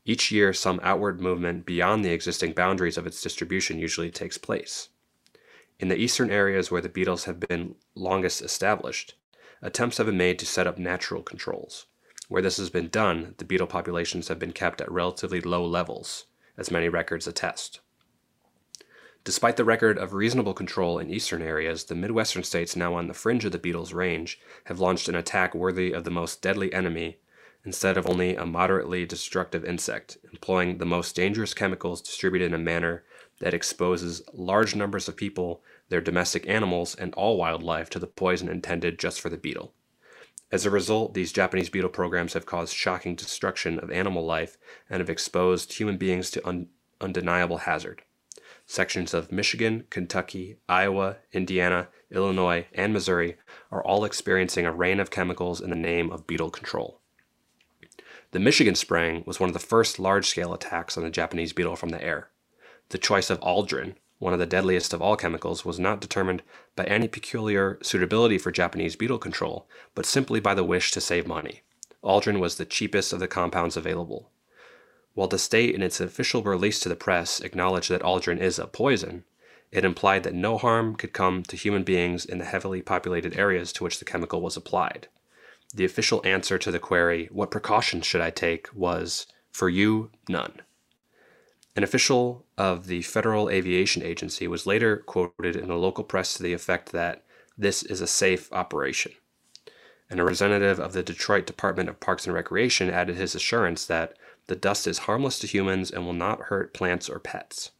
Each 0.06 0.32
year, 0.32 0.54
some 0.54 0.80
outward 0.82 1.22
movement 1.22 1.66
beyond 1.66 2.04
the 2.04 2.12
existing 2.12 2.54
boundaries 2.54 2.98
of 2.98 3.06
its 3.06 3.22
distribution 3.22 3.80
usually 3.80 4.10
takes 4.10 4.38
place. 4.38 4.89
In 5.82 5.88
the 5.88 5.98
eastern 5.98 6.30
areas 6.30 6.70
where 6.70 6.80
the 6.80 6.90
beetles 6.90 7.24
have 7.24 7.40
been 7.40 7.74
longest 7.96 8.44
established, 8.44 9.16
attempts 9.64 9.98
have 9.98 10.06
been 10.06 10.16
made 10.16 10.38
to 10.38 10.46
set 10.46 10.68
up 10.68 10.78
natural 10.78 11.24
controls. 11.24 11.88
Where 12.30 12.44
this 12.44 12.58
has 12.58 12.70
been 12.70 12.88
done, 12.88 13.34
the 13.40 13.46
beetle 13.46 13.66
populations 13.66 14.28
have 14.28 14.38
been 14.38 14.52
kept 14.52 14.80
at 14.80 14.92
relatively 14.92 15.42
low 15.42 15.66
levels, 15.66 16.28
as 16.56 16.70
many 16.70 16.88
records 16.88 17.26
attest. 17.26 17.80
Despite 19.24 19.58
the 19.58 19.66
record 19.66 19.98
of 19.98 20.14
reasonable 20.14 20.54
control 20.54 21.00
in 21.00 21.10
eastern 21.10 21.42
areas, 21.42 21.86
the 21.86 21.96
Midwestern 21.96 22.44
states 22.44 22.76
now 22.76 22.94
on 22.94 23.08
the 23.08 23.16
fringe 23.16 23.44
of 23.44 23.52
the 23.52 23.58
beetle's 23.58 23.92
range 23.92 24.40
have 24.66 24.80
launched 24.80 25.10
an 25.10 25.16
attack 25.16 25.56
worthy 25.56 25.94
of 25.94 26.04
the 26.04 26.12
most 26.12 26.44
deadly 26.44 26.72
enemy 26.72 27.18
instead 27.66 27.98
of 27.98 28.08
only 28.08 28.36
a 28.36 28.46
moderately 28.46 29.06
destructive 29.06 29.66
insect, 29.66 30.18
employing 30.32 30.78
the 30.78 30.86
most 30.86 31.16
dangerous 31.16 31.54
chemicals 31.54 32.02
distributed 32.02 32.46
in 32.46 32.54
a 32.54 32.58
manner 32.58 33.04
that 33.40 33.54
exposes 33.54 34.22
large 34.34 34.76
numbers 34.76 35.08
of 35.08 35.16
people, 35.16 35.64
their 35.92 36.02
domestic 36.02 36.50
animals, 36.50 36.96
and 36.96 37.14
all 37.14 37.38
wildlife 37.38 37.92
to 37.92 38.00
the 38.00 38.08
poison 38.08 38.50
intended 38.50 38.98
just 38.98 39.22
for 39.22 39.30
the 39.30 39.38
beetle. 39.38 39.76
As 40.52 40.66
a 40.66 40.72
result, 40.72 41.14
these 41.14 41.32
Japanese 41.32 41.70
beetle 41.70 41.92
programs 41.92 42.34
have 42.34 42.48
caused 42.48 42.76
shocking 42.76 43.16
destruction 43.16 43.78
of 43.78 43.92
animal 43.92 44.26
life 44.26 44.58
and 44.89 45.00
have 45.00 45.10
exposed 45.10 45.74
human 45.74 45.98
beings 45.98 46.32
to 46.32 46.48
un- 46.48 46.70
undeniable 47.00 47.60
hazard 47.60 48.02
sections 48.72 49.14
of 49.14 49.32
Michigan, 49.32 49.86
Kentucky, 49.89 50.58
Iowa, 50.70 51.18
Indiana, 51.34 51.89
Illinois, 52.10 52.68
and 52.74 52.94
Missouri 52.94 53.36
are 53.70 53.84
all 53.84 54.06
experiencing 54.06 54.66
a 54.66 54.72
rain 54.72 55.00
of 55.02 55.12
chemicals 55.12 55.60
in 55.60 55.70
the 55.70 55.76
name 55.76 56.10
of 56.10 56.26
beetle 56.26 56.50
control. 56.50 57.02
The 58.32 58.39
Michigan 58.39 58.76
spraying 58.76 59.24
was 59.26 59.42
one 59.42 59.50
of 59.50 59.54
the 59.54 59.60
first 59.60 60.00
large 60.00 60.28
scale 60.28 60.54
attacks 60.54 60.98
on 60.98 61.04
the 61.04 61.10
Japanese 61.10 61.52
beetle 61.52 61.76
from 61.76 61.89
the 61.89 62.02
air. 62.02 62.30
The 62.89 62.98
choice 62.98 63.30
of 63.30 63.42
aldrin, 63.42 63.96
one 64.22 64.34
of 64.34 64.40
the 64.40 64.46
deadliest 64.46 64.94
of 64.94 65.02
all 65.02 65.18
chemicals, 65.18 65.66
was 65.66 65.80
not 65.80 66.00
determined 66.00 66.44
by 66.76 66.84
any 66.84 67.08
peculiar 67.08 67.80
suitability 67.82 68.38
for 68.38 68.52
Japanese 68.52 68.96
beetle 68.96 69.18
control, 69.18 69.68
but 69.96 70.06
simply 70.06 70.40
by 70.40 70.54
the 70.54 70.64
wish 70.64 70.92
to 70.92 71.02
save 71.02 71.26
money. 71.26 71.62
Aldrin 72.04 72.40
was 72.40 72.58
the 72.58 72.66
cheapest 72.66 73.14
of 73.14 73.20
the 73.20 73.28
compounds 73.28 73.76
available. 73.76 74.30
While 75.16 75.28
the 75.28 75.40
state, 75.40 75.74
in 75.74 75.82
its 75.82 76.00
official 76.00 76.44
release 76.44 76.80
to 76.82 76.90
the 76.90 76.96
press, 76.96 77.40
acknowledged 77.40 77.90
that 77.90 78.04
aldrin 78.04 78.40
is 78.40 78.60
a 78.60 78.68
poison, 78.68 79.24
it 79.72 79.84
implied 79.84 80.22
that 80.22 80.36
no 80.36 80.60
harm 80.60 80.96
could 80.96 81.14
come 81.14 81.42
to 81.42 81.58
human 81.58 81.84
beings 81.84 82.24
in 82.24 82.38
the 82.38 82.46
heavily 82.46 82.84
populated 82.84 83.36
areas 83.36 83.74
to 83.74 83.84
which 83.84 83.98
the 83.98 84.06
chemical 84.06 84.40
was 84.40 84.56
applied. 84.56 85.08
The 85.74 85.86
official 85.86 86.22
answer 86.24 86.60
to 86.60 86.70
the 86.70 86.78
query, 86.78 87.28
What 87.32 87.50
precautions 87.50 88.06
should 88.06 88.22
I 88.22 88.30
take? 88.30 88.70
was, 88.72 89.26
For 89.52 89.68
you, 89.68 90.12
none. 90.30 90.62
An 91.74 91.84
official 91.84 92.46
of 92.58 92.88
the 92.88 93.02
Federal 93.02 93.50
Aviation 93.50 94.04
Agency 94.04 94.46
was 94.46 94.68
later 94.68 94.98
quoted 94.98 95.56
in 95.56 95.70
the 95.70 95.76
local 95.76 96.04
press 96.04 96.34
to 96.34 96.44
the 96.44 96.52
effect 96.52 96.92
that 96.92 97.24
this 97.58 97.82
is 97.84 98.02
a 98.02 98.08
safe 98.08 98.52
operation. 98.52 99.14
And 100.10 100.20
a 100.20 100.24
representative 100.24 100.80
of 100.80 100.92
the 100.92 101.02
Detroit 101.02 101.46
Department 101.46 101.88
of 101.88 102.02
Parks 102.02 102.26
and 102.26 102.34
Recreation 102.34 102.90
added 102.90 103.16
his 103.16 103.36
assurance 103.36 103.86
that 103.86 104.18
the 104.48 104.56
dust 104.58 104.86
is 104.86 105.00
harmless 105.00 105.40
to 105.40 105.48
humans 105.48 105.92
and 105.92 106.06
will 106.06 106.12
not 106.12 106.44
hurt 106.44 106.74
plants 106.74 107.08
or 107.08 107.20
pets. 107.20 107.72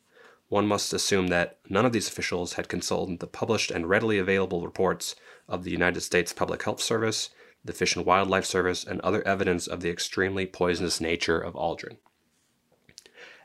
One 0.48 0.68
must 0.68 0.94
assume 0.94 1.28
that 1.28 1.60
none 1.68 1.86
of 1.86 1.92
these 1.92 2.08
officials 2.08 2.54
had 2.54 2.70
consulted 2.70 3.20
the 3.20 3.28
published 3.28 3.72
and 3.72 3.90
readily 3.90 4.18
available 4.18 4.64
reports 4.64 5.16
of 5.50 5.66
the 5.66 5.72
United 5.72 6.02
States 6.02 6.32
Public 6.32 6.64
Health 6.64 6.82
Service, 6.82 7.30
the 7.66 7.74
Fish 7.74 7.98
and 7.98 8.06
Wildlife 8.06 8.46
Service, 8.46 8.86
and 8.86 9.02
other 9.02 9.26
evidence 9.28 9.68
of 9.68 9.82
the 9.82 9.90
extremely 9.90 10.46
poisonous 10.46 11.02
nature 11.02 11.40
of 11.40 11.56
aldrin. 11.56 11.98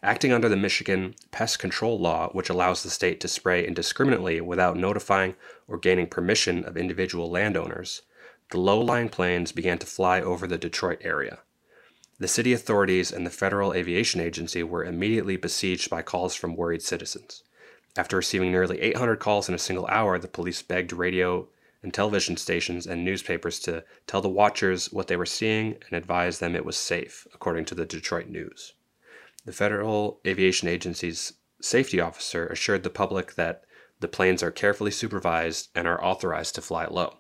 Acting 0.02 0.32
under 0.32 0.48
the 0.48 0.56
Michigan 0.56 1.14
pest 1.30 1.58
control 1.58 1.98
law, 1.98 2.28
which 2.30 2.50
allows 2.50 2.82
the 2.82 2.90
state 2.90 3.18
to 3.20 3.28
spray 3.28 3.66
indiscriminately 3.66 4.40
without 4.40 4.76
notifying 4.76 5.36
or 5.66 5.78
gaining 5.78 6.06
permission 6.06 6.64
of 6.64 6.76
individual 6.76 7.30
landowners, 7.30 8.02
the 8.50 8.60
low 8.60 8.80
lying 8.80 9.08
planes 9.08 9.52
began 9.52 9.78
to 9.78 9.86
fly 9.86 10.20
over 10.20 10.46
the 10.46 10.58
Detroit 10.58 11.00
area. 11.02 11.40
The 12.18 12.28
city 12.28 12.52
authorities 12.52 13.10
and 13.10 13.26
the 13.26 13.30
Federal 13.30 13.74
Aviation 13.74 14.20
Agency 14.20 14.62
were 14.62 14.84
immediately 14.84 15.36
besieged 15.36 15.90
by 15.90 16.02
calls 16.02 16.34
from 16.34 16.56
worried 16.56 16.82
citizens. 16.82 17.42
After 17.96 18.16
receiving 18.16 18.50
nearly 18.50 18.80
800 18.80 19.16
calls 19.16 19.48
in 19.48 19.54
a 19.54 19.58
single 19.58 19.86
hour, 19.88 20.18
the 20.18 20.28
police 20.28 20.62
begged 20.62 20.92
radio 20.92 21.48
and 21.82 21.92
television 21.92 22.36
stations 22.36 22.86
and 22.86 23.04
newspapers 23.04 23.58
to 23.60 23.84
tell 24.06 24.20
the 24.20 24.28
watchers 24.28 24.92
what 24.92 25.08
they 25.08 25.16
were 25.16 25.26
seeing 25.26 25.76
and 25.88 25.92
advise 25.92 26.38
them 26.38 26.54
it 26.54 26.64
was 26.64 26.76
safe, 26.76 27.26
according 27.34 27.64
to 27.64 27.74
the 27.74 27.84
Detroit 27.84 28.28
News. 28.28 28.74
The 29.46 29.52
Federal 29.52 30.20
Aviation 30.26 30.66
Agency's 30.66 31.34
safety 31.60 32.00
officer 32.00 32.48
assured 32.48 32.82
the 32.82 32.90
public 32.90 33.36
that 33.36 33.62
the 34.00 34.08
planes 34.08 34.42
are 34.42 34.50
carefully 34.50 34.90
supervised 34.90 35.68
and 35.72 35.86
are 35.86 36.04
authorized 36.04 36.56
to 36.56 36.60
fly 36.60 36.84
low. 36.86 37.18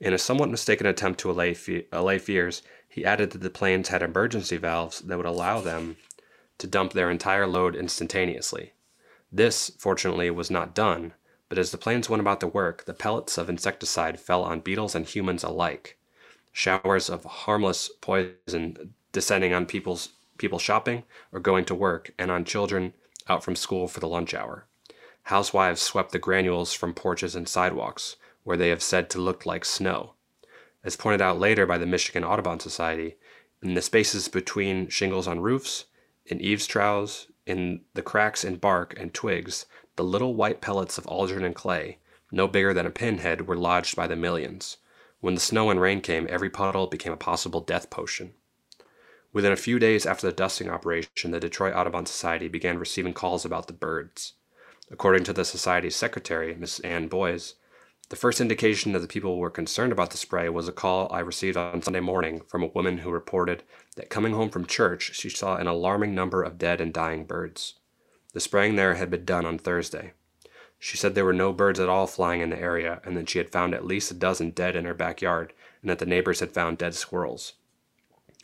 In 0.00 0.12
a 0.12 0.18
somewhat 0.18 0.50
mistaken 0.50 0.84
attempt 0.84 1.20
to 1.20 1.30
allay, 1.30 1.54
fe- 1.54 1.86
allay 1.92 2.18
fears, 2.18 2.62
he 2.88 3.04
added 3.04 3.30
that 3.30 3.40
the 3.40 3.50
planes 3.50 3.88
had 3.88 4.02
emergency 4.02 4.56
valves 4.56 4.98
that 4.98 5.16
would 5.16 5.24
allow 5.24 5.60
them 5.60 5.96
to 6.58 6.66
dump 6.66 6.92
their 6.92 7.08
entire 7.08 7.46
load 7.46 7.76
instantaneously. 7.76 8.72
This, 9.30 9.70
fortunately, 9.78 10.28
was 10.28 10.50
not 10.50 10.74
done, 10.74 11.14
but 11.48 11.56
as 11.56 11.70
the 11.70 11.78
planes 11.78 12.10
went 12.10 12.20
about 12.20 12.40
their 12.40 12.48
work, 12.48 12.84
the 12.84 12.94
pellets 12.94 13.38
of 13.38 13.48
insecticide 13.48 14.18
fell 14.18 14.42
on 14.42 14.58
beetles 14.58 14.96
and 14.96 15.06
humans 15.06 15.44
alike. 15.44 15.98
Showers 16.50 17.08
of 17.08 17.24
harmless 17.24 17.90
poison 18.00 18.94
descending 19.12 19.54
on 19.54 19.66
people's 19.66 20.08
people 20.38 20.58
shopping 20.58 21.04
or 21.32 21.40
going 21.40 21.64
to 21.66 21.74
work 21.74 22.12
and 22.18 22.30
on 22.30 22.44
children 22.44 22.94
out 23.28 23.44
from 23.44 23.56
school 23.56 23.88
for 23.88 24.00
the 24.00 24.08
lunch 24.08 24.34
hour. 24.34 24.66
Housewives 25.24 25.80
swept 25.80 26.12
the 26.12 26.18
granules 26.18 26.72
from 26.72 26.94
porches 26.94 27.36
and 27.36 27.48
sidewalks, 27.48 28.16
where 28.42 28.56
they 28.56 28.70
have 28.70 28.82
said 28.82 29.08
to 29.10 29.20
look 29.20 29.46
like 29.46 29.64
snow. 29.64 30.14
As 30.82 30.96
pointed 30.96 31.22
out 31.22 31.38
later 31.38 31.64
by 31.64 31.78
the 31.78 31.86
Michigan 31.86 32.24
Audubon 32.24 32.58
Society, 32.58 33.16
in 33.62 33.74
the 33.74 33.82
spaces 33.82 34.26
between 34.26 34.88
shingles 34.88 35.28
on 35.28 35.40
roofs, 35.40 35.84
in 36.26 36.40
eaves 36.40 36.66
troughs, 36.66 37.28
in 37.46 37.82
the 37.94 38.02
cracks 38.02 38.42
in 38.42 38.56
bark 38.56 38.98
and 38.98 39.14
twigs, 39.14 39.66
the 39.94 40.04
little 40.04 40.34
white 40.34 40.60
pellets 40.60 40.98
of 40.98 41.04
aldrin 41.06 41.44
and 41.44 41.54
clay, 41.54 41.98
no 42.32 42.48
bigger 42.48 42.74
than 42.74 42.86
a 42.86 42.90
pinhead, 42.90 43.46
were 43.46 43.56
lodged 43.56 43.94
by 43.94 44.08
the 44.08 44.16
millions. 44.16 44.78
When 45.20 45.34
the 45.34 45.40
snow 45.40 45.70
and 45.70 45.80
rain 45.80 46.00
came, 46.00 46.26
every 46.28 46.50
puddle 46.50 46.88
became 46.88 47.12
a 47.12 47.16
possible 47.16 47.60
death 47.60 47.90
potion. 47.90 48.34
Within 49.32 49.52
a 49.52 49.56
few 49.56 49.78
days 49.78 50.04
after 50.04 50.26
the 50.26 50.32
dusting 50.32 50.68
operation, 50.68 51.30
the 51.30 51.40
Detroit 51.40 51.74
Audubon 51.74 52.04
Society 52.04 52.48
began 52.48 52.78
receiving 52.78 53.14
calls 53.14 53.46
about 53.46 53.66
the 53.66 53.72
birds. 53.72 54.34
According 54.90 55.24
to 55.24 55.32
the 55.32 55.44
Society's 55.44 55.96
secretary, 55.96 56.54
Miss 56.54 56.80
Ann 56.80 57.08
Boyes, 57.08 57.54
the 58.10 58.16
first 58.16 58.42
indication 58.42 58.92
that 58.92 58.98
the 58.98 59.08
people 59.08 59.38
were 59.38 59.48
concerned 59.48 59.90
about 59.90 60.10
the 60.10 60.18
spray 60.18 60.50
was 60.50 60.68
a 60.68 60.72
call 60.72 61.10
I 61.10 61.20
received 61.20 61.56
on 61.56 61.80
Sunday 61.80 62.00
morning 62.00 62.42
from 62.46 62.62
a 62.62 62.66
woman 62.66 62.98
who 62.98 63.10
reported 63.10 63.62
that 63.96 64.10
coming 64.10 64.34
home 64.34 64.50
from 64.50 64.66
church, 64.66 65.14
she 65.14 65.30
saw 65.30 65.56
an 65.56 65.66
alarming 65.66 66.14
number 66.14 66.42
of 66.42 66.58
dead 66.58 66.78
and 66.78 66.92
dying 66.92 67.24
birds. 67.24 67.76
The 68.34 68.40
spraying 68.40 68.76
there 68.76 68.96
had 68.96 69.10
been 69.10 69.24
done 69.24 69.46
on 69.46 69.56
Thursday. 69.56 70.12
She 70.78 70.98
said 70.98 71.14
there 71.14 71.24
were 71.24 71.32
no 71.32 71.54
birds 71.54 71.80
at 71.80 71.88
all 71.88 72.06
flying 72.06 72.42
in 72.42 72.50
the 72.50 72.60
area, 72.60 73.00
and 73.02 73.16
that 73.16 73.30
she 73.30 73.38
had 73.38 73.50
found 73.50 73.72
at 73.72 73.86
least 73.86 74.10
a 74.10 74.14
dozen 74.14 74.50
dead 74.50 74.76
in 74.76 74.84
her 74.84 74.92
backyard, 74.92 75.54
and 75.80 75.88
that 75.88 76.00
the 76.00 76.04
neighbors 76.04 76.40
had 76.40 76.52
found 76.52 76.76
dead 76.76 76.94
squirrels. 76.94 77.54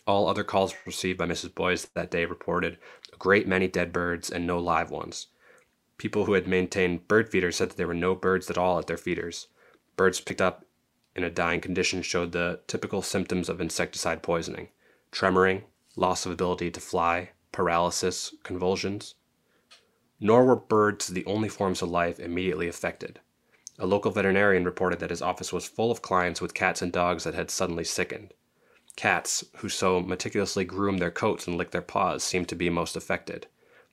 All 0.09 0.27
other 0.27 0.43
calls 0.43 0.75
received 0.87 1.19
by 1.19 1.27
Mrs. 1.27 1.55
Boyes 1.55 1.85
that 1.93 2.11
day 2.11 2.25
reported 2.25 2.79
a 3.13 3.17
great 3.19 3.47
many 3.47 3.69
dead 3.69 3.93
birds 3.93 4.31
and 4.31 4.47
no 4.47 4.59
live 4.59 4.91
ones. 4.91 5.27
People 5.99 6.25
who 6.25 6.33
had 6.33 6.49
maintained 6.49 7.07
bird 7.07 7.29
feeders 7.29 7.57
said 7.57 7.69
that 7.69 7.77
there 7.77 7.87
were 7.87 7.93
no 7.93 8.15
birds 8.15 8.49
at 8.49 8.57
all 8.57 8.79
at 8.79 8.87
their 8.87 8.97
feeders. 8.97 9.49
Birds 9.97 10.19
picked 10.19 10.41
up 10.41 10.65
in 11.15 11.25
a 11.25 11.31
dying 11.31 11.61
condition 11.61 12.01
showed 12.01 12.33
the 12.33 12.61
typical 12.67 13.03
symptoms 13.03 13.51
of 13.51 13.61
insecticide 13.61 14.23
poisoning 14.23 14.69
tremoring, 15.13 15.65
loss 15.95 16.25
of 16.25 16.33
ability 16.33 16.71
to 16.71 16.81
fly, 16.81 17.33
paralysis, 17.53 18.35
convulsions. 18.43 19.15
Nor 20.21 20.47
were 20.47 20.57
birds 20.57 21.09
the 21.09 21.27
only 21.27 21.51
forms 21.51 21.83
of 21.83 21.91
life 21.91 22.19
immediately 22.19 22.67
affected. 22.67 23.21
A 23.79 23.87
local 23.87 24.11
veterinarian 24.11 24.65
reported 24.65 25.01
that 25.01 25.11
his 25.11 25.21
office 25.21 25.53
was 25.53 25.69
full 25.69 25.91
of 25.91 26.01
clients 26.01 26.41
with 26.41 26.55
cats 26.55 26.81
and 26.81 26.91
dogs 26.91 27.25
that 27.25 27.35
had 27.35 27.51
suddenly 27.51 27.85
sickened. 27.85 28.33
Cats, 28.99 29.45
who 29.59 29.69
so 29.69 30.01
meticulously 30.01 30.65
groomed 30.65 30.99
their 30.99 31.13
coats 31.13 31.47
and 31.47 31.57
licked 31.57 31.71
their 31.71 31.81
paws, 31.81 32.25
seemed 32.25 32.49
to 32.49 32.57
be 32.57 32.69
most 32.69 32.97
affected. 32.97 33.47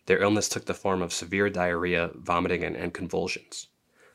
Their 0.08 0.20
illness 0.20 0.50
took 0.50 0.66
the 0.66 0.74
form 0.74 1.04
of 1.04 1.14
severe 1.14 1.48
diarrhea, 1.48 2.10
vomiting, 2.16 2.64
and, 2.64 2.76
and 2.76 2.92
convulsions. 2.92 3.68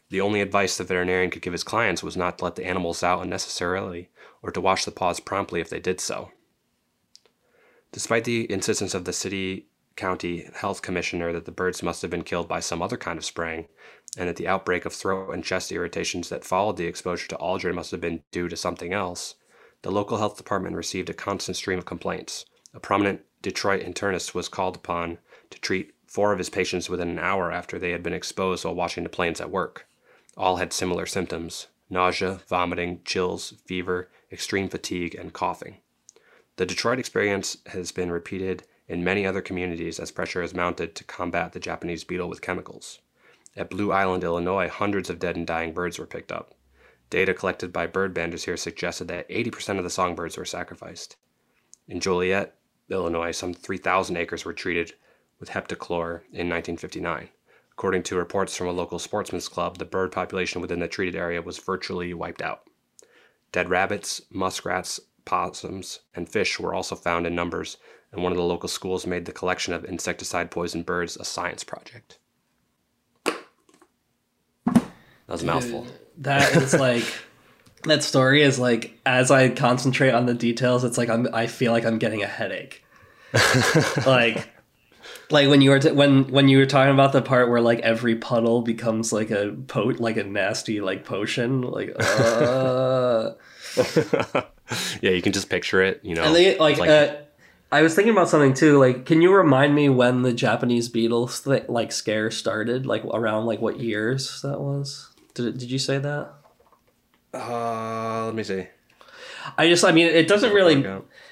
The 0.09 0.21
only 0.21 0.41
advice 0.41 0.77
the 0.77 0.83
veterinarian 0.83 1.31
could 1.31 1.43
give 1.43 1.53
his 1.53 1.63
clients 1.63 2.03
was 2.03 2.17
not 2.17 2.39
to 2.39 2.45
let 2.45 2.57
the 2.57 2.67
animals 2.67 3.05
out 3.05 3.23
unnecessarily 3.23 4.09
or 4.43 4.51
to 4.51 4.61
wash 4.61 4.85
the 4.85 4.91
paws 4.91 5.21
promptly 5.21 5.61
if 5.61 5.71
they 5.71 5.79
did 5.79 6.01
so. 6.01 6.33
Despite 7.93 8.25
the 8.25 8.51
insistence 8.51 8.93
of 8.93 9.05
the 9.05 9.13
city 9.13 9.69
county 9.95 10.49
health 10.55 10.83
commissioner 10.83 11.33
that 11.33 11.45
the 11.45 11.53
birds 11.53 11.85
must 11.85 12.03
have 12.03 12.11
been 12.11 12.25
killed 12.25 12.49
by 12.49 12.59
some 12.59 12.83
other 12.83 12.97
kind 12.97 13.17
of 13.17 13.25
spraying, 13.25 13.69
and 14.19 14.29
that 14.29 14.35
the 14.35 14.49
outbreak 14.49 14.85
of 14.85 14.93
throat 14.93 15.31
and 15.31 15.45
chest 15.45 15.71
irritations 15.71 16.31
that 16.31 16.45
followed 16.45 16.79
the 16.79 16.87
exposure 16.87 17.29
to 17.29 17.37
aldrin 17.37 17.77
must 17.77 17.93
have 17.93 18.01
been 18.01 18.25
due 18.33 18.49
to 18.49 18.57
something 18.57 18.93
else, 18.93 19.37
the 19.83 19.91
local 19.91 20.19
health 20.19 20.37
department 20.37 20.77
received 20.77 21.09
a 21.09 21.15
constant 21.15 21.57
stream 21.57 21.79
of 21.79 21.85
complaints. 21.85 22.45
A 22.75 22.81
prominent 22.81 23.23
Detroit 23.43 23.83
internist 23.83 24.35
was 24.35 24.49
called 24.49 24.77
upon 24.77 25.19
to 25.51 25.59
treat 25.61 25.95
four 26.07 26.33
of 26.33 26.39
his 26.39 26.51
patients 26.51 26.91
within 26.91 27.09
an 27.09 27.19
hour 27.19 27.51
after 27.51 27.79
they 27.79 27.93
had 27.93 28.03
been 28.03 28.13
exposed 28.13 28.65
while 28.65 28.75
washing 28.75 29.05
the 29.05 29.09
planes 29.09 29.41
at 29.41 29.51
work. 29.51 29.87
All 30.37 30.57
had 30.57 30.73
similar 30.73 31.07
symptoms 31.07 31.69
nausea, 31.89 32.41
vomiting, 32.49 33.01
chills, 33.05 33.55
fever, 33.67 34.09
extreme 34.31 34.69
fatigue, 34.69 35.15
and 35.15 35.33
coughing. 35.33 35.79
The 36.57 36.67
Detroit 36.67 36.99
experience 36.99 37.57
has 37.67 37.91
been 37.91 38.13
repeated 38.13 38.65
in 38.87 39.03
many 39.03 39.27
other 39.27 39.41
communities 39.41 39.99
as 39.99 40.11
pressure 40.11 40.43
is 40.43 40.55
mounted 40.55 40.95
to 40.95 41.05
combat 41.05 41.53
the 41.53 41.61
Japanese 41.61 42.05
beetle 42.05 42.29
with 42.29 42.43
chemicals. 42.43 43.01
At 43.57 43.71
Blue 43.71 43.91
Island, 43.91 44.23
Illinois, 44.23 44.69
hundreds 44.69 45.11
of 45.11 45.19
dead 45.19 45.37
and 45.37 45.47
dying 45.47 45.73
birds 45.73 45.99
were 45.99 46.07
picked 46.07 46.31
up. 46.31 46.55
Data 47.11 47.35
collected 47.35 47.73
by 47.73 47.87
bird 47.87 48.15
banders 48.15 48.45
here 48.45 48.57
suggested 48.57 49.09
that 49.09 49.29
80% 49.29 49.79
of 49.79 49.85
the 49.85 49.91
songbirds 49.91 50.39
were 50.39 50.45
sacrificed. 50.45 51.17
In 51.89 51.99
Joliet, 51.99 52.55
Illinois, 52.89 53.33
some 53.33 53.53
3,000 53.53 54.17
acres 54.17 54.45
were 54.45 54.53
treated 54.53 54.95
with 55.41 55.51
heptachlor 55.51 56.23
in 56.33 56.49
1959. 56.49 57.29
According 57.73 58.03
to 58.05 58.17
reports 58.17 58.57
from 58.57 58.69
a 58.69 58.73
local 58.73 58.99
sportsman's 58.99 59.49
club, 59.49 59.79
the 59.79 59.85
bird 59.85 60.13
population 60.13 60.61
within 60.61 60.81
the 60.81 60.89
treated 60.89 61.17
area 61.17 61.43
was 61.43 61.59
virtually 61.59 62.15
wiped 62.15 62.43
out. 62.43 62.63
Dead 63.53 63.69
rabbits, 63.69 64.23
muskrats, 64.31 65.01
possums, 65.25 66.01
and 66.15 66.29
fish 66.29 66.61
were 66.61 66.75
also 66.75 66.95
found 66.95 67.27
in 67.27 67.35
numbers, 67.35 67.79
and 68.13 68.23
one 68.23 68.33
of 68.33 68.39
the 68.39 68.45
local 68.45 68.69
schools 68.69 69.07
made 69.07 69.25
the 69.25 69.33
collection 69.33 69.73
of 69.73 69.85
insecticide 69.85 70.51
poisoned 70.51 70.87
birds 70.87 71.17
a 71.17 71.25
science 71.25 71.65
project. 71.65 72.19
That 74.65 75.35
was 75.35 75.43
a 75.43 75.47
mouthful. 75.47 75.87
That 76.21 76.55
is 76.57 76.75
like 76.75 77.05
that 77.85 78.03
story 78.03 78.43
is 78.43 78.59
like 78.59 78.99
as 79.05 79.31
I 79.31 79.49
concentrate 79.51 80.13
on 80.13 80.27
the 80.27 80.35
details, 80.35 80.85
it's 80.85 80.99
like 80.99 81.09
I'm 81.09 81.29
I 81.33 81.47
feel 81.47 81.73
like 81.73 81.85
I'm 81.85 81.99
getting 81.99 82.23
a 82.23 82.27
headache. 82.27 82.85
like 84.07 84.49
like 85.31 85.49
when 85.49 85.61
you 85.61 85.71
were 85.71 85.79
t- 85.79 85.93
when 85.93 86.25
when 86.29 86.49
you 86.49 86.59
were 86.59 86.67
talking 86.67 86.93
about 86.93 87.13
the 87.13 87.23
part 87.23 87.49
where 87.49 87.61
like 87.61 87.81
every 87.81 88.17
puddle 88.17 88.63
becomes 88.63 89.13
like 89.13 89.31
a 89.31 89.57
po- 89.69 89.95
like 89.99 90.17
a 90.17 90.25
nasty 90.25 90.81
like 90.81 91.05
potion 91.05 91.63
like 91.63 91.95
uh 91.99 93.33
yeah, 95.01 95.11
you 95.11 95.23
can 95.23 95.33
just 95.33 95.49
picture 95.49 95.83
it, 95.83 96.01
you 96.03 96.15
know. 96.15 96.25
and 96.25 96.35
they 96.35 96.59
like, 96.59 96.79
uh 96.79 97.17
I 97.73 97.83
was 97.83 97.95
thinking 97.95 98.13
about 98.13 98.29
something 98.29 98.53
too. 98.53 98.79
Like, 98.79 99.07
can 99.07 99.23
you 99.23 99.33
remind 99.33 99.77
me 99.77 99.89
when 99.89 100.23
the 100.23 100.33
Japanese 100.33 100.89
beetles 100.89 101.43
th- 101.43 101.69
like 101.69 101.93
scare 101.93 102.31
started? 102.33 102.85
Like 102.85 103.05
around 103.05 103.47
like 103.47 103.61
what 103.61 103.79
years 103.79 104.43
that 104.43 104.61
was? 104.61 105.10
Did 105.35 105.47
it, 105.47 105.59
did 105.59 105.71
you 105.71 105.79
say 105.79 105.99
that? 105.99 106.33
uh, 107.33 108.25
let 108.27 108.35
me 108.35 108.43
see. 108.43 108.67
I 109.57 109.69
just, 109.69 109.85
I 109.85 109.93
mean, 109.93 110.07
it 110.07 110.29
doesn't 110.29 110.53
really, 110.53 110.85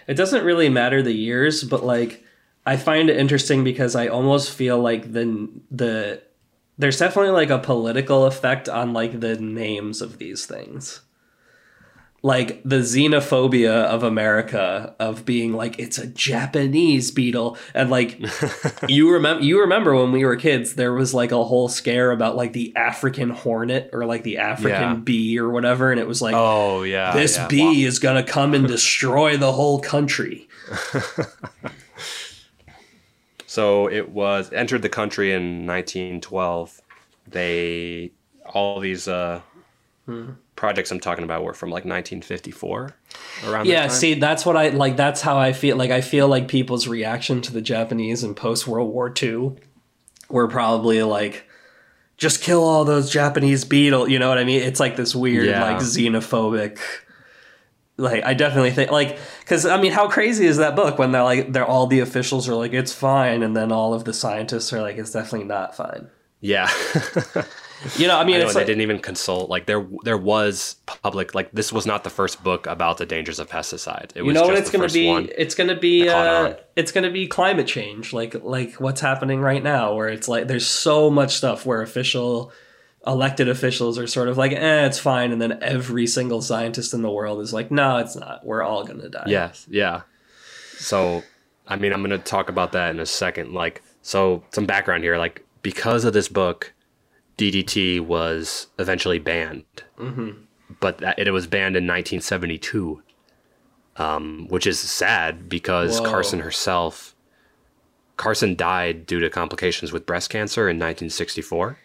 it 0.07 0.15
doesn't 0.15 0.45
really 0.45 0.69
matter 0.69 1.03
the 1.03 1.13
years, 1.13 1.65
but 1.65 1.85
like, 1.85 2.25
I 2.65 2.77
find 2.77 3.11
it 3.11 3.17
interesting 3.17 3.65
because 3.65 3.97
I 3.97 4.09
almost 4.09 4.53
feel 4.53 4.79
like 4.79 5.13
the 5.13 5.49
the 5.71 6.23
there's 6.77 6.99
definitely 6.99 7.31
like 7.33 7.51
a 7.51 7.59
political 7.59 8.27
effect 8.27 8.69
on 8.69 8.93
like 8.93 9.21
the 9.21 9.37
names 9.37 10.01
of 10.03 10.19
these 10.19 10.47
things. 10.47 11.01
Like 12.29 12.61
the 12.63 12.81
xenophobia 12.81 13.85
of 13.85 14.03
America 14.03 14.95
of 14.99 15.25
being 15.25 15.55
like 15.55 15.79
it's 15.79 15.97
a 15.97 16.07
Japanese 16.07 17.11
beetle 17.11 17.57
and 17.73 17.89
like 17.89 18.21
you 18.89 19.11
remember 19.11 19.43
you 19.43 19.61
remember 19.61 19.95
when 19.95 20.13
we 20.13 20.27
were 20.27 20.37
kids 20.37 20.75
there 20.75 20.93
was 20.93 21.15
like 21.15 21.33
a 21.33 21.43
whole 21.43 21.69
scare 21.71 22.11
about 22.11 22.37
like 22.37 22.53
the 22.53 22.77
African 22.77 23.31
hornet 23.31 23.89
or 23.95 24.05
like 24.05 24.25
the 24.25 24.37
African 24.37 24.71
Yeah. 24.91 24.95
bee 24.97 25.39
or 25.39 25.49
whatever 25.49 25.91
and 25.91 25.99
it 25.99 26.07
was 26.07 26.21
like 26.21 26.35
Oh 26.37 26.83
yeah. 26.83 27.13
this 27.13 27.37
yeah. 27.39 27.49
bee 27.49 27.85
is 27.85 27.99
gonna 27.99 28.23
come 28.23 28.53
and 28.53 28.69
destroy 28.69 29.39
the 29.39 29.53
whole 29.53 29.81
country. 29.81 30.49
So 33.47 33.89
it 33.89 34.11
was 34.11 34.53
entered 34.53 34.83
the 34.83 34.91
country 34.91 35.33
in 35.33 35.67
1912. 35.67 36.83
They 37.27 38.13
all 38.45 38.79
these 38.79 39.09
uh, 39.09 39.41
Hmm. 40.09 40.31
projects 40.57 40.91
I'm 40.91 41.01
talking 41.01 41.23
about 41.23 41.45
were 41.45 41.53
from 41.53 41.69
like 41.69 41.85
1954. 41.85 42.97
Around 43.47 43.67
that 43.67 43.71
Yeah, 43.71 43.81
time. 43.83 43.91
see, 43.91 44.15
that's 44.15 44.47
what 44.47 44.57
I 44.57 44.71
like. 44.71 44.97
That's 44.97 45.21
how 45.21 45.37
I 45.37 45.53
feel. 45.53 45.77
Like, 45.77 45.91
I 45.91 46.01
feel 46.01 46.29
like 46.29 46.49
people's 46.49 46.89
reaction 46.89 47.43
to 47.43 47.53
the 47.53 47.61
Japanese 47.61 48.25
in 48.25 48.35
post 48.35 48.67
World 48.67 48.91
War 48.91 49.13
II 49.23 49.53
were 50.31 50.49
probably 50.49 51.03
like, 51.03 51.45
just 52.17 52.41
kill 52.43 52.65
all 52.65 52.87
those 52.87 53.11
Japanese 53.11 53.67
beetle. 53.67 54.09
You 54.09 54.19
know 54.19 54.31
what 54.31 54.39
I 54.39 54.45
mean? 54.45 54.63
It's 54.63 54.81
like 54.81 54.97
this 54.97 55.15
weird, 55.15 55.47
Yeah. 55.47 55.63
like 55.63 55.77
xenophobic. 55.83 56.79
Like, 57.99 58.25
I 58.25 58.33
definitely 58.33 58.71
think 58.71 58.91
like 58.91 59.19
because 59.41 59.67
I 59.67 59.79
mean, 59.81 59.93
how 59.93 60.09
crazy 60.09 60.47
is 60.47 60.57
that 60.59 60.75
book 60.77 60.99
when 60.99 61.13
they're 61.13 61.23
like 61.25 61.53
they're 61.53 61.67
all 61.67 61.87
the 61.87 62.01
officials 62.01 62.49
are 62.49 62.55
like 62.55 62.73
it's 62.73 62.93
fine, 62.93 63.43
and 63.43 63.55
then 63.57 63.73
all 63.73 63.93
of 63.93 64.05
the 64.05 64.15
scientists 64.15 64.73
are 64.73 64.81
like 64.81 64.97
it's 64.97 65.11
definitely 65.13 65.47
not 65.49 65.77
fine. 65.77 66.09
yeah. 66.41 66.71
You 67.97 68.09
know, 68.09 68.19
I 68.19 68.25
mean, 68.25 68.37
I 68.37 68.39
know, 68.41 68.47
it's 68.47 68.55
they 68.55 68.65
didn't 68.65 68.83
even 68.83 68.99
consult. 68.99 69.49
Like 69.49 69.67
there, 69.67 69.87
there 70.03 70.17
was 70.17 70.77
public. 70.87 71.35
Like 71.35 71.53
this 71.53 71.73
was 71.73 71.87
not 71.87 72.05
the 72.05 72.11
first 72.11 72.43
book 72.43 72.67
about 72.67 72.99
the 72.99 73.07
dangers 73.07 73.39
of 73.39 73.49
pesticides. 73.49 74.11
It 74.11 74.17
you 74.17 74.25
was 74.25 74.35
know 74.35 74.41
just 74.41 74.51
what 74.51 74.59
it's 74.59 74.71
going 74.71 74.89
to 74.89 74.93
be 74.93 75.33
it's 75.37 75.55
going 75.55 75.69
to 75.69 75.77
be 75.77 76.09
uh, 76.09 76.55
it's 76.77 76.93
going 76.93 77.05
to 77.05 77.11
be 77.11 77.27
climate 77.27 77.67
change 77.67 78.13
like 78.13 78.35
like 78.43 78.75
what's 78.75 79.01
happening 79.01 79.41
right 79.41 79.63
now 79.63 79.95
where 79.95 80.09
it's 80.09 80.29
like 80.29 80.49
there's 80.49 80.67
so 80.67 81.11
much 81.11 81.37
stuff 81.37 81.65
where 81.65 81.83
official 81.83 82.53
elected 83.07 83.49
officials 83.49 83.99
are 83.99 84.07
sort 84.07 84.29
of 84.29 84.37
like 84.37 84.53
eh 84.53 84.85
it's 84.85 84.99
fine 84.99 85.31
and 85.33 85.41
then 85.41 85.59
every 85.63 86.07
single 86.07 86.43
scientist 86.43 86.93
in 86.93 87.01
the 87.01 87.11
world 87.11 87.41
is 87.41 87.53
like 87.53 87.71
no 87.71 87.97
it's 87.99 88.17
not 88.17 88.45
we're 88.45 88.63
all 88.63 88.85
going 88.85 89.01
to 89.01 89.09
die 89.09 89.25
Yes, 89.27 89.67
yeah. 89.71 90.03
So, 90.79 91.23
I 91.67 91.77
mean, 91.77 91.93
I'm 91.93 92.03
going 92.03 92.11
to 92.11 92.19
talk 92.19 92.49
about 92.49 92.73
that 92.73 92.91
in 92.91 93.01
a 93.01 93.07
second. 93.07 93.53
Like, 93.53 93.83
so 94.03 94.45
some 94.53 94.65
background 94.65 95.03
here. 95.05 95.19
Like, 95.19 95.45
because 95.63 96.05
of 96.05 96.13
this 96.13 96.29
book, 96.29 96.73
DDT 97.39 98.01
was 98.01 98.67
eventually 98.79 99.19
banned, 99.19 99.65
mm-hmm. 99.99 100.31
but 100.81 100.99
that, 100.99 101.19
it 101.19 101.31
was 101.31 101.47
banned 101.47 101.77
in 101.77 101.85
1972, 101.85 103.03
um, 103.97 104.47
which 104.49 104.67
is 104.67 104.79
sad 104.79 105.49
because 105.49 106.01
Whoa. 106.01 106.11
Carson 106.11 106.41
herself, 106.41 107.15
Carson 108.17 108.57
died 108.57 109.07
due 109.07 109.21
to 109.21 109.31
complications 109.31 109.93
with 109.93 110.05
breast 110.05 110.29
cancer 110.29 110.63
in 110.63 110.77
1964. 110.77 111.79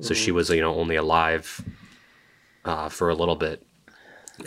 So 0.00 0.14
she 0.14 0.30
was, 0.30 0.48
you 0.50 0.60
know, 0.60 0.76
only 0.76 0.94
alive 0.94 1.60
uh, 2.64 2.88
for 2.88 3.08
a 3.08 3.16
little 3.16 3.34
bit 3.34 3.66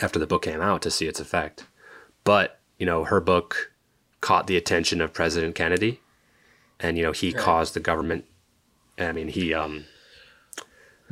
after 0.00 0.18
the 0.18 0.26
book 0.26 0.40
came 0.40 0.62
out 0.62 0.80
to 0.80 0.90
see 0.90 1.06
its 1.06 1.20
effect. 1.20 1.66
But, 2.24 2.58
you 2.78 2.86
know, 2.86 3.04
her 3.04 3.20
book 3.20 3.70
caught 4.22 4.46
the 4.46 4.56
attention 4.56 5.02
of 5.02 5.12
President 5.12 5.54
Kennedy 5.54 6.00
and, 6.80 6.96
you 6.96 7.02
know, 7.02 7.12
he 7.12 7.34
caused 7.34 7.74
the 7.74 7.80
government 7.80 8.24
I 8.98 9.12
mean, 9.12 9.28
he 9.28 9.54
um 9.54 9.84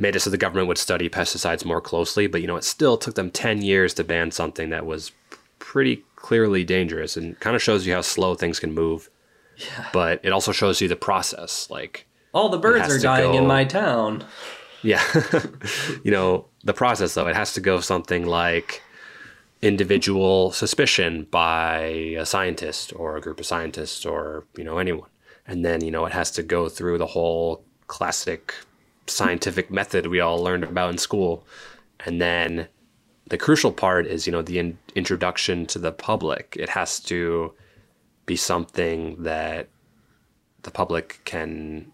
made 0.00 0.16
it 0.16 0.20
so 0.20 0.30
the 0.30 0.36
government 0.36 0.68
would 0.68 0.78
study 0.78 1.08
pesticides 1.08 1.64
more 1.64 1.80
closely, 1.80 2.26
but 2.26 2.40
you 2.40 2.46
know, 2.46 2.56
it 2.56 2.64
still 2.64 2.96
took 2.96 3.14
them 3.14 3.30
10 3.30 3.62
years 3.62 3.94
to 3.94 4.04
ban 4.04 4.30
something 4.30 4.70
that 4.70 4.86
was 4.86 5.12
pretty 5.58 6.04
clearly 6.16 6.64
dangerous 6.64 7.16
and 7.16 7.38
kind 7.40 7.54
of 7.54 7.62
shows 7.62 7.86
you 7.86 7.92
how 7.92 8.00
slow 8.00 8.34
things 8.34 8.58
can 8.58 8.72
move. 8.72 9.10
Yeah. 9.56 9.88
But 9.92 10.20
it 10.24 10.32
also 10.32 10.52
shows 10.52 10.80
you 10.80 10.88
the 10.88 10.96
process 10.96 11.68
like 11.70 12.06
all 12.32 12.48
the 12.48 12.58
birds 12.58 12.88
are 12.88 12.98
dying 12.98 13.34
in 13.34 13.46
my 13.46 13.64
town 13.64 14.24
yeah. 14.82 15.02
you 16.04 16.10
know, 16.10 16.46
the 16.64 16.74
process 16.74 17.14
though, 17.14 17.26
it 17.26 17.36
has 17.36 17.54
to 17.54 17.60
go 17.60 17.80
something 17.80 18.26
like 18.26 18.82
individual 19.62 20.52
suspicion 20.52 21.26
by 21.30 21.80
a 22.18 22.24
scientist 22.24 22.92
or 22.96 23.16
a 23.16 23.20
group 23.20 23.40
of 23.40 23.46
scientists 23.46 24.06
or, 24.06 24.44
you 24.56 24.64
know, 24.64 24.78
anyone. 24.78 25.08
And 25.46 25.64
then, 25.64 25.84
you 25.84 25.90
know, 25.90 26.06
it 26.06 26.12
has 26.12 26.30
to 26.32 26.42
go 26.42 26.68
through 26.68 26.98
the 26.98 27.06
whole 27.06 27.64
classic 27.86 28.54
scientific 29.10 29.70
method 29.70 30.06
we 30.06 30.20
all 30.20 30.42
learned 30.42 30.64
about 30.64 30.90
in 30.90 30.98
school. 30.98 31.44
And 32.04 32.20
then 32.20 32.68
the 33.26 33.38
crucial 33.38 33.72
part 33.72 34.06
is, 34.06 34.26
you 34.26 34.32
know, 34.32 34.42
the 34.42 34.58
in- 34.58 34.78
introduction 34.94 35.66
to 35.66 35.78
the 35.78 35.92
public. 35.92 36.56
It 36.58 36.70
has 36.70 37.00
to 37.00 37.52
be 38.26 38.36
something 38.36 39.22
that 39.22 39.68
the 40.62 40.70
public 40.70 41.20
can 41.24 41.92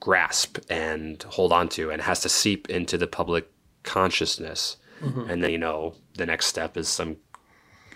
grasp 0.00 0.58
and 0.68 1.22
hold 1.24 1.52
on 1.52 1.68
to 1.70 1.90
and 1.90 2.02
has 2.02 2.20
to 2.20 2.28
seep 2.28 2.68
into 2.68 2.98
the 2.98 3.06
public 3.06 3.48
consciousness 3.84 4.76
mm-hmm. 5.00 5.30
and 5.30 5.42
then 5.42 5.50
you 5.50 5.58
know 5.58 5.94
the 6.14 6.26
next 6.26 6.46
step 6.46 6.76
is 6.76 6.88
some 6.88 7.16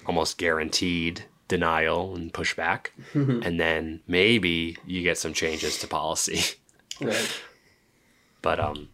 almost 0.07 0.39
guaranteed 0.39 1.25
denial 1.49 2.15
and 2.15 2.33
pushback, 2.33 2.89
mm-hmm. 3.13 3.43
and 3.43 3.61
then 3.61 4.01
maybe 4.07 4.77
you 4.87 5.03
get 5.03 5.19
some 5.19 5.33
changes 5.33 5.79
to 5.79 5.87
policy. 5.87 6.57
Right. 7.01 7.31
but 8.47 8.61
um, 8.61 8.89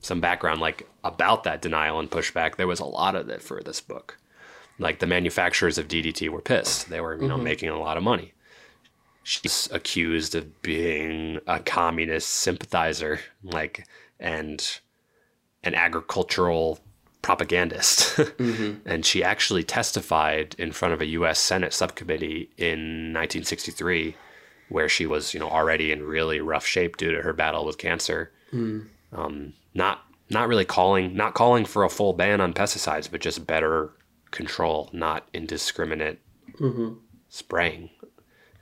some 0.00 0.18
background 0.18 0.62
like 0.62 0.88
about 1.04 1.44
that 1.44 1.60
denial 1.60 2.00
and 2.00 2.10
pushback, 2.10 2.56
there 2.56 2.66
was 2.66 2.80
a 2.80 2.86
lot 2.86 3.14
of 3.14 3.28
it 3.28 3.42
for 3.42 3.60
this 3.60 3.82
book. 3.82 4.16
Like 4.78 4.98
the 4.98 5.06
manufacturers 5.06 5.76
of 5.76 5.88
DDT 5.88 6.30
were 6.30 6.40
pissed; 6.40 6.88
they 6.88 7.02
were 7.02 7.20
you 7.20 7.28
know 7.28 7.34
mm-hmm. 7.34 7.44
making 7.44 7.68
a 7.68 7.78
lot 7.78 7.98
of 7.98 8.02
money. 8.02 8.32
She's 9.22 9.68
accused 9.70 10.34
of 10.34 10.62
being 10.62 11.38
a 11.46 11.60
communist 11.60 12.30
sympathizer, 12.30 13.20
like 13.42 13.86
and 14.18 14.80
an 15.64 15.74
agricultural 15.74 16.78
propagandist. 17.20 18.16
Mm-hmm. 18.16 18.78
and 18.88 19.04
she 19.04 19.22
actually 19.22 19.64
testified 19.64 20.56
in 20.58 20.72
front 20.72 20.94
of 20.94 21.02
a 21.02 21.06
U.S. 21.18 21.38
Senate 21.38 21.74
subcommittee 21.74 22.48
in 22.56 23.12
1963, 23.12 24.16
where 24.70 24.88
she 24.88 25.04
was, 25.04 25.34
you 25.34 25.40
know, 25.40 25.50
already 25.50 25.92
in 25.92 26.02
really 26.04 26.40
rough 26.40 26.64
shape 26.64 26.96
due 26.96 27.12
to 27.12 27.20
her 27.20 27.34
battle 27.34 27.66
with 27.66 27.76
cancer. 27.76 28.32
Hmm. 28.50 28.84
Um, 29.14 29.54
not 29.74 30.02
not 30.30 30.48
really 30.48 30.64
calling 30.64 31.14
not 31.14 31.34
calling 31.34 31.64
for 31.64 31.84
a 31.84 31.88
full 31.88 32.12
ban 32.12 32.40
on 32.40 32.52
pesticides, 32.54 33.10
but 33.10 33.20
just 33.20 33.46
better 33.46 33.92
control, 34.30 34.90
not 34.92 35.28
indiscriminate 35.32 36.18
spraying. 37.28 37.90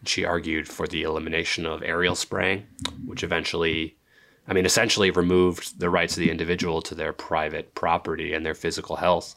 She 0.05 0.25
argued 0.25 0.69
for 0.69 0.87
the 0.87 1.03
elimination 1.03 1.65
of 1.65 1.83
aerial 1.83 2.15
spraying, 2.15 2.67
which 3.07 3.23
eventually 3.23 3.97
I 4.47 4.55
mean, 4.55 4.67
essentially 4.67 5.11
removed 5.11 5.79
the 5.79 5.91
rights 5.91 6.17
of 6.17 6.21
the 6.21 6.31
individual 6.31 6.83
to 6.83 6.95
their 6.95 7.13
private 7.13 7.75
property 7.75 8.33
and 8.33 8.45
their 8.45 8.55
physical 8.55 8.97
health. 8.97 9.37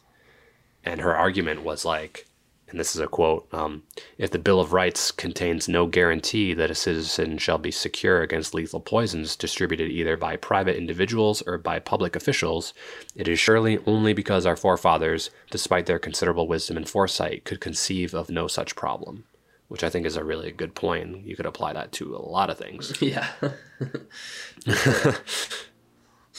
And 0.84 1.02
her 1.02 1.16
argument 1.16 1.64
was 1.64 1.86
like, 1.86 2.28
and 2.70 2.80
this 2.80 2.96
is 2.96 3.02
a 3.02 3.08
quote 3.08 3.48
um, 3.54 3.84
if 4.18 4.32
the 4.32 4.40
Bill 4.40 4.60
of 4.60 4.74
Rights 4.74 5.12
contains 5.12 5.70
no 5.70 5.86
guarantee 5.86 6.54
that 6.54 6.72
a 6.72 6.76
citizen 6.76 7.38
shall 7.38 7.58
be 7.58 7.72
secure 7.72 8.22
against 8.22 8.54
lethal 8.54 8.80
poisons 8.80 9.36
distributed 9.36 9.92
either 9.92 10.18
by 10.18 10.36
private 10.36 10.76
individuals 10.76 11.44
or 11.46 11.58
by 11.58 11.80
public 11.80 12.16
officials, 12.16 12.74
it 13.16 13.28
is 13.28 13.40
surely 13.40 13.80
only 13.86 14.14
because 14.14 14.46
our 14.46 14.56
forefathers, 14.56 15.30
despite 15.52 15.86
their 15.86 16.00
considerable 16.00 16.48
wisdom 16.48 16.76
and 16.78 16.90
foresight, 16.90 17.44
could 17.46 17.62
conceive 17.62 18.14
of 18.14 18.30
no 18.30 18.48
such 18.48 18.76
problem. 18.76 19.26
Which 19.68 19.84
I 19.84 19.90
think 19.90 20.06
is 20.06 20.16
a 20.16 20.24
really 20.24 20.52
good 20.52 20.76
point. 20.76 21.26
You 21.26 21.36
could 21.36 21.48
apply 21.48 21.74
that 21.74 21.92
to 21.94 22.16
a 22.16 22.22
lot 22.22 22.50
of 22.50 22.58
things. 22.58 22.94
Yeah. 23.02 23.28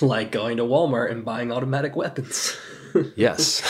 like 0.00 0.30
going 0.30 0.58
to 0.58 0.62
Walmart 0.62 1.10
and 1.10 1.24
buying 1.24 1.52
automatic 1.52 1.96
weapons. 1.96 2.56
Yes. 3.14 3.60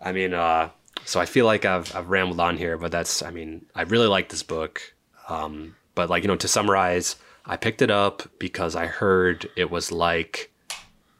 I 0.00 0.12
mean, 0.12 0.34
uh, 0.34 0.70
so 1.04 1.20
I 1.20 1.26
feel 1.26 1.46
like 1.46 1.64
I've, 1.64 1.94
I've 1.94 2.08
rambled 2.08 2.40
on 2.40 2.56
here, 2.56 2.76
but 2.78 2.90
that's, 2.92 3.22
I 3.22 3.30
mean, 3.30 3.66
I 3.74 3.82
really 3.82 4.06
like 4.06 4.28
this 4.28 4.42
book. 4.42 4.94
Um, 5.28 5.76
but 5.94 6.10
like, 6.10 6.22
you 6.22 6.28
know, 6.28 6.36
to 6.36 6.48
summarize, 6.48 7.16
I 7.44 7.56
picked 7.56 7.82
it 7.82 7.90
up 7.90 8.22
because 8.38 8.76
I 8.76 8.86
heard 8.86 9.48
it 9.56 9.70
was 9.70 9.90
like 9.92 10.52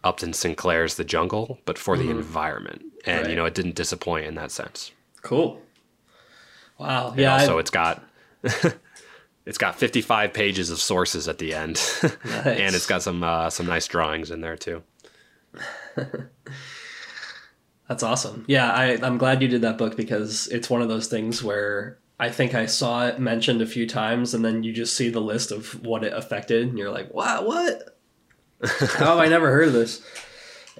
Upton 0.05 0.33
Sinclair's 0.33 0.97
The 0.97 1.05
Jungle, 1.05 1.59
but 1.65 1.79
for 1.79 1.97
the 1.97 2.11
environment. 2.11 2.83
And, 3.05 3.23
Right. 3.23 3.31
you 3.31 3.37
know, 3.37 3.45
it 3.45 3.55
didn't 3.55 3.75
disappoint 3.77 4.27
in 4.27 4.35
that 4.37 4.51
sense. 4.51 4.91
Cool. 5.23 5.61
Wow. 6.79 7.11
And 7.11 7.21
Yeah. 7.21 7.35
also 7.35 7.57
I- 7.57 7.61
it's 7.61 7.71
got, 7.71 8.03
it's 9.47 9.59
got 9.59 9.77
55 9.79 10.33
pages 10.33 10.71
of 10.71 10.81
sources 10.81 11.29
at 11.29 11.39
the 11.39 11.55
end. 11.55 11.81
and 12.03 12.75
it's 12.75 12.87
got 12.87 13.03
some, 13.03 13.23
uh, 13.23 13.49
some 13.51 13.67
nice 13.67 13.87
drawings 13.87 14.31
in 14.31 14.41
there 14.41 14.57
too. 14.57 14.83
That's 17.89 18.03
awesome. 18.03 18.45
Yeah, 18.49 18.71
I, 18.71 18.99
I'm 19.03 19.19
glad 19.19 19.43
you 19.43 19.49
did 19.49 19.63
that 19.63 19.79
book 19.79 19.97
because 19.97 20.49
it's 20.49 20.69
one 20.69 20.83
of 20.83 20.89
those 20.89 21.07
things 21.07 21.43
where 21.43 21.99
I 22.19 22.31
think 22.31 22.55
I 22.55 22.67
saw 22.67 23.07
it 23.07 23.21
mentioned 23.21 23.63
a 23.63 23.67
few 23.67 23.87
times 23.87 24.35
and 24.35 24.45
then 24.45 24.63
you 24.63 24.73
just 24.73 24.97
see 24.97 25.09
the 25.09 25.21
list 25.21 25.53
of 25.53 25.85
what 25.85 26.03
it 26.03 26.13
affected 26.13 26.67
and 26.67 26.79
you're 26.79 26.91
like, 26.91 27.13
wow, 27.15 27.45
what? 27.45 27.97
How 28.63 29.07
have 29.17 29.19
I 29.19 29.29
never 29.29 29.51
heard 29.53 29.69
of 29.69 29.75
this? 29.75 30.03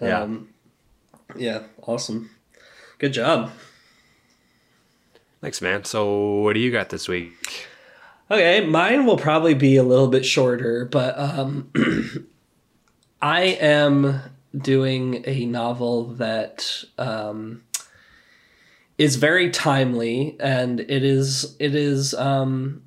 Yeah. 0.01 0.23
Um, 0.23 0.49
yeah, 1.37 1.65
awesome. 1.83 2.31
Good 2.99 3.13
job. 3.13 3.53
Thanks, 5.41 5.61
man. 5.61 5.85
So 5.85 6.41
what 6.41 6.55
do 6.55 6.61
you 6.61 6.73
got 6.73 6.89
this 6.89 7.09
week? 7.09 7.35
Okay, 8.31 8.67
mine 8.67 9.07
will 9.07 9.19
probably 9.19 9.55
be 9.55 9.77
a 9.77 9.85
little 9.85 10.09
bit 10.09 10.27
shorter, 10.27 10.85
but 10.85 11.17
um, 11.19 11.71
I 13.23 13.43
am 13.43 14.21
doing 14.57 15.23
a 15.27 15.47
novel 15.47 16.05
that 16.15 16.85
um, 16.99 17.63
is 18.99 19.17
very 19.17 19.51
timely, 19.51 20.37
and 20.41 20.81
it 20.81 21.03
is 21.03 21.57
it 21.59 21.75
is 21.75 22.15
um, 22.15 22.83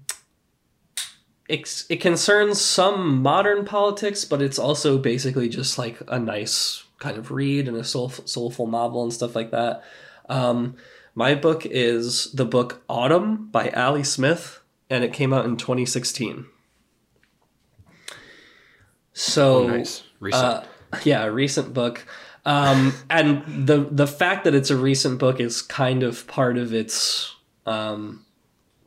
it's, 1.50 1.86
it 1.90 2.00
concerns 2.00 2.62
some 2.62 3.22
modern 3.22 3.66
politics, 3.66 4.24
but 4.24 4.42
it's 4.42 4.60
also 4.60 5.00
basically 5.00 5.50
just 5.50 5.80
like 5.80 6.00
a 6.08 6.20
nice 6.20 6.84
kind 7.00 7.18
of 7.18 7.32
read 7.32 7.68
and 7.68 7.76
a 7.76 7.84
soul, 7.84 8.10
soulful 8.10 8.68
novel 8.68 9.02
and 9.02 9.12
stuff 9.12 9.36
like 9.36 9.50
that. 9.50 9.84
Um, 10.30 10.76
my 11.16 11.34
book 11.34 11.66
is 11.66 12.32
the 12.34 12.46
book 12.46 12.84
Autumn 12.88 13.48
by 13.48 13.70
Ali 13.72 14.04
Smith, 14.04 14.62
and 14.92 15.04
it 15.04 15.12
came 15.12 15.34
out 15.34 15.46
in 15.46 15.58
2016. 15.58 16.46
So 19.14 19.64
Oh, 19.64 19.68
nice. 19.68 20.04
Recent. 20.20 20.44
uh, 20.44 20.64
yeah, 21.04 21.24
a 21.24 21.32
recent 21.32 21.74
book. 21.74 22.06
Um, 22.46 22.94
and 23.10 23.68
the 23.68 23.88
the 23.92 24.08
fact 24.08 24.44
that 24.46 24.56
it's 24.56 24.70
a 24.70 24.78
recent 24.78 25.20
book 25.20 25.40
is 25.40 25.62
kind 25.62 26.04
of 26.04 26.26
part 26.28 26.58
of 26.58 26.74
its 26.74 27.36
um, 27.66 28.26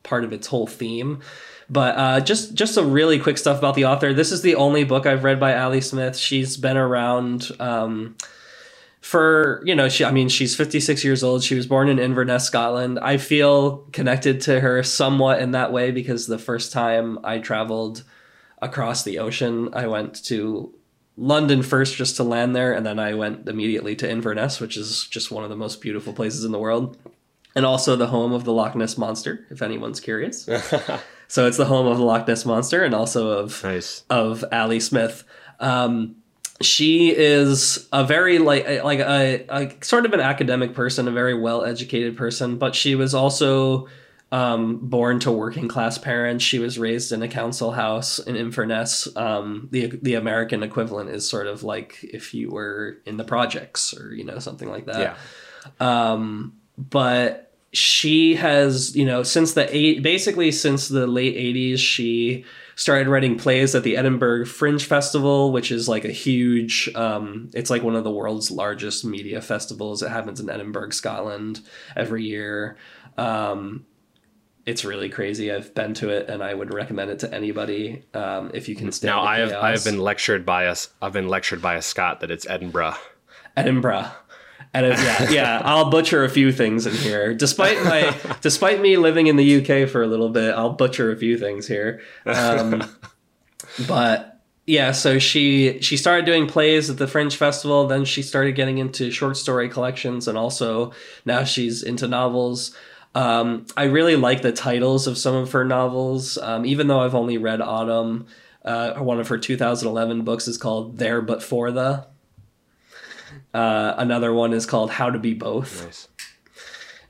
part 0.03 0.25
of 0.25 0.33
its 0.33 0.47
whole 0.47 0.67
theme. 0.67 1.21
But 1.71 1.97
uh, 1.97 2.21
just 2.21 2.55
just 2.55 2.75
some 2.75 2.91
really 2.93 3.19
quick 3.19 3.39
stuff 3.39 3.59
about 3.59 3.75
the 3.75 3.85
author. 3.85 4.13
This 4.13 4.33
is 4.33 4.43
the 4.43 4.57
only 4.57 4.85
book 4.85 5.07
I've 5.07 5.25
read 5.25 5.39
by 5.41 5.57
Ali 5.57 5.81
Smith. 5.81 6.17
She's 6.17 6.57
been 6.57 6.77
around 6.77 7.51
um, 7.61 8.17
for 9.01 9.63
you 9.65 9.75
know 9.75 9.89
she. 9.89 10.05
I 10.05 10.11
mean, 10.11 10.29
she's 10.29 10.57
fifty 10.57 10.81
six 10.81 11.05
years 11.05 11.23
old. 11.23 11.45
She 11.45 11.55
was 11.55 11.67
born 11.67 11.89
in 11.89 11.99
Inverness, 11.99 12.45
Scotland. 12.45 12.99
I 13.01 13.17
feel 13.17 13.79
connected 13.93 14.41
to 14.43 14.61
her 14.61 14.83
somewhat 14.83 15.41
in 15.41 15.53
that 15.53 15.73
way 15.73 15.93
because 15.93 16.27
the 16.27 16.39
first 16.39 16.73
time 16.73 17.19
I 17.25 17.39
traveled 17.39 18.03
across 18.61 19.03
the 19.03 19.19
ocean, 19.19 19.71
I 19.73 19.87
went 19.87 20.25
to 20.25 20.75
London 21.17 21.63
first 21.63 21.97
just 21.97 22.17
to 22.17 22.23
land 22.23 22.57
there, 22.57 22.73
and 22.73 22.87
then 22.87 22.99
I 22.99 23.15
went 23.15 23.49
immediately 23.49 23.95
to 23.97 24.11
Inverness, 24.11 24.61
which 24.61 24.77
is 24.77 25.07
just 25.07 25.31
one 25.31 25.45
of 25.45 25.51
the 25.51 25.57
most 25.57 25.81
beautiful 25.81 26.13
places 26.13 26.45
in 26.45 26.53
the 26.53 26.59
world, 26.59 26.97
and 27.55 27.67
also 27.67 27.97
the 27.97 28.07
home 28.07 28.33
of 28.33 28.45
the 28.45 28.53
Loch 28.53 28.75
Ness 28.75 28.97
monster. 28.97 29.47
If 29.51 29.61
anyone's 29.61 30.01
curious, 30.01 30.45
so 31.29 31.47
it's 31.47 31.59
the 31.59 31.67
home 31.67 31.87
of 31.87 31.99
the 31.99 32.05
Loch 32.05 32.27
Ness 32.27 32.47
monster, 32.47 32.83
and 32.83 32.95
also 32.95 33.31
of 33.31 33.63
nice. 33.63 34.05
of 34.09 34.45
Ali 34.51 34.81
Smith. 34.81 35.25
Um, 35.61 36.17
she 36.63 37.15
is 37.15 37.89
a 37.93 38.05
very 38.05 38.39
like 38.39 38.83
like 38.83 39.01
a, 39.01 39.45
a 39.49 39.85
sort 39.85 40.07
of 40.07 40.15
an 40.15 40.21
academic 40.21 40.75
person, 40.75 41.09
a 41.09 41.13
very 41.13 41.35
well 41.35 41.65
educated 41.65 42.17
person, 42.17 42.57
but 42.57 42.75
she 42.75 42.95
was 42.95 43.15
also 43.15 43.89
um, 44.33 44.79
born 44.79 45.21
to 45.21 45.31
working 45.31 45.69
class 45.69 45.99
parents. 45.99 46.43
She 46.43 46.59
was 46.59 46.79
raised 46.79 47.13
in 47.13 47.23
a 47.23 47.29
council 47.29 47.71
house 47.73 48.19
in 48.19 48.35
Inverness. 48.35 49.07
Um, 49.15 49.69
the 49.71 49.87
the 50.03 50.15
American 50.15 50.63
equivalent 50.65 51.11
is 51.11 51.29
sort 51.29 51.47
of 51.47 51.63
like 51.63 51.99
if 52.03 52.35
you 52.35 52.51
were 52.51 52.97
in 53.07 53.19
the 53.19 53.25
projects 53.25 53.95
or 53.97 54.13
you 54.15 54.25
know 54.25 54.39
something 54.41 54.69
like 54.71 54.87
that 54.87 55.17
Yeah. 55.81 56.11
um, 56.13 56.55
but 56.77 57.53
she 57.75 58.35
has 58.35 58.97
you 58.97 59.05
know 59.07 59.23
since 59.23 59.53
the 59.55 59.67
eight 59.75 60.03
basically 60.03 60.51
since 60.53 60.89
the 60.89 61.07
late 61.07 61.35
80s 61.37 61.79
she 61.79 62.45
started 62.75 63.09
writing 63.09 63.39
plays 63.39 63.75
at 63.75 63.83
the 63.83 63.97
edinburgh 63.97 64.45
fringe 64.45 64.85
festival 64.85 65.53
which 65.53 65.71
is 65.73 65.89
like 65.89 66.05
a 66.05 66.13
huge 66.13 66.91
um, 66.95 67.49
it's 67.55 67.71
like 67.71 67.83
one 67.83 67.97
of 67.97 68.05
the 68.05 68.11
world's 68.11 68.51
largest 68.51 69.07
media 69.07 69.41
festivals 69.41 70.03
it 70.03 70.11
happens 70.11 70.39
in 70.39 70.51
edinburgh 70.51 70.91
scotland 70.91 71.61
every 71.97 72.25
year 72.25 72.77
um, 73.17 73.87
it's 74.65 74.85
really 74.85 75.09
crazy 75.09 75.53
i've 75.53 75.75
been 75.75 75.93
to 75.95 76.09
it 76.11 76.29
and 76.29 76.43
i 76.43 76.55
would 76.55 76.73
recommend 76.73 77.11
it 77.11 77.19
to 77.19 77.35
anybody 77.35 78.05
um, 78.15 78.51
if 78.55 78.69
you 78.69 78.77
can 78.77 78.93
stand 78.93 79.15
Now 79.17 79.23
I 79.23 79.39
have 79.39 79.53
I 79.53 79.71
have 79.71 79.85
been 79.85 79.99
lectured 79.99 80.45
by 80.47 80.67
us. 80.67 80.89
I've 81.01 81.13
been 81.13 81.29
lectured 81.29 81.61
by 81.61 81.75
a 81.75 81.83
Scot 81.83 82.21
that 82.21 82.31
it's 82.31 82.47
Edinburgh. 82.47 82.95
Edinburgh. 83.57 84.11
And 84.75 84.87
yeah, 84.87 85.31
yeah, 85.31 85.63
I'll 85.65 85.91
butcher 85.91 86.25
a 86.25 86.29
few 86.29 86.51
things 86.51 86.87
in 86.87 86.95
here. 86.95 87.35
Despite 87.35 87.83
my, 87.85 88.17
despite 88.41 88.81
me 88.81 88.97
living 88.97 89.27
in 89.27 89.37
the 89.37 89.61
UK 89.61 89.89
for 89.89 90.03
a 90.03 90.07
little 90.07 90.31
bit, 90.31 90.55
I'll 90.55 90.73
butcher 90.73 91.13
a 91.13 91.17
few 91.17 91.37
things 91.37 91.67
here. 91.67 92.01
Um, 92.25 92.83
but 93.87 94.41
yeah, 94.67 94.93
so 94.93 95.19
she 95.19 95.81
she 95.81 95.97
started 95.97 96.25
doing 96.25 96.47
plays 96.47 96.89
at 96.89 96.97
the 96.97 97.07
Fringe 97.07 97.37
Festival. 97.37 97.87
Then 97.87 98.05
she 98.05 98.23
started 98.23 98.53
getting 98.53 98.79
into 98.79 99.11
short 99.11 99.37
story 99.37 99.69
collections, 99.69 100.27
and 100.27 100.39
also 100.39 100.93
now 101.27 101.45
she's 101.45 101.83
into 101.83 102.09
novels. 102.09 102.75
Um, 103.15 103.67
I 103.77 103.85
really 103.85 104.17
like 104.17 104.43
the 104.43 104.53
titles 104.53 105.07
of 105.07 105.19
some 105.19 105.35
of 105.35 105.53
her 105.53 105.65
novels, 105.65 106.39
um, 106.39 106.65
even 106.65 106.87
though 106.87 107.01
I've 107.01 107.15
only 107.15 107.39
read 107.39 107.61
Autumn. 107.61 108.27
Uh, 108.65 108.95
one 108.95 109.21
of 109.21 109.29
her 109.29 109.39
2011 109.39 110.23
books 110.23 110.49
is 110.49 110.57
called 110.57 110.99
There 110.99 111.21
But 111.21 111.43
For 111.43 111.71
The. 111.71 112.07
Uh, 113.53 113.95
another 113.99 114.33
one 114.33 114.53
is 114.53 114.65
called 114.65 114.91
How 114.91 115.11
to 115.11 115.19
Be 115.19 115.35
Both. 115.35 115.85
Nice. 115.85 116.09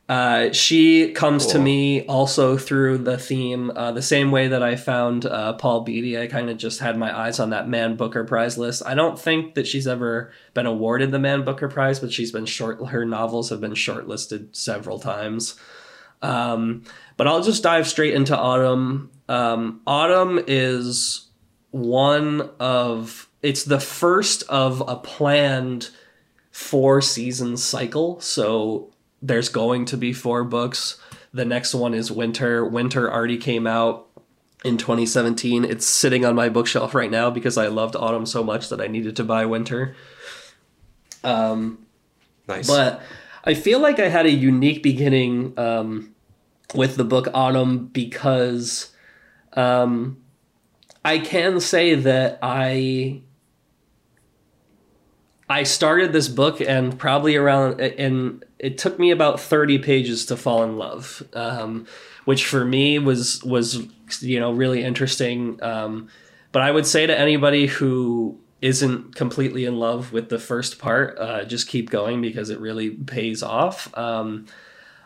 Uh, 0.09 0.53
she 0.53 1.13
comes 1.13 1.47
to 1.47 1.59
me 1.59 2.05
also 2.07 2.59
through 2.59 2.99
the 2.99 3.17
theme, 3.17 3.71
uh, 3.75 3.93
the 3.93 4.03
same 4.03 4.31
way 4.31 4.49
that 4.49 4.63
I 4.63 4.77
found 4.77 5.25
uh, 5.25 5.55
Paul 5.55 5.83
Beatty. 5.83 6.19
I 6.19 6.27
kind 6.27 6.51
of 6.51 6.59
just 6.59 6.81
had 6.81 6.99
my 6.99 7.17
eyes 7.17 7.39
on 7.39 7.51
that 7.51 7.69
Man 7.69 7.97
Booker 7.97 8.25
Prize 8.25 8.59
list. 8.59 8.83
I 8.85 8.95
don't 8.95 9.19
think 9.19 9.55
that 9.55 9.67
she's 9.67 9.87
ever 9.87 10.33
been 10.53 10.67
awarded 10.67 11.13
the 11.13 11.19
Man 11.19 11.45
Booker 11.45 11.69
Prize, 11.69 12.01
but 12.01 12.13
she's 12.13 12.33
been 12.33 12.45
short. 12.45 12.85
Her 12.89 13.07
novels 13.07 13.49
have 13.51 13.61
been 13.61 13.73
shortlisted 13.73 14.55
several 14.55 14.99
times. 14.99 15.55
Um, 16.23 16.85
but 17.17 17.27
I'll 17.27 17.43
just 17.43 17.63
dive 17.63 17.87
straight 17.87 18.15
into 18.15 18.37
Autumn. 18.37 19.11
Um, 19.29 19.81
Autumn 19.87 20.41
is 20.47 21.29
one 21.71 22.51
of 22.61 23.29
it's 23.43 23.65
the 23.65 23.81
first 23.81 24.45
of 24.49 24.83
a 24.87 24.97
planned 24.97 25.91
four 26.51 27.01
season 27.01 27.57
cycle. 27.57 28.21
So 28.21 28.91
there's 29.21 29.49
going 29.49 29.85
to 29.87 29.97
be 29.97 30.13
four 30.13 30.45
books. 30.45 30.99
The 31.33 31.45
next 31.45 31.75
one 31.75 31.95
is 31.95 32.11
Winter. 32.13 32.65
Winter 32.65 33.11
already 33.13 33.39
came 33.39 33.67
out 33.67 34.07
in 34.65 34.77
2017. 34.77 35.65
It's 35.65 35.87
sitting 35.87 36.25
on 36.25 36.35
my 36.35 36.49
bookshelf 36.49 36.95
right 36.95 37.11
now 37.11 37.31
because 37.31 37.57
I 37.57 37.69
loved 37.69 37.97
Autumn 37.97 38.27
so 38.27 38.45
much 38.45 38.69
that 38.69 38.81
I 38.81 38.87
needed 38.87 39.17
to 39.17 39.25
buy 39.25 39.47
Winter. 39.47 39.97
Um, 41.25 41.87
Nice. 42.47 42.67
but 42.67 43.01
I 43.45 43.55
feel 43.55 43.81
like 43.81 43.99
I 43.99 44.09
had 44.09 44.27
a 44.27 44.31
unique 44.31 44.83
beginning 44.83 45.59
um, 45.59 46.15
with 46.75 46.97
the 46.97 47.05
book 47.05 47.29
Autumn 47.35 47.89
because 47.89 48.93
um, 49.55 50.23
I 51.05 51.19
can 51.19 51.61
say 51.61 51.95
that 51.95 52.39
I 52.43 53.23
I 55.49 55.65
started 55.65 56.13
this 56.13 56.29
book 56.29 56.61
and 56.61 56.99
probably 56.99 57.37
around 57.37 57.81
and 57.81 58.45
it 58.59 58.79
took 58.79 58.99
me 58.99 59.11
about 59.11 59.41
30 59.41 59.79
pages 59.81 60.25
to 60.27 60.37
fall 60.37 60.63
in 60.63 60.77
love 60.77 61.23
um, 61.35 61.87
which 62.25 62.47
for 62.47 62.65
me 62.65 62.99
was 62.99 63.43
was 63.45 63.87
you 64.23 64.39
know 64.39 64.53
really 64.53 64.85
interesting 64.85 65.63
um, 65.63 66.09
but 66.53 66.63
I 66.63 66.71
would 66.71 66.87
say 66.87 67.07
to 67.07 67.19
anybody 67.19 67.67
who 67.67 68.39
isn't 68.63 69.15
completely 69.15 69.65
in 69.67 69.77
love 69.79 70.13
with 70.13 70.29
the 70.31 70.39
first 70.39 70.79
part 70.79 71.19
uh, 71.19 71.45
just 71.45 71.69
keep 71.69 71.91
going 71.91 72.23
because 72.23 72.49
it 72.49 72.59
really 72.61 72.91
pays 72.91 73.43
off 73.43 73.93
um, 73.99 74.47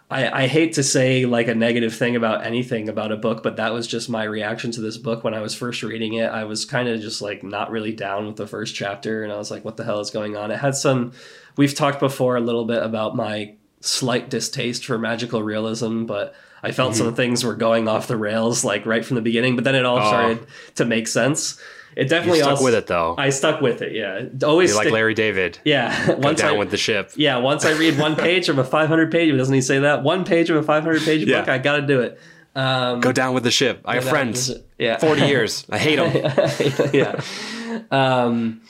I, 0.09 0.45
I 0.45 0.47
hate 0.47 0.75
to 0.75 0.85
say 0.85 1.27
like 1.27 1.49
a 1.49 1.55
negative 1.57 1.93
thing 1.93 2.15
about 2.15 2.45
anything 2.47 2.89
about 2.89 3.11
a 3.11 3.17
book, 3.17 3.43
but 3.43 3.57
that 3.57 3.73
was 3.73 3.89
just 3.89 4.09
my 4.09 4.23
reaction 4.23 4.71
to 4.71 4.81
this 4.81 4.99
book 4.99 5.25
when 5.25 5.35
I 5.35 5.41
was 5.41 5.53
first 5.53 5.83
reading 5.83 6.15
it. 6.15 6.27
I 6.31 6.45
was 6.45 6.65
kind 6.65 6.87
of 6.89 7.01
just 7.01 7.21
like 7.21 7.43
not 7.43 7.73
really 7.73 7.93
down 7.93 8.25
with 8.29 8.37
the 8.37 8.47
first 8.47 8.77
chapter, 8.77 9.25
and 9.25 9.33
I 9.33 9.37
was 9.37 9.51
like, 9.51 9.65
"What 9.65 9.77
the 9.77 9.83
hell 9.83 9.99
is 9.99 10.11
going 10.11 10.37
on?" 10.37 10.53
It 10.53 10.59
had 10.61 10.77
some. 10.77 11.11
We've 11.57 11.75
talked 11.75 11.99
before 11.99 12.37
a 12.37 12.41
little 12.41 12.65
bit 12.65 12.85
about 12.85 13.17
my 13.17 13.55
slight 13.81 14.31
distaste 14.31 14.85
for 14.85 14.97
magical 14.97 15.43
realism, 15.43 16.05
but 16.05 16.37
I 16.63 16.71
felt 16.71 16.95
some 16.95 17.13
things 17.17 17.43
were 17.43 17.57
going 17.57 17.89
off 17.89 18.07
the 18.07 18.17
rails 18.17 18.65
like 18.65 18.87
right 18.87 19.05
from 19.05 19.17
the 19.17 19.23
beginning. 19.23 19.57
But 19.57 19.65
then 19.65 19.75
it 19.75 19.85
all 19.85 19.99
Oh. 19.99 20.07
started 20.07 20.47
to 20.77 20.85
make 20.85 21.09
sense. 21.09 21.61
It 21.97 22.09
definitely 22.11 22.39
you 22.39 22.45
stuck 22.45 22.51
also, 22.53 22.65
with 22.65 22.75
it 22.75 22.87
though. 22.87 23.15
I 23.17 23.31
stuck 23.31 23.61
with 23.63 23.81
it. 23.83 23.93
Yeah, 23.93 24.27
always 24.47 24.71
You're 24.75 24.85
like 24.85 24.93
Larry 24.93 25.15
David. 25.15 25.59
Yeah, 25.65 26.07
Go 26.07 26.15
once 26.19 26.41
down 26.43 26.55
I, 26.55 26.59
with 26.59 26.71
the 26.71 26.77
ship. 26.77 27.11
yeah, 27.17 27.39
once 27.39 27.65
I 27.65 27.73
read 27.73 27.99
one 27.99 28.15
page 28.29 28.49
of 28.51 28.59
a 28.59 28.65
500 28.65 29.11
page, 29.11 29.35
doesn't 29.37 29.55
he 29.55 29.63
say 29.63 29.79
that? 29.79 30.03
One 30.03 30.25
page 30.25 30.51
of 30.51 30.57
a 30.57 30.63
500 30.63 31.03
page 31.03 31.27
Yeah. 31.27 31.41
book, 31.41 31.49
I 31.49 31.57
got 31.59 31.77
to 31.77 31.83
do 31.87 32.03
it. 32.03 32.21
Um, 32.55 33.01
Go 33.01 33.13
down 33.13 33.33
with 33.35 33.45
the 33.45 33.51
ship. 33.51 33.81
I 33.85 33.95
have 33.95 34.05
friends. 34.05 34.53
Yeah. 34.79 34.99
40 34.99 35.23
years. 35.23 35.67
I 35.71 35.79
hate 35.79 35.97
them. 35.97 36.91
yeah. 36.93 37.21
Um, 37.91 38.61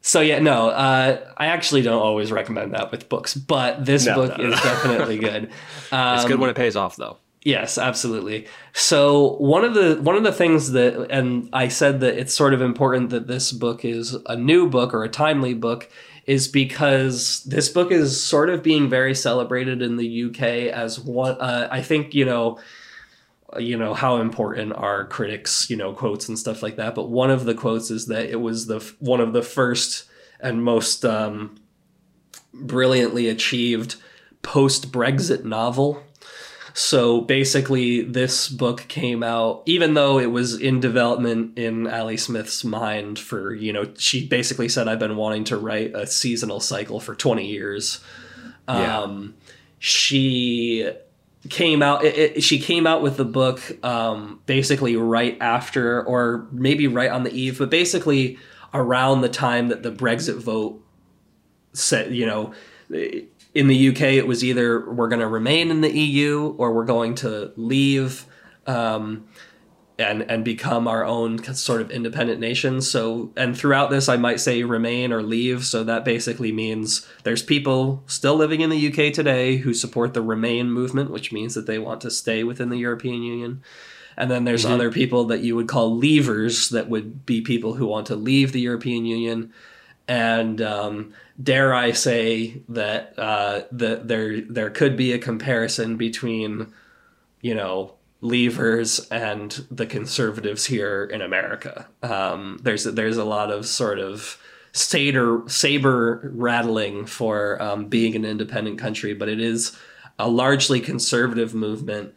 so 0.00 0.20
yeah, 0.20 0.38
no, 0.38 0.68
uh, 0.68 1.32
I 1.36 1.46
actually 1.46 1.82
don't 1.82 2.02
always 2.02 2.30
recommend 2.30 2.74
that 2.74 2.90
with 2.90 3.08
books, 3.08 3.34
but 3.34 3.84
this 3.86 4.04
No, 4.06 4.14
book 4.16 4.36
no, 4.38 4.44
no. 4.48 4.50
is 4.52 4.60
definitely 4.60 5.18
good. 5.18 5.50
Um, 5.92 6.16
It's 6.16 6.24
good 6.26 6.38
when 6.40 6.50
it 6.50 6.56
pays 6.56 6.76
off 6.76 6.96
though. 6.96 7.18
Yes, 7.44 7.76
absolutely. 7.76 8.46
So 8.72 9.34
one 9.34 9.64
of 9.64 9.74
the 9.74 10.00
one 10.00 10.16
of 10.16 10.22
the 10.22 10.32
things 10.32 10.72
that 10.72 11.10
and 11.10 11.50
I 11.52 11.68
said 11.68 12.00
that 12.00 12.18
it's 12.18 12.32
sort 12.32 12.54
of 12.54 12.62
important 12.62 13.10
that 13.10 13.26
this 13.26 13.52
book 13.52 13.84
is 13.84 14.16
a 14.26 14.34
new 14.34 14.66
book 14.66 14.94
or 14.94 15.04
a 15.04 15.10
timely 15.10 15.52
book 15.52 15.90
is 16.24 16.48
because 16.48 17.44
this 17.44 17.68
book 17.68 17.92
is 17.92 18.22
sort 18.22 18.48
of 18.48 18.62
being 18.62 18.88
very 18.88 19.14
celebrated 19.14 19.82
in 19.82 19.96
the 19.96 20.24
UK 20.24 20.72
as 20.72 20.98
one 20.98 21.38
uh, 21.38 21.68
I 21.70 21.82
think, 21.82 22.14
you 22.14 22.24
know, 22.24 22.58
you 23.58 23.76
know 23.76 23.92
how 23.92 24.16
important 24.16 24.72
are 24.72 25.06
critics, 25.06 25.68
you 25.68 25.76
know, 25.76 25.92
quotes 25.92 26.30
and 26.30 26.38
stuff 26.38 26.62
like 26.62 26.76
that, 26.76 26.94
but 26.94 27.10
one 27.10 27.30
of 27.30 27.44
the 27.44 27.54
quotes 27.54 27.90
is 27.90 28.06
that 28.06 28.30
it 28.30 28.40
was 28.40 28.68
the 28.68 28.80
one 29.00 29.20
of 29.20 29.34
the 29.34 29.42
first 29.42 30.04
and 30.40 30.64
most 30.64 31.04
um 31.04 31.56
brilliantly 32.54 33.28
achieved 33.28 33.96
post-Brexit 34.40 35.44
novel. 35.44 36.02
So 36.76 37.20
basically, 37.20 38.02
this 38.02 38.48
book 38.48 38.86
came 38.88 39.22
out, 39.22 39.62
even 39.64 39.94
though 39.94 40.18
it 40.18 40.32
was 40.32 40.60
in 40.60 40.80
development 40.80 41.56
in 41.56 41.86
Ali 41.86 42.16
Smith's 42.16 42.64
mind 42.64 43.16
for, 43.16 43.54
you 43.54 43.72
know, 43.72 43.92
she 43.96 44.26
basically 44.26 44.68
said, 44.68 44.88
I've 44.88 44.98
been 44.98 45.14
wanting 45.14 45.44
to 45.44 45.56
write 45.56 45.94
a 45.94 46.04
seasonal 46.04 46.58
cycle 46.58 46.98
for 46.98 47.14
20 47.14 47.46
years. 47.46 48.02
Yeah. 48.68 49.02
Um, 49.02 49.34
she 49.78 50.90
came 51.48 51.80
out, 51.80 52.04
it, 52.04 52.18
it, 52.18 52.42
she 52.42 52.58
came 52.58 52.88
out 52.88 53.02
with 53.02 53.18
the 53.18 53.24
book 53.24 53.60
um, 53.84 54.40
basically 54.46 54.96
right 54.96 55.38
after, 55.40 56.02
or 56.02 56.48
maybe 56.50 56.88
right 56.88 57.10
on 57.10 57.22
the 57.22 57.32
eve, 57.32 57.58
but 57.58 57.70
basically 57.70 58.36
around 58.72 59.20
the 59.20 59.28
time 59.28 59.68
that 59.68 59.84
the 59.84 59.92
Brexit 59.92 60.38
vote 60.38 60.82
said, 61.72 62.12
you 62.12 62.26
know, 62.26 62.52
in 63.54 63.68
the 63.68 63.88
UK, 63.88 64.02
it 64.02 64.26
was 64.26 64.44
either 64.44 64.90
we're 64.90 65.08
going 65.08 65.20
to 65.20 65.28
remain 65.28 65.70
in 65.70 65.80
the 65.80 65.96
EU 65.96 66.54
or 66.58 66.72
we're 66.72 66.84
going 66.84 67.14
to 67.14 67.52
leave 67.56 68.26
um, 68.66 69.28
and 69.96 70.22
and 70.22 70.44
become 70.44 70.88
our 70.88 71.04
own 71.04 71.38
sort 71.54 71.80
of 71.80 71.90
independent 71.92 72.40
nation. 72.40 72.80
So, 72.80 73.30
and 73.36 73.56
throughout 73.56 73.90
this, 73.90 74.08
I 74.08 74.16
might 74.16 74.40
say 74.40 74.64
remain 74.64 75.12
or 75.12 75.22
leave. 75.22 75.64
So 75.64 75.84
that 75.84 76.04
basically 76.04 76.50
means 76.50 77.08
there's 77.22 77.44
people 77.44 78.02
still 78.06 78.34
living 78.34 78.60
in 78.60 78.70
the 78.70 78.88
UK 78.88 79.12
today 79.12 79.58
who 79.58 79.72
support 79.72 80.14
the 80.14 80.22
Remain 80.22 80.70
movement, 80.70 81.10
which 81.10 81.32
means 81.32 81.54
that 81.54 81.66
they 81.66 81.78
want 81.78 82.00
to 82.00 82.10
stay 82.10 82.42
within 82.42 82.70
the 82.70 82.78
European 82.78 83.22
Union. 83.22 83.62
And 84.16 84.30
then 84.30 84.44
there's 84.44 84.64
other 84.64 84.92
people 84.92 85.24
that 85.24 85.40
you 85.40 85.56
would 85.56 85.66
call 85.66 86.00
leavers, 86.00 86.70
that 86.70 86.88
would 86.88 87.26
be 87.26 87.40
people 87.40 87.74
who 87.74 87.86
want 87.86 88.06
to 88.06 88.16
leave 88.16 88.52
the 88.52 88.60
European 88.60 89.04
Union 89.04 89.52
and 90.06 90.60
um, 90.60 91.14
dare 91.42 91.74
I 91.74 91.92
say 91.92 92.62
that 92.68 93.18
uh, 93.18 93.62
that 93.72 94.08
there 94.08 94.40
there 94.42 94.70
could 94.70 94.96
be 94.96 95.12
a 95.12 95.18
comparison 95.18 95.96
between 95.96 96.72
you 97.40 97.54
know 97.54 97.94
leavers 98.22 99.06
and 99.10 99.66
the 99.70 99.86
conservatives 99.86 100.66
here 100.66 101.04
in 101.04 101.20
America. 101.20 101.86
Um, 102.02 102.58
there's 102.62 102.84
there's 102.84 103.16
a 103.16 103.24
lot 103.24 103.50
of 103.50 103.66
sort 103.66 103.98
of 103.98 104.38
saber 104.72 105.44
saber 105.46 106.30
rattling 106.34 107.06
for 107.06 107.60
um, 107.62 107.86
being 107.86 108.16
an 108.16 108.24
independent 108.24 108.78
country, 108.78 109.14
but 109.14 109.28
it 109.28 109.40
is 109.40 109.76
a 110.18 110.28
largely 110.28 110.80
conservative 110.80 111.54
movement 111.54 112.14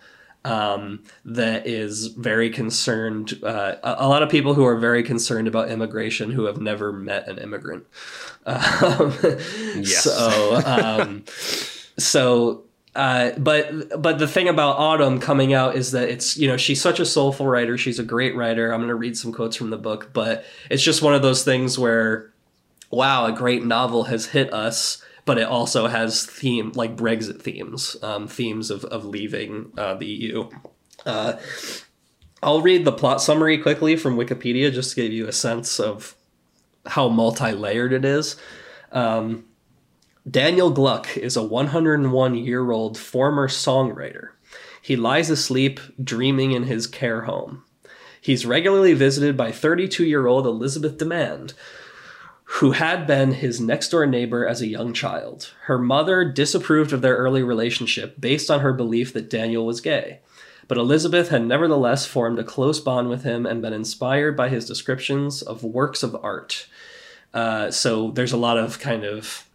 um, 0.48 1.04
that 1.26 1.68
is 1.68 2.08
very 2.08 2.50
concerned. 2.50 3.40
Uh, 3.44 3.76
a, 3.84 4.08
lot 4.08 4.24
of 4.24 4.30
people 4.30 4.54
who 4.54 4.66
are 4.66 4.78
very 4.78 5.04
concerned 5.04 5.48
about 5.48 5.70
immigration 5.70 6.32
who 6.32 6.46
have 6.46 6.62
never 6.62 6.94
met 6.94 7.28
an 7.28 7.38
immigrant. 7.38 7.86
Um, 8.48 9.14
Yes. 9.76 10.04
So, 10.04 10.62
um, 10.66 11.26
so, 11.98 12.64
uh, 12.96 13.32
but 13.38 14.02
but 14.02 14.20
the 14.20 14.28
thing 14.28 14.48
about 14.48 14.78
Autumn 14.78 15.20
coming 15.20 15.54
out 15.54 15.76
is 15.76 15.92
that 15.92 16.08
it's 16.08 16.38
you 16.38 16.48
know 16.48 16.56
she's 16.56 16.82
such 16.82 17.02
a 17.02 17.06
soulful 17.06 17.46
writer. 17.46 17.78
She's 17.78 18.00
a 18.00 18.04
great 18.04 18.38
writer. 18.38 18.72
I'm 18.72 18.80
going 18.80 18.88
to 18.88 18.96
read 18.96 19.18
some 19.18 19.34
quotes 19.34 19.58
from 19.58 19.70
the 19.70 19.78
book, 19.78 20.12
but 20.14 20.46
it's 20.72 20.82
just 20.82 21.02
one 21.02 21.14
of 21.14 21.22
those 21.22 21.44
things 21.44 21.78
where, 21.78 22.32
wow, 22.90 23.26
a 23.26 23.34
great 23.34 23.66
novel 23.66 24.06
has 24.06 24.28
hit 24.28 24.54
us 24.54 25.04
but 25.28 25.38
it 25.38 25.48
also 25.48 25.88
has 25.88 26.26
theme 26.26 26.72
like 26.74 26.96
Brexit 26.96 27.42
themes, 27.42 27.98
um, 28.02 28.30
themes 28.30 28.72
of, 28.72 28.86
of 28.86 29.06
leaving 29.06 29.74
uh, 29.78 29.94
the 29.94 30.06
EU. 30.06 30.50
Uh, 31.06 31.34
I'll 32.42 32.62
read 32.62 32.86
the 32.86 32.94
plot 32.94 33.22
summary 33.22 33.58
quickly 33.58 33.98
from 33.98 34.16
Wikipedia 34.18 34.72
just 34.72 34.96
to 34.96 35.02
give 35.02 35.12
you 35.12 35.28
a 35.28 35.34
sense 35.34 35.82
of 35.82 36.16
how 36.86 37.10
multi-layered 37.10 37.92
it 37.92 38.06
is. 38.06 38.38
Um, 38.94 39.44
Daniel 40.30 40.70
Gluck 40.70 41.18
is 41.18 41.36
a 41.36 41.44
101 41.44 42.36
year 42.36 42.72
old 42.72 42.98
former 42.98 43.50
songwriter. 43.50 44.30
He 44.82 44.96
lies 44.96 45.30
asleep, 45.30 45.82
dreaming 46.02 46.54
in 46.54 46.64
his 46.64 46.88
care 46.88 47.24
home. 47.24 47.66
He's 48.22 48.46
regularly 48.46 48.94
visited 48.94 49.36
by 49.36 49.52
32 49.52 50.06
year 50.06 50.26
old 50.26 50.48
Elizabeth 50.48 50.98
Demand, 50.98 51.54
who 52.50 52.72
had 52.72 53.06
been 53.06 53.34
his 53.34 53.60
next 53.60 53.90
door 53.90 54.06
neighbor 54.06 54.48
as 54.48 54.62
a 54.62 54.68
young 54.68 54.94
child. 54.94 55.54
Her 55.66 55.78
mother 55.78 56.24
disapproved 56.24 56.94
of 56.94 57.02
their 57.02 57.18
early 57.18 57.44
relationship 57.44 58.20
based 58.20 58.50
on 58.50 58.62
her 58.62 58.72
belief 58.72 59.12
that 59.14 59.30
Daniel 59.30 59.66
was 59.66 59.82
gay. 59.82 60.20
But 60.70 60.78
Elizabeth 60.78 61.30
had 61.30 61.46
nevertheless 61.46 62.06
formed 62.06 62.40
a 62.40 62.46
close 62.46 62.80
bond 62.80 63.10
with 63.10 63.24
him 63.24 63.46
and 63.46 63.62
been 63.62 63.74
inspired 63.74 64.38
by 64.38 64.48
his 64.48 64.66
descriptions 64.66 65.42
of 65.42 65.64
works 65.64 66.04
of 66.04 66.16
art. 66.24 66.68
Uh, 67.34 67.70
so 67.70 68.12
there's 68.12 68.32
a 68.32 68.38
lot 68.38 68.58
of 68.58 68.80
kind 68.80 69.04
of 69.04 69.46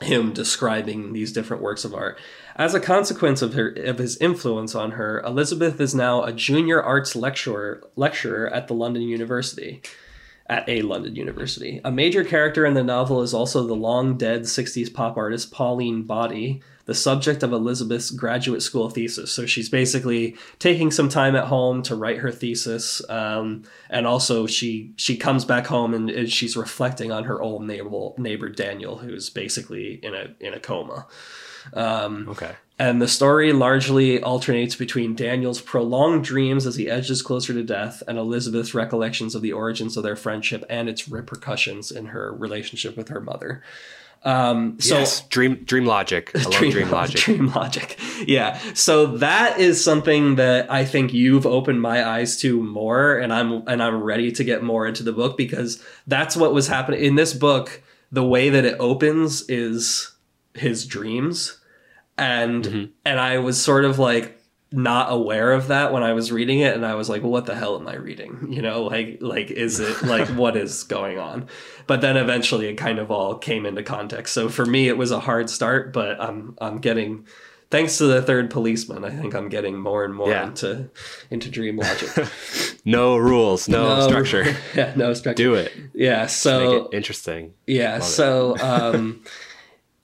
him 0.00 0.32
describing 0.32 1.12
these 1.12 1.32
different 1.32 1.62
works 1.62 1.84
of 1.84 1.94
art. 1.94 2.18
As 2.56 2.72
a 2.72 2.80
consequence 2.80 3.42
of 3.42 3.52
her 3.54 3.68
of 3.68 3.98
his 3.98 4.16
influence 4.18 4.74
on 4.74 4.92
her, 4.92 5.20
Elizabeth 5.20 5.80
is 5.80 5.94
now 5.94 6.22
a 6.22 6.32
junior 6.32 6.82
arts 6.82 7.14
lecturer 7.14 7.82
lecturer 7.94 8.48
at 8.48 8.68
the 8.68 8.74
London 8.74 9.02
University 9.02 9.82
at 10.48 10.68
a 10.68 10.82
London 10.82 11.14
university. 11.14 11.80
A 11.84 11.92
major 11.92 12.24
character 12.24 12.64
in 12.64 12.74
the 12.74 12.82
novel 12.82 13.22
is 13.22 13.34
also 13.34 13.66
the 13.66 13.74
long 13.74 14.16
dead 14.16 14.42
60s 14.42 14.92
pop 14.92 15.16
artist 15.16 15.52
Pauline 15.52 16.04
Boty, 16.04 16.62
the 16.86 16.94
subject 16.94 17.42
of 17.42 17.52
Elizabeth's 17.52 18.10
graduate 18.10 18.62
school 18.62 18.88
thesis. 18.88 19.30
So 19.30 19.44
she's 19.44 19.68
basically 19.68 20.36
taking 20.58 20.90
some 20.90 21.10
time 21.10 21.36
at 21.36 21.44
home 21.44 21.82
to 21.82 21.94
write 21.94 22.18
her 22.18 22.32
thesis, 22.32 23.02
um, 23.10 23.64
and 23.90 24.06
also 24.06 24.46
she 24.46 24.92
she 24.96 25.18
comes 25.18 25.44
back 25.44 25.66
home 25.66 25.92
and, 25.92 26.08
and 26.08 26.32
she's 26.32 26.56
reflecting 26.56 27.12
on 27.12 27.24
her 27.24 27.42
old 27.42 27.66
neighbor 27.66 28.12
neighbor 28.16 28.48
Daniel, 28.48 28.96
who's 28.96 29.28
basically 29.28 30.00
in 30.02 30.14
a 30.14 30.34
in 30.40 30.54
a 30.54 30.60
coma. 30.60 31.06
Um, 31.74 32.26
Okay. 32.30 32.52
And 32.78 33.02
the 33.02 33.08
story 33.08 33.52
largely 33.52 34.22
alternates 34.22 34.76
between 34.76 35.16
Daniel's 35.16 35.60
prolonged 35.60 36.24
dreams 36.24 36.66
as 36.66 36.76
he 36.76 36.88
edges 36.88 37.22
closer 37.22 37.52
to 37.52 37.62
death 37.62 38.02
and 38.06 38.18
Elizabeth's 38.18 38.74
recollections 38.74 39.34
of 39.34 39.42
the 39.42 39.52
origins 39.52 39.96
of 39.96 40.04
their 40.04 40.16
friendship 40.16 40.64
and 40.70 40.88
its 40.88 41.08
repercussions 41.08 41.90
in 41.90 42.06
her 42.06 42.32
relationship 42.32 42.96
with 42.96 43.08
her 43.08 43.20
mother. 43.20 43.62
Um, 44.24 44.78
so 44.80 44.98
yes. 44.98 45.22
Dream 45.28 45.56
dream 45.64 45.86
logic. 45.86 46.32
I 46.34 46.42
love 46.42 46.52
dream, 46.52 46.90
logic. 46.90 47.20
Dream 47.20 47.46
logic. 47.52 47.98
Yeah. 48.26 48.58
So 48.74 49.18
that 49.18 49.58
is 49.58 49.82
something 49.82 50.36
that 50.36 50.70
I 50.70 50.84
think 50.84 51.12
you've 51.12 51.46
opened 51.46 51.80
my 51.80 52.06
eyes 52.06 52.36
to 52.40 52.60
more 52.62 53.16
and 53.16 53.32
I'm 53.32 53.66
and 53.68 53.82
I'm 53.82 54.02
ready 54.02 54.32
to 54.32 54.44
get 54.44 54.62
more 54.62 54.86
into 54.86 55.02
the 55.02 55.12
book 55.12 55.36
because 55.36 55.82
that's 56.06 56.36
what 56.36 56.52
was 56.52 56.66
happening 56.66 57.02
in 57.02 57.14
this 57.14 57.32
book. 57.32 57.82
The 58.10 58.24
way 58.24 58.50
that 58.50 58.64
it 58.64 58.76
opens 58.80 59.48
is 59.48 60.12
his 60.54 60.86
dreams. 60.86 61.58
And 62.18 62.64
Mm-hmm. 62.64 62.84
and 63.04 63.20
I 63.20 63.38
was 63.38 63.60
sort 63.62 63.84
of 63.84 63.98
like 63.98 64.34
not 64.70 65.10
aware 65.10 65.52
of 65.52 65.68
that 65.68 65.94
when 65.94 66.02
I 66.02 66.12
was 66.12 66.30
reading 66.30 66.58
it 66.60 66.74
and 66.74 66.84
I 66.84 66.94
was 66.94 67.08
like, 67.08 67.22
well, 67.22 67.30
what 67.32 67.46
the 67.46 67.54
hell 67.54 67.76
am 67.80 67.88
I 67.88 67.94
reading? 67.96 68.48
You 68.52 68.60
know, 68.60 68.82
like 68.82 69.18
like 69.20 69.50
is 69.50 69.80
it 69.80 70.02
like 70.14 70.28
what 70.28 70.56
is 70.56 70.82
going 70.82 71.18
on? 71.18 71.46
But 71.86 72.00
then 72.02 72.16
eventually 72.18 72.66
it 72.68 72.74
kind 72.74 72.98
of 72.98 73.10
all 73.10 73.36
came 73.38 73.64
into 73.64 73.82
context. 73.82 74.34
So 74.34 74.48
for 74.50 74.66
me 74.66 74.88
it 74.88 74.98
was 74.98 75.10
a 75.10 75.20
hard 75.20 75.48
start, 75.48 75.92
but 75.92 76.20
I'm 76.20 76.54
I'm 76.60 76.78
getting 76.78 77.26
thanks 77.70 77.98
to 77.98 78.06
the 78.06 78.22
third 78.22 78.50
policeman, 78.50 79.04
I 79.04 79.10
think 79.10 79.34
I'm 79.34 79.48
getting 79.50 79.76
more 79.78 80.02
and 80.04 80.14
more 80.14 80.30
Yeah. 80.30 80.46
into 80.48 80.90
into 81.30 81.50
dream 81.50 81.76
logic. 81.84 82.10
No 82.84 83.16
rules, 83.18 83.68
no, 83.68 84.00
structure. 84.08 84.54
yeah, 84.74 84.92
no 84.96 85.12
structure. 85.14 85.42
Do 85.42 85.54
it. 85.54 85.72
Yeah, 85.94 86.26
so 86.26 86.58
Make 86.82 86.92
it 86.92 86.96
interesting. 86.96 87.54
yeah, 87.66 87.96
it. 87.98 88.02
so 88.02 88.56
um 88.58 89.22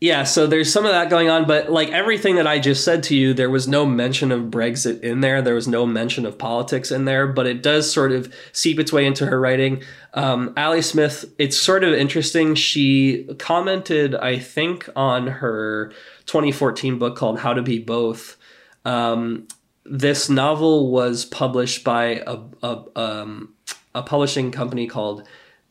yeah, 0.00 0.24
so 0.24 0.46
there's 0.46 0.72
some 0.72 0.84
of 0.84 0.90
that 0.90 1.08
going 1.08 1.30
on, 1.30 1.46
but 1.46 1.70
like 1.70 1.90
everything 1.90 2.36
that 2.36 2.46
I 2.46 2.58
just 2.58 2.84
said 2.84 3.04
to 3.04 3.16
you, 3.16 3.32
there 3.32 3.48
was 3.48 3.66
no 3.66 3.86
mention 3.86 4.32
of 4.32 4.44
Brexit 4.44 5.00
in 5.00 5.20
there. 5.20 5.40
There 5.40 5.54
was 5.54 5.68
no 5.68 5.86
mention 5.86 6.26
of 6.26 6.36
politics 6.36 6.90
in 6.90 7.04
there, 7.04 7.26
but 7.26 7.46
it 7.46 7.62
does 7.62 7.90
sort 7.90 8.12
of 8.12 8.32
seep 8.52 8.78
its 8.78 8.92
way 8.92 9.06
into 9.06 9.24
her 9.26 9.40
writing. 9.40 9.82
Um, 10.12 10.52
Ali 10.56 10.82
Smith, 10.82 11.24
it's 11.38 11.56
sort 11.56 11.84
of 11.84 11.94
interesting. 11.94 12.54
She 12.54 13.24
commented, 13.38 14.14
I 14.14 14.38
think, 14.38 14.88
on 14.94 15.26
her 15.26 15.92
2014 16.26 16.98
book 16.98 17.16
called 17.16 17.38
How 17.38 17.54
to 17.54 17.62
Be 17.62 17.78
Both. 17.78 18.36
Um, 18.84 19.48
this 19.84 20.28
novel 20.28 20.90
was 20.90 21.24
published 21.24 21.84
by 21.84 22.22
a, 22.26 22.40
a, 22.62 22.84
um, 22.96 23.54
a 23.94 24.02
publishing 24.02 24.50
company 24.50 24.86
called 24.86 25.26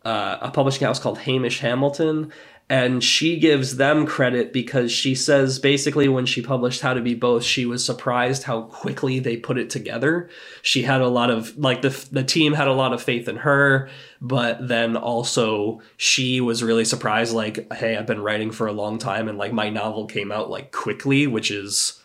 uh, 0.05 0.37
a 0.41 0.51
publishing 0.51 0.85
house 0.85 0.99
called 0.99 1.19
Hamish 1.19 1.59
Hamilton. 1.59 2.31
And 2.73 3.03
she 3.03 3.37
gives 3.37 3.77
them 3.77 4.07
credit 4.07 4.51
because 4.51 4.91
she 4.91 5.13
says 5.13 5.59
basically 5.59 6.07
when 6.07 6.25
she 6.25 6.41
published 6.41 6.81
How 6.81 6.95
to 6.95 7.01
Be 7.01 7.13
Both, 7.13 7.43
she 7.43 7.67
was 7.67 7.85
surprised 7.85 8.43
how 8.43 8.63
quickly 8.63 9.19
they 9.19 9.37
put 9.37 9.59
it 9.59 9.69
together. 9.69 10.27
She 10.63 10.81
had 10.81 10.99
a 10.99 11.07
lot 11.07 11.29
of, 11.29 11.55
like, 11.55 11.83
the, 11.83 11.89
the 12.11 12.23
team 12.23 12.53
had 12.53 12.67
a 12.67 12.73
lot 12.73 12.91
of 12.91 13.03
faith 13.03 13.27
in 13.27 13.35
her, 13.35 13.89
but 14.19 14.67
then 14.67 14.97
also 14.97 15.81
she 15.97 16.41
was 16.41 16.63
really 16.63 16.83
surprised, 16.83 17.35
like, 17.35 17.71
hey, 17.73 17.95
I've 17.95 18.07
been 18.07 18.23
writing 18.23 18.51
for 18.51 18.65
a 18.65 18.73
long 18.73 18.97
time 18.97 19.29
and, 19.29 19.37
like, 19.37 19.53
my 19.53 19.69
novel 19.69 20.07
came 20.07 20.31
out, 20.31 20.49
like, 20.49 20.71
quickly, 20.71 21.27
which 21.27 21.51
is 21.51 22.01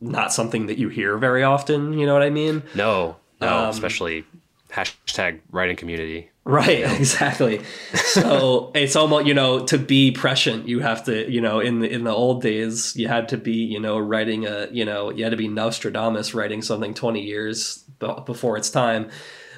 not 0.00 0.32
something 0.32 0.66
that 0.66 0.78
you 0.78 0.90
hear 0.90 1.18
very 1.18 1.42
often. 1.42 1.98
You 1.98 2.06
know 2.06 2.14
what 2.14 2.22
I 2.22 2.30
mean? 2.30 2.62
No, 2.76 3.16
no, 3.40 3.48
Um, 3.48 3.70
especially 3.70 4.26
hashtag 4.70 5.40
writing 5.50 5.76
community. 5.76 6.28
Right, 6.44 6.80
exactly. 6.98 7.60
So 8.12 8.72
it's 8.74 8.94
almost 8.94 9.26
you 9.26 9.32
know 9.32 9.64
to 9.66 9.78
be 9.78 10.10
prescient, 10.10 10.68
you 10.68 10.80
have 10.80 11.04
to 11.04 11.30
you 11.30 11.40
know 11.40 11.60
in 11.60 11.78
the 11.78 11.90
in 11.90 12.04
the 12.04 12.10
old 12.10 12.42
days 12.42 12.94
you 12.94 13.08
had 13.08 13.28
to 13.30 13.38
be 13.38 13.52
you 13.54 13.80
know 13.80 13.98
writing 13.98 14.44
a 14.46 14.68
you 14.70 14.84
know 14.84 15.10
you 15.10 15.24
had 15.24 15.30
to 15.30 15.36
be 15.38 15.48
Nostradamus 15.48 16.34
writing 16.34 16.60
something 16.60 16.92
twenty 16.92 17.22
years 17.22 17.78
be- 17.98 18.12
before 18.26 18.58
its 18.58 18.68
time. 18.70 19.08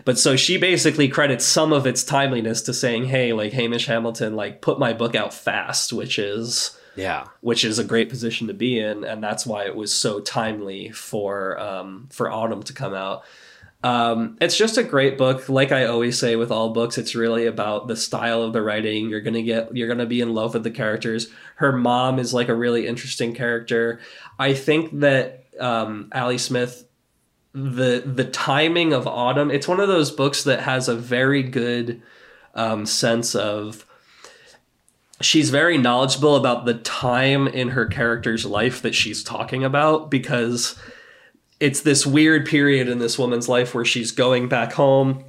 But 0.05 0.19
so 0.19 0.37
she 0.37 0.57
basically 0.57 1.09
credits 1.09 1.45
some 1.45 1.73
of 1.73 1.85
its 1.87 2.05
timeliness 2.05 2.63
to 2.63 2.73
saying, 2.75 3.07
"Hey, 3.07 3.33
like 3.33 3.53
Hamish 3.55 3.87
Hamilton, 3.87 4.37
like 4.37 4.61
put 4.61 4.79
my 4.79 4.93
book 4.93 5.17
out 5.17 5.35
fast," 5.35 5.93
which 5.93 6.17
is 6.19 6.79
Yeah. 6.95 7.25
which 7.41 7.65
is 7.65 7.81
a 7.81 7.85
great 7.85 8.09
position 8.11 8.47
to 8.47 8.55
be 8.55 8.79
in, 8.79 9.03
and 9.03 9.21
that's 9.23 9.45
why 9.45 9.65
it 9.65 9.75
was 9.75 9.93
so 9.93 10.21
timely 10.21 10.91
for 10.91 11.59
um, 11.59 12.09
for 12.13 12.31
Autumn 12.31 12.63
to 12.65 12.73
come 12.73 12.95
out. 12.95 13.25
Um, 13.85 14.39
it's 14.41 14.57
just 14.57 14.79
a 14.79 14.83
great 14.83 15.19
book. 15.19 15.51
Like 15.51 15.71
I 15.71 15.85
always 15.85 16.19
say 16.19 16.37
with 16.37 16.51
all 16.51 16.71
books, 16.71 16.97
it's 16.97 17.15
really 17.15 17.45
about 17.45 17.87
the 17.87 17.97
style 17.97 18.43
of 18.43 18.55
the 18.55 18.63
writing. 18.63 19.11
You're 19.11 19.21
gonna 19.21 19.43
get, 19.43 19.77
you're 19.77 19.89
gonna 19.89 20.07
be 20.07 20.23
in 20.23 20.33
love 20.33 20.55
with 20.55 20.65
the 20.65 20.71
characters. 20.71 21.29
Her 21.57 21.71
mom 21.71 22.19
is 22.19 22.33
like 22.33 22.49
a 22.49 22.55
really 22.55 22.87
interesting 22.87 23.35
character. 23.35 24.01
I 24.39 24.55
think 24.55 25.01
that 25.01 25.45
um, 25.61 26.11
Ali 26.15 26.39
Smith, 26.39 26.89
the 27.53 28.03
the 28.07 28.25
timing 28.25 28.95
of 28.95 29.07
Autumn, 29.07 29.51
it's 29.51 29.69
one 29.69 29.81
of 29.81 29.89
those 29.89 30.11
books 30.11 30.45
that 30.45 30.61
has 30.61 30.89
a 30.89 30.97
very 30.97 31.43
good 31.43 32.03
um, 32.55 32.87
sense 32.87 33.35
of 33.35 33.85
she's 35.21 35.51
very 35.51 35.77
knowledgeable 35.77 36.37
about 36.37 36.65
the 36.65 36.75
time 36.75 37.47
in 37.47 37.69
her 37.69 37.85
character's 37.85 38.47
life 38.47 38.81
that 38.81 38.95
she's 38.95 39.23
talking 39.23 39.63
about 39.63 40.11
because 40.11 40.75
it's 41.61 41.81
this 41.83 42.07
weird 42.07 42.47
period 42.47 42.89
in 42.89 42.99
this 42.99 43.19
woman's 43.19 43.49
life 43.49 43.75
where 43.75 43.85
she's 43.85 44.11
going 44.11 44.49
back 44.49 44.73
home 44.73 45.25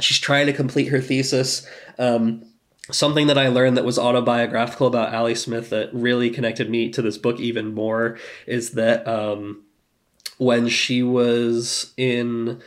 she's 0.00 0.18
trying 0.18 0.46
to 0.46 0.52
complete 0.52 0.88
her 0.88 1.00
thesis 1.00 1.66
um, 1.98 2.44
something 2.90 3.26
that 3.26 3.38
i 3.38 3.48
learned 3.48 3.76
that 3.76 3.84
was 3.84 3.98
autobiographical 3.98 4.86
about 4.86 5.14
ali 5.14 5.34
smith 5.34 5.70
that 5.70 5.92
really 5.92 6.30
connected 6.30 6.70
me 6.70 6.90
to 6.90 7.02
this 7.02 7.18
book 7.18 7.38
even 7.40 7.74
more 7.74 8.18
is 8.46 8.72
that 8.72 9.06
um, 9.06 9.62
when 10.38 10.68
she 10.68 11.02
was 11.02 11.92
in 11.96 12.62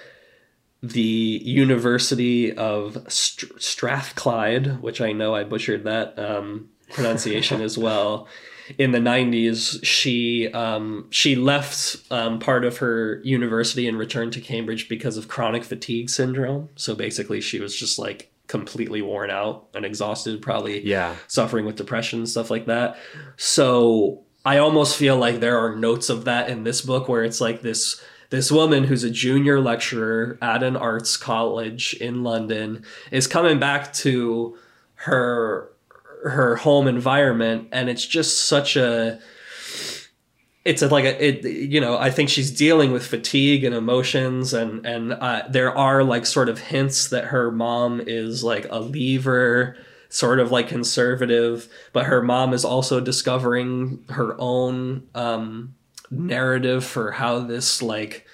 the 0.83 1.41
University 1.45 2.51
of 2.51 3.05
Str- 3.07 3.57
Strathclyde, 3.57 4.81
which 4.81 4.99
I 4.99 5.13
know 5.13 5.33
I 5.33 5.45
butchered 5.45 5.85
that 5.85 6.19
um, 6.19 6.69
pronunciation 6.91 7.61
as 7.61 7.77
well. 7.77 8.27
In 8.77 8.91
the 8.91 8.99
'90s, 8.99 9.83
she 9.83 10.51
um, 10.53 11.07
she 11.09 11.35
left 11.35 11.97
um, 12.11 12.39
part 12.39 12.63
of 12.65 12.77
her 12.77 13.19
university 13.23 13.87
and 13.87 13.97
returned 13.97 14.33
to 14.33 14.41
Cambridge 14.41 14.87
because 14.87 15.17
of 15.17 15.27
chronic 15.27 15.63
fatigue 15.63 16.09
syndrome. 16.09 16.69
So 16.75 16.95
basically, 16.95 17.41
she 17.41 17.59
was 17.59 17.75
just 17.75 17.99
like 17.99 18.31
completely 18.47 19.01
worn 19.01 19.29
out 19.31 19.67
and 19.73 19.85
exhausted, 19.85 20.41
probably 20.41 20.85
Yeah. 20.85 21.15
suffering 21.27 21.65
with 21.65 21.75
depression 21.77 22.19
and 22.19 22.29
stuff 22.29 22.51
like 22.51 22.65
that. 22.67 22.97
So 23.37 24.21
I 24.45 24.57
almost 24.57 24.97
feel 24.97 25.17
like 25.17 25.39
there 25.39 25.57
are 25.57 25.75
notes 25.75 26.09
of 26.09 26.25
that 26.25 26.49
in 26.49 26.63
this 26.63 26.81
book 26.81 27.07
where 27.07 27.23
it's 27.23 27.41
like 27.41 27.61
this 27.61 28.01
this 28.29 28.51
woman 28.51 28.85
who's 28.85 29.03
a 29.03 29.09
junior 29.11 29.59
lecturer 29.61 30.37
at 30.41 30.63
an 30.63 30.75
arts 30.75 31.17
college 31.17 31.93
in 31.95 32.23
London 32.23 32.83
is 33.11 33.27
coming 33.27 33.59
back 33.59 33.93
to 33.93 34.57
her 34.95 35.69
her 36.23 36.55
home 36.55 36.87
environment 36.87 37.67
and 37.71 37.89
it's 37.89 38.05
just 38.05 38.45
such 38.47 38.75
a 38.75 39.19
it's 40.65 40.81
a, 40.81 40.87
like 40.87 41.05
a 41.05 41.25
it 41.25 41.43
you 41.43 41.81
know 41.81 41.97
i 41.97 42.09
think 42.09 42.29
she's 42.29 42.51
dealing 42.51 42.91
with 42.91 43.05
fatigue 43.05 43.63
and 43.63 43.75
emotions 43.75 44.53
and 44.53 44.85
and 44.85 45.13
uh, 45.13 45.43
there 45.49 45.75
are 45.77 46.03
like 46.03 46.25
sort 46.25 46.49
of 46.49 46.59
hints 46.59 47.09
that 47.09 47.25
her 47.25 47.51
mom 47.51 48.01
is 48.05 48.43
like 48.43 48.65
a 48.69 48.79
leaver 48.79 49.75
sort 50.09 50.39
of 50.39 50.51
like 50.51 50.67
conservative 50.67 51.67
but 51.91 52.05
her 52.05 52.21
mom 52.21 52.53
is 52.53 52.63
also 52.63 52.99
discovering 52.99 54.03
her 54.09 54.39
own 54.39 55.07
um 55.15 55.75
narrative 56.09 56.85
for 56.85 57.11
how 57.11 57.39
this 57.39 57.81
like 57.81 58.25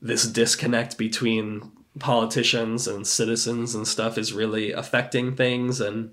this 0.00 0.24
disconnect 0.24 0.98
between 0.98 1.72
politicians 1.98 2.86
and 2.86 3.06
citizens 3.06 3.74
and 3.74 3.88
stuff 3.88 4.18
is 4.18 4.32
really 4.32 4.70
affecting 4.70 5.34
things 5.34 5.80
and 5.80 6.10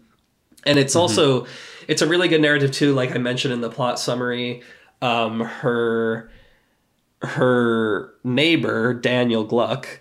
and 0.66 0.80
it's 0.80 0.96
also 0.96 1.46
it's 1.88 2.02
a 2.02 2.08
really 2.08 2.28
good 2.28 2.42
narrative 2.42 2.72
too 2.72 2.94
like 2.94 3.12
i 3.14 3.18
mentioned 3.18 3.54
in 3.54 3.62
the 3.62 3.70
plot 3.70 4.00
summary 4.00 4.62
um 5.02 5.42
her 5.42 6.30
her 7.22 8.14
neighbor 8.24 8.94
daniel 8.94 9.44
gluck 9.44 10.00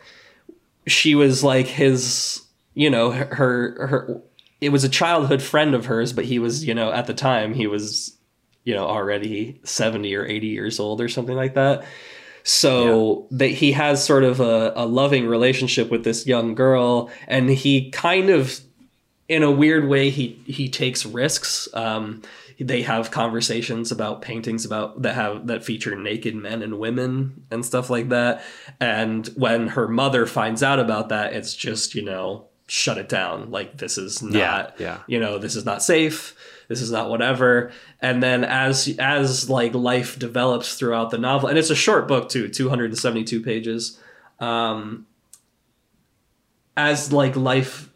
she 0.87 1.15
was 1.15 1.45
like 1.45 1.67
his 1.67 2.43
you 2.75 2.91
know 2.91 3.11
her 3.11 3.87
her 3.87 4.23
it 4.63 4.71
was 4.71 4.85
a 4.85 4.89
childhood 4.89 5.43
friend 5.43 5.75
of 5.75 5.87
hers, 5.87 6.13
but 6.13 6.25
he 6.25 6.39
was, 6.39 6.65
you 6.65 6.73
know, 6.73 6.93
at 6.93 7.09
the 7.09 7.15
time 7.15 7.53
he 7.53 7.67
was, 7.67 8.17
you 8.63 8.73
know, 8.73 8.87
already 8.87 9.61
70 9.65 10.15
or 10.15 10.25
80 10.25 10.47
years 10.47 10.79
old 10.79 11.01
or 11.01 11.09
something 11.09 11.35
like 11.35 11.55
that. 11.55 11.85
So 12.45 13.27
yeah. 13.33 13.39
that 13.39 13.49
he 13.49 13.73
has 13.73 14.05
sort 14.05 14.23
of 14.23 14.39
a, 14.39 14.73
a 14.77 14.87
loving 14.87 15.27
relationship 15.27 15.91
with 15.91 16.05
this 16.05 16.29
young 16.29 16.55
girl, 16.55 17.11
and 17.27 17.51
he 17.51 17.91
kind 17.91 18.31
of, 18.31 18.61
in 19.33 19.43
a 19.43 19.51
weird 19.51 19.89
way, 19.89 20.11
he 20.11 20.43
he 20.45 20.69
takes 20.69 21.07
risks. 21.07 21.67
Um, 21.73 22.21
they 22.61 22.83
have 22.83 23.11
conversations 23.11 23.91
about 23.91 24.21
paintings 24.21 24.67
about 24.67 25.01
that 25.03 25.15
have 25.15 25.47
that 25.47 25.65
feature 25.65 25.97
naked 25.97 26.35
men 26.35 26.63
and 26.63 26.79
women 26.79 27.47
and 27.51 27.65
stuff 27.65 27.89
like 27.89 28.11
that. 28.11 28.45
And 28.79 29.27
when 29.29 29.69
her 29.69 29.89
mother 29.89 30.27
finds 30.27 30.63
out 30.63 30.79
about 30.79 31.09
that, 31.09 31.33
it's 31.33 31.57
just 31.57 31.95
you 31.95 32.03
know 32.03 32.45
shut 32.67 32.99
it 32.99 33.09
down. 33.09 33.51
Like 33.51 33.79
this 33.79 33.97
is 33.97 34.23
not, 34.23 34.35
yeah, 34.35 34.71
yeah. 34.79 34.99
you 35.07 35.19
know, 35.19 35.39
this 35.39 35.57
is 35.57 35.65
not 35.65 35.83
safe. 35.83 36.37
This 36.69 36.83
is 36.83 36.91
not 36.91 37.09
whatever. 37.09 37.73
And 38.01 38.23
then 38.23 38.45
as 38.45 38.95
as 38.99 39.49
like 39.49 39.73
life 39.75 40.19
develops 40.19 40.75
throughout 40.75 41.11
the 41.11 41.19
novel, 41.19 41.49
and 41.49 41.59
it's 41.59 41.71
a 41.71 41.75
short 41.75 42.07
book 42.07 42.29
too, 42.29 42.51
two 42.51 42.69
hundred 42.69 42.91
and 42.91 42.99
seventy 42.99 43.25
two 43.25 43.43
pages. 43.43 43.99
Um, 44.41 45.07
as 46.77 47.13
like 47.13 47.35
life 47.35 47.89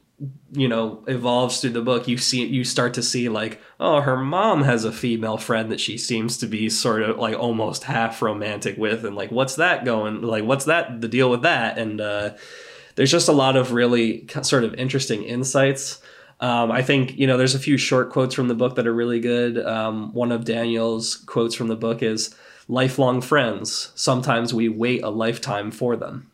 you 0.52 0.66
know 0.66 1.04
evolves 1.06 1.60
through 1.60 1.70
the 1.70 1.82
book 1.82 2.08
you 2.08 2.16
see 2.16 2.46
you 2.46 2.64
start 2.64 2.94
to 2.94 3.02
see 3.02 3.28
like 3.28 3.60
oh 3.78 4.00
her 4.00 4.16
mom 4.16 4.62
has 4.62 4.84
a 4.84 4.92
female 4.92 5.36
friend 5.36 5.70
that 5.70 5.78
she 5.78 5.98
seems 5.98 6.38
to 6.38 6.46
be 6.46 6.70
sort 6.70 7.02
of 7.02 7.18
like 7.18 7.36
almost 7.38 7.84
half 7.84 8.22
romantic 8.22 8.78
with 8.78 9.04
and 9.04 9.14
like 9.14 9.30
what's 9.30 9.56
that 9.56 9.84
going 9.84 10.22
like 10.22 10.42
what's 10.42 10.64
that 10.64 11.02
the 11.02 11.08
deal 11.08 11.28
with 11.28 11.42
that 11.42 11.76
and 11.76 12.00
uh 12.00 12.30
there's 12.96 13.10
just 13.10 13.28
a 13.28 13.32
lot 13.32 13.56
of 13.56 13.72
really 13.72 14.26
sort 14.42 14.64
of 14.64 14.74
interesting 14.74 15.22
insights. 15.22 16.00
Um, 16.40 16.72
I 16.72 16.82
think 16.82 17.16
you 17.16 17.26
know 17.26 17.38
there's 17.38 17.54
a 17.54 17.60
few 17.60 17.78
short 17.78 18.10
quotes 18.10 18.34
from 18.34 18.48
the 18.48 18.54
book 18.54 18.74
that 18.74 18.86
are 18.86 18.94
really 18.94 19.20
good. 19.20 19.64
Um, 19.64 20.12
one 20.12 20.32
of 20.32 20.44
Daniel's 20.44 21.16
quotes 21.16 21.54
from 21.54 21.68
the 21.68 21.76
book 21.76 22.02
is 22.02 22.34
"Lifelong 22.68 23.20
friends. 23.20 23.92
Sometimes 23.94 24.52
we 24.52 24.68
wait 24.68 25.02
a 25.02 25.10
lifetime 25.10 25.70
for 25.70 25.96
them." 25.96 26.30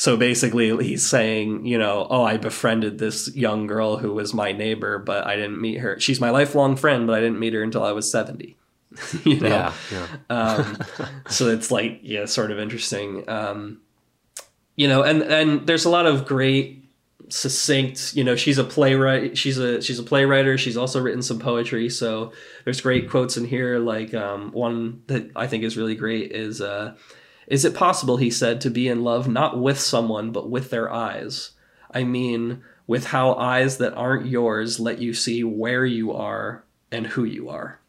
So 0.00 0.16
basically, 0.16 0.74
he's 0.82 1.06
saying, 1.06 1.66
you 1.66 1.76
know, 1.76 2.06
oh, 2.08 2.22
I 2.22 2.38
befriended 2.38 2.98
this 2.98 3.36
young 3.36 3.66
girl 3.66 3.98
who 3.98 4.14
was 4.14 4.32
my 4.32 4.50
neighbor, 4.50 4.98
but 4.98 5.26
I 5.26 5.36
didn't 5.36 5.60
meet 5.60 5.80
her. 5.80 6.00
She's 6.00 6.18
my 6.18 6.30
lifelong 6.30 6.76
friend, 6.76 7.06
but 7.06 7.18
I 7.18 7.20
didn't 7.20 7.38
meet 7.38 7.52
her 7.52 7.62
until 7.62 7.84
I 7.84 7.92
was 7.92 8.10
seventy. 8.10 8.56
you 9.26 9.40
know, 9.40 9.48
yeah, 9.48 9.72
yeah. 9.92 10.06
um, 10.30 10.78
so 11.28 11.48
it's 11.48 11.70
like, 11.70 12.00
yeah, 12.02 12.24
sort 12.24 12.50
of 12.50 12.58
interesting. 12.58 13.28
Um, 13.28 13.82
you 14.74 14.88
know, 14.88 15.02
and 15.02 15.22
and 15.22 15.66
there's 15.66 15.84
a 15.84 15.90
lot 15.90 16.06
of 16.06 16.24
great 16.24 16.78
succinct 17.28 18.16
you 18.16 18.24
know 18.24 18.34
she's 18.34 18.58
a 18.58 18.64
playwright 18.64 19.38
she's 19.38 19.56
a 19.56 19.80
she's 19.80 20.00
a 20.00 20.02
playwriter 20.02 20.58
she's 20.58 20.76
also 20.76 21.00
written 21.00 21.22
some 21.22 21.38
poetry 21.38 21.88
so 21.88 22.32
there's 22.64 22.80
great 22.80 23.08
quotes 23.08 23.36
in 23.36 23.44
here 23.44 23.78
like 23.78 24.12
um, 24.14 24.50
one 24.50 25.00
that 25.06 25.30
i 25.36 25.46
think 25.46 25.62
is 25.62 25.76
really 25.76 25.94
great 25.94 26.32
is 26.32 26.60
uh, 26.60 26.92
is 27.50 27.64
it 27.64 27.74
possible 27.74 28.16
he 28.16 28.30
said 28.30 28.60
to 28.60 28.70
be 28.70 28.88
in 28.88 29.04
love 29.04 29.28
not 29.28 29.60
with 29.60 29.78
someone 29.78 30.32
but 30.32 30.48
with 30.48 30.70
their 30.70 30.90
eyes 30.90 31.50
i 31.92 32.02
mean 32.02 32.62
with 32.86 33.06
how 33.06 33.34
eyes 33.34 33.76
that 33.76 33.94
aren't 33.94 34.26
yours 34.26 34.80
let 34.80 34.98
you 34.98 35.12
see 35.12 35.44
where 35.44 35.84
you 35.84 36.12
are 36.12 36.64
and 36.90 37.08
who 37.08 37.24
you 37.24 37.50
are 37.50 37.80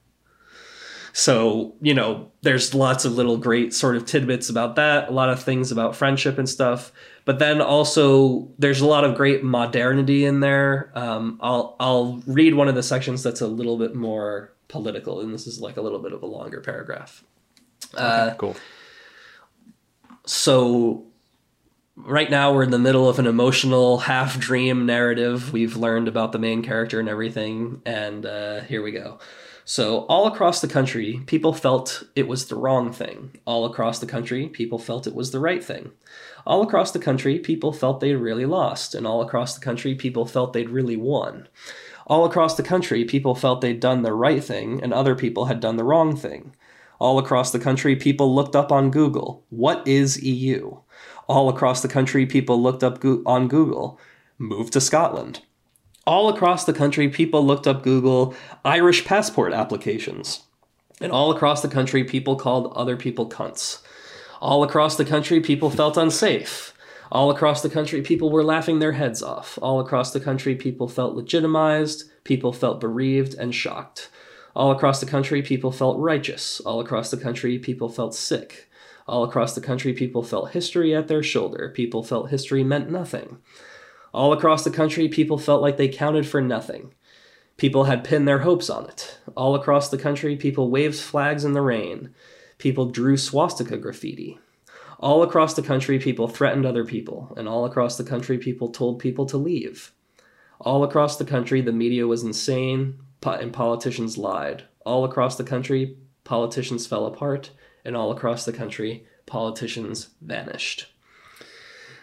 so, 1.13 1.75
you 1.81 1.93
know, 1.93 2.31
there's 2.41 2.73
lots 2.73 3.05
of 3.05 3.13
little 3.13 3.37
great 3.37 3.73
sort 3.73 3.95
of 3.95 4.05
tidbits 4.05 4.49
about 4.49 4.75
that, 4.75 5.09
a 5.09 5.11
lot 5.11 5.29
of 5.29 5.43
things 5.43 5.71
about 5.71 5.95
friendship 5.95 6.37
and 6.37 6.47
stuff. 6.47 6.91
But 7.25 7.39
then 7.39 7.61
also 7.61 8.49
there's 8.57 8.81
a 8.81 8.87
lot 8.87 9.03
of 9.03 9.15
great 9.15 9.43
modernity 9.43 10.25
in 10.25 10.39
there. 10.39 10.91
Um, 10.95 11.37
I'll 11.41 11.75
I'll 11.79 12.23
read 12.25 12.55
one 12.55 12.67
of 12.67 12.75
the 12.75 12.83
sections 12.83 13.23
that's 13.23 13.41
a 13.41 13.47
little 13.47 13.77
bit 13.77 13.93
more 13.93 14.53
political, 14.69 15.19
and 15.19 15.33
this 15.33 15.47
is 15.47 15.59
like 15.59 15.77
a 15.77 15.81
little 15.81 15.99
bit 15.99 16.13
of 16.13 16.23
a 16.23 16.25
longer 16.25 16.61
paragraph. 16.61 17.23
Okay, 17.93 18.03
uh, 18.03 18.33
cool. 18.35 18.55
So 20.25 21.05
right 21.95 22.29
now 22.29 22.53
we're 22.53 22.63
in 22.63 22.71
the 22.71 22.79
middle 22.79 23.09
of 23.09 23.19
an 23.19 23.27
emotional 23.27 23.99
half 23.99 24.39
dream 24.39 24.85
narrative. 24.85 25.53
We've 25.53 25.75
learned 25.75 26.07
about 26.07 26.31
the 26.31 26.39
main 26.39 26.63
character 26.63 26.99
and 26.99 27.09
everything, 27.09 27.81
and 27.85 28.25
uh, 28.25 28.61
here 28.61 28.81
we 28.81 28.91
go. 28.91 29.19
So, 29.63 29.99
all 30.07 30.25
across 30.25 30.59
the 30.59 30.67
country, 30.67 31.21
people 31.27 31.53
felt 31.53 32.03
it 32.15 32.27
was 32.27 32.47
the 32.47 32.55
wrong 32.55 32.91
thing. 32.91 33.37
All 33.45 33.63
across 33.63 33.99
the 33.99 34.07
country, 34.07 34.49
people 34.49 34.79
felt 34.79 35.05
it 35.05 35.13
was 35.13 35.31
the 35.31 35.39
right 35.39 35.63
thing. 35.63 35.91
All 36.45 36.63
across 36.63 36.91
the 36.91 36.99
country, 36.99 37.37
people 37.37 37.71
felt 37.71 37.99
they'd 37.99 38.15
really 38.15 38.45
lost. 38.45 38.95
And 38.95 39.05
all 39.05 39.21
across 39.21 39.53
the 39.53 39.63
country, 39.63 39.93
people 39.93 40.25
felt 40.25 40.53
they'd 40.53 40.69
really 40.69 40.97
won. 40.97 41.47
All 42.07 42.25
across 42.25 42.55
the 42.55 42.63
country, 42.63 43.05
people 43.05 43.35
felt 43.35 43.61
they'd 43.61 43.79
done 43.79 44.01
the 44.01 44.13
right 44.13 44.43
thing 44.43 44.81
and 44.81 44.91
other 44.91 45.15
people 45.15 45.45
had 45.45 45.59
done 45.59 45.77
the 45.77 45.83
wrong 45.83 46.17
thing. 46.17 46.55
All 47.01 47.17
across 47.17 47.51
the 47.51 47.59
country, 47.59 47.95
people 47.95 48.33
looked 48.33 48.55
up 48.55 48.71
on 48.71 48.91
Google, 48.91 49.43
what 49.49 49.85
is 49.87 50.21
EU? 50.21 50.77
All 51.27 51.49
across 51.49 51.81
the 51.81 51.87
country, 51.87 52.25
people 52.25 52.61
looked 52.61 52.83
up 52.83 52.99
go- 52.99 53.23
on 53.25 53.47
Google, 53.47 53.99
move 54.37 54.69
to 54.71 54.79
Scotland 54.79 55.41
all 56.07 56.29
across 56.29 56.65
the 56.65 56.73
country, 56.73 57.09
people 57.09 57.45
looked 57.45 57.67
up 57.67 57.83
Google 57.83 58.33
Irish 58.65 59.05
passport 59.05 59.53
applications. 59.53 60.41
And 60.99 61.11
all 61.11 61.31
across 61.31 61.61
the 61.61 61.67
country, 61.67 62.03
people 62.03 62.35
called 62.35 62.73
other 62.73 62.97
people 62.97 63.29
cunts. 63.29 63.81
All 64.39 64.63
across 64.63 64.95
the 64.97 65.05
country, 65.05 65.39
people 65.39 65.69
felt 65.69 65.97
unsafe. 65.97 66.73
All 67.11 67.29
across 67.29 67.61
the 67.61 67.69
country, 67.69 68.01
people 68.01 68.29
were 68.29 68.43
laughing 68.43 68.79
their 68.79 68.93
heads 68.93 69.21
off. 69.21 69.59
All 69.61 69.79
across 69.79 70.11
the 70.11 70.19
country, 70.19 70.55
people 70.55 70.87
felt 70.87 71.15
legitimized. 71.15 72.09
People 72.23 72.53
felt 72.53 72.79
bereaved 72.79 73.33
and 73.35 73.53
shocked. 73.53 74.09
All 74.55 74.71
across 74.71 74.99
the 74.99 75.05
country, 75.05 75.41
people 75.41 75.71
felt 75.71 75.99
righteous. 75.99 76.59
All 76.61 76.79
across 76.79 77.09
the 77.09 77.17
country, 77.17 77.57
people 77.57 77.89
felt 77.89 78.13
sick. 78.13 78.69
All 79.07 79.23
across 79.23 79.55
the 79.55 79.61
country, 79.61 79.93
people 79.93 80.23
felt 80.23 80.51
history 80.51 80.93
at 80.93 81.07
their 81.07 81.23
shoulder. 81.23 81.71
People 81.73 82.03
felt 82.03 82.29
history 82.29 82.63
meant 82.63 82.91
nothing. 82.91 83.37
All 84.13 84.33
across 84.33 84.63
the 84.63 84.71
country, 84.71 85.07
people 85.07 85.37
felt 85.37 85.61
like 85.61 85.77
they 85.77 85.87
counted 85.87 86.27
for 86.27 86.41
nothing. 86.41 86.93
People 87.57 87.85
had 87.85 88.03
pinned 88.03 88.27
their 88.27 88.39
hopes 88.39 88.69
on 88.69 88.87
it. 88.87 89.17
All 89.35 89.55
across 89.55 89.89
the 89.89 89.97
country, 89.97 90.35
people 90.35 90.69
waved 90.69 90.99
flags 90.99 91.45
in 91.45 91.53
the 91.53 91.61
rain. 91.61 92.13
People 92.57 92.87
drew 92.91 93.17
swastika 93.17 93.77
graffiti. 93.77 94.39
All 94.99 95.23
across 95.23 95.53
the 95.53 95.63
country, 95.63 95.97
people 95.97 96.27
threatened 96.27 96.65
other 96.65 96.85
people. 96.85 97.33
And 97.37 97.47
all 97.47 97.65
across 97.65 97.97
the 97.97 98.03
country, 98.03 98.37
people 98.37 98.69
told 98.69 98.99
people 98.99 99.25
to 99.27 99.37
leave. 99.37 99.93
All 100.59 100.83
across 100.83 101.17
the 101.17 101.25
country, 101.25 101.61
the 101.61 101.71
media 101.71 102.05
was 102.05 102.23
insane 102.23 102.99
and 103.25 103.53
politicians 103.53 104.17
lied. 104.17 104.63
All 104.85 105.05
across 105.05 105.35
the 105.35 105.43
country, 105.43 105.97
politicians 106.23 106.87
fell 106.87 107.05
apart. 107.05 107.51
And 107.83 107.95
all 107.95 108.11
across 108.11 108.45
the 108.45 108.53
country, 108.53 109.05
politicians 109.25 110.09
vanished. 110.21 110.87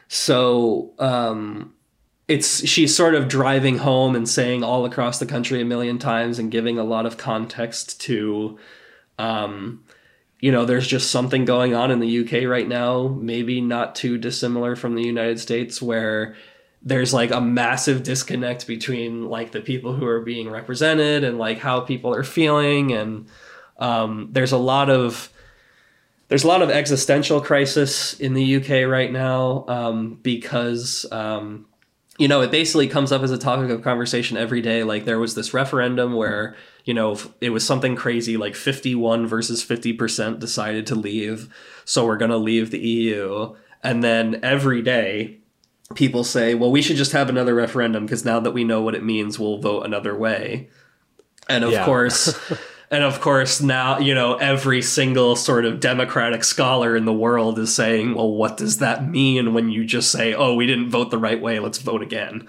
So, 0.09 0.93
um, 0.99 1.75
it's 2.29 2.67
she's 2.67 2.95
sort 2.95 3.15
of 3.15 3.27
driving 3.27 3.79
home 3.79 4.15
and 4.15 4.29
saying 4.29 4.63
all 4.63 4.85
across 4.85 5.19
the 5.19 5.27
country 5.27 5.61
a 5.61 5.65
million 5.65 5.99
times 5.99 6.39
and 6.39 6.51
giving 6.51 6.79
a 6.79 6.85
lot 6.85 7.07
of 7.07 7.17
context 7.17 8.01
to 8.03 8.59
um, 9.19 9.83
you 10.39 10.53
know 10.53 10.67
there's 10.67 10.87
just 10.87 11.11
something 11.11 11.47
going 11.47 11.75
on 11.75 11.91
in 11.91 12.01
the 12.01 12.21
UK 12.21 12.47
right 12.47 12.69
now 12.69 13.09
maybe 13.09 13.61
not 13.61 13.97
too 13.97 14.19
dissimilar 14.19 14.77
from 14.77 14.95
the 14.95 15.03
United 15.03 15.41
States 15.41 15.81
where 15.81 16.37
there's 16.89 17.13
like 17.13 17.31
a 17.31 17.41
massive 17.41 18.03
disconnect 18.03 18.67
between 18.67 19.29
like 19.29 19.53
the 19.53 19.61
people 19.61 19.95
who 19.95 20.07
are 20.07 20.21
being 20.21 20.51
represented 20.51 21.23
and 21.23 21.39
like 21.39 21.59
how 21.59 21.81
people 21.81 22.15
are 22.15 22.25
feeling 22.25 22.93
and 22.93 23.27
um, 23.79 24.29
there's 24.33 24.53
a 24.53 24.59
lot 24.59 24.91
of 24.91 25.31
there's 26.29 26.45
a 26.45 26.49
lot 26.49 26.63
of 26.63 26.71
existential 26.71 27.41
crisis 27.41 28.19
in 28.19 28.35
the 28.35 28.57
UK 28.57 28.89
right 28.89 29.13
now 29.13 29.65
um, 29.69 30.19
because 30.23 31.07
um, 31.13 31.67
you 32.19 32.27
know, 32.27 32.41
it 32.41 32.51
basically 32.51 32.89
comes 32.89 33.13
up 33.13 33.23
as 33.23 33.31
a 33.31 33.39
topic 33.39 33.71
of 33.71 33.83
conversation 33.83 34.37
every 34.37 34.61
day. 34.61 34.83
Like 34.83 35.05
there 35.05 35.21
was 35.21 35.37
this 35.37 35.55
referendum 35.55 36.15
where, 36.15 36.57
you 36.85 36.93
know, 36.93 37.17
it 37.41 37.51
was 37.51 37.65
something 37.65 37.95
crazy 37.95 38.37
like 38.37 38.57
51 38.57 39.29
versus 39.29 39.65
50% 39.65 40.41
decided 40.41 40.85
to 40.89 40.97
leave. 40.97 41.49
So 41.85 42.05
we're 42.05 42.19
to 42.19 42.37
leave 42.37 42.73
the 42.73 42.81
EU. 42.81 43.55
And 43.85 44.03
then 44.03 44.41
every 44.43 44.83
day, 44.83 45.39
people 45.95 46.25
say, 46.25 46.55
well, 46.55 46.71
we 46.71 46.83
should 46.83 46.97
just 46.97 47.13
have 47.13 47.29
another 47.29 47.55
referendum 47.55 48.07
because 48.07 48.25
now 48.25 48.41
that 48.41 48.53
we 48.53 48.65
know 48.65 48.83
what 48.83 48.95
it 48.95 49.05
means, 49.05 49.39
we'll 49.39 49.59
vote 49.59 49.87
another 49.87 50.17
way. 50.17 50.69
And 51.49 51.65
of 51.65 51.73
yeah. 51.73 51.85
course, 51.85 52.39
And 52.91 53.05
of 53.05 53.21
course, 53.21 53.61
now, 53.61 53.99
you 53.99 54.15
know, 54.15 54.37
every 54.37 54.81
single 54.81 55.37
sort 55.37 55.67
of 55.67 55.81
democratic 55.81 56.43
scholar 56.43 56.97
in 56.97 57.05
the 57.05 57.13
world 57.13 57.59
is 57.59 57.75
saying, 57.75 58.15
well, 58.15 58.33
what 58.33 58.57
does 58.57 58.79
that 58.79 59.07
mean 59.07 59.53
when 59.53 59.69
you 59.69 59.85
just 59.85 60.11
say, 60.11 60.33
oh, 60.33 60.55
we 60.55 60.67
didn't 60.67 60.89
vote 60.89 61.11
the 61.11 61.19
right 61.19 61.41
way, 61.41 61.59
let's 61.59 61.79
vote 61.79 62.03
again? 62.03 62.49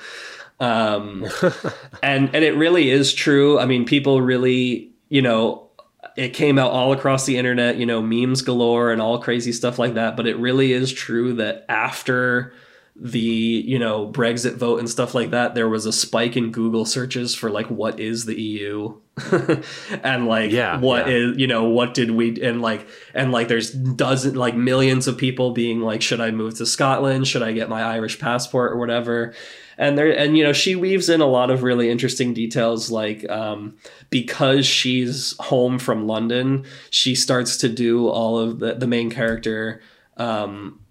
Um, 0.62 1.26
and, 2.04 2.34
and 2.34 2.46
it 2.46 2.56
really 2.56 2.90
is 2.90 3.14
true. 3.14 3.60
I 3.60 3.66
mean, 3.66 3.84
people 3.84 4.22
really, 4.22 4.92
you 5.10 5.22
know, 5.22 5.68
it 6.16 6.30
came 6.30 6.58
out 6.58 6.72
all 6.72 6.94
across 6.94 7.26
the 7.26 7.38
internet, 7.38 7.76
you 7.76 7.86
know, 7.86 8.02
memes 8.02 8.42
galore 8.42 8.92
and 8.92 9.02
all 9.02 9.20
crazy 9.20 9.52
stuff 9.52 9.78
like 9.78 9.96
that. 9.96 10.16
But 10.16 10.26
it 10.26 10.38
really 10.38 10.72
is 10.72 10.94
true 10.94 11.34
that 11.34 11.66
after 11.68 12.54
the 13.02 13.20
you 13.20 13.80
know 13.80 14.08
Brexit 14.12 14.56
vote 14.56 14.80
and 14.80 14.90
stuff 14.90 15.16
like 15.16 15.32
that, 15.32 15.56
there 15.56 15.70
was 15.70 15.86
a 15.86 15.94
spike 15.94 16.36
in 16.36 16.52
Google 16.52 16.86
searches 16.86 17.34
for 17.34 17.50
like 17.50 17.68
what 17.68 18.00
is 18.00 18.26
the 18.26 18.40
EU, 18.40 18.96
and 20.04 20.28
like 20.28 20.52
Yeah, 20.52 20.80
what 20.80 21.08
yeah. 21.08 21.14
is 21.14 21.38
you 21.38 21.48
know 21.48 21.64
what 21.66 21.94
did 21.94 22.12
we 22.12 22.42
and 22.42 22.62
like 22.62 22.88
and 23.14 23.32
like 23.32 23.48
there's 23.48 23.72
dozen 23.72 24.36
like 24.36 24.56
millions 24.56 25.08
of 25.08 25.18
people 25.18 25.52
being 25.52 25.80
like 25.80 26.02
should 26.02 26.20
I 26.20 26.32
move 26.32 26.56
to 26.58 26.66
Scotland? 26.66 27.28
Should 27.28 27.42
I 27.42 27.54
get 27.54 27.70
my 27.70 27.82
Irish 27.82 28.20
passport 28.20 28.74
or 28.74 28.78
whatever? 28.78 29.34
And 29.78 29.98
there 29.98 30.12
and 30.12 30.38
you 30.38 30.44
know 30.44 30.52
she 30.52 30.76
weaves 30.76 31.08
in 31.08 31.22
a 31.22 31.26
lot 31.26 31.50
of 31.50 31.64
really 31.64 31.90
interesting 31.90 32.34
details 32.34 32.92
like 32.92 33.30
um, 33.30 33.78
because 34.10 34.66
she's 34.66 35.38
home 35.40 35.80
from 35.80 36.06
London, 36.06 36.66
she 36.90 37.16
starts 37.16 37.56
to 37.58 37.70
do 37.70 38.10
all 38.10 38.38
of 38.38 38.60
the 38.60 38.74
the 38.74 38.88
main 38.88 39.10
character. 39.10 39.82
Um, 40.18 40.82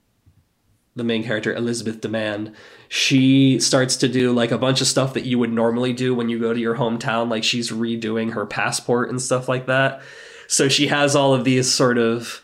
the 0.99 1.05
main 1.05 1.24
character 1.24 1.55
Elizabeth 1.55 2.01
Demand, 2.01 2.55
she 2.88 3.59
starts 3.59 3.96
to 3.96 4.09
do 4.09 4.32
like 4.32 4.51
a 4.51 4.59
bunch 4.59 4.80
of 4.80 4.86
stuff 4.86 5.14
that 5.14 5.24
you 5.24 5.38
would 5.38 5.53
normally 5.53 5.92
do 5.92 6.14
when 6.14 6.28
you 6.28 6.38
go 6.38 6.53
to 6.53 6.61
your 6.61 6.76
hometown. 6.76 7.30
Like 7.30 7.44
she's 7.44 7.70
redoing 7.70 8.32
her 8.32 8.44
passport 8.44 9.09
and 9.09 9.20
stuff 9.20 9.49
like 9.49 9.66
that. 9.66 10.03
So 10.46 10.68
she 10.68 10.88
has 10.88 11.16
all 11.16 11.34
of 11.34 11.44
these 11.44 11.72
sort 11.72 11.99
of 11.99 12.42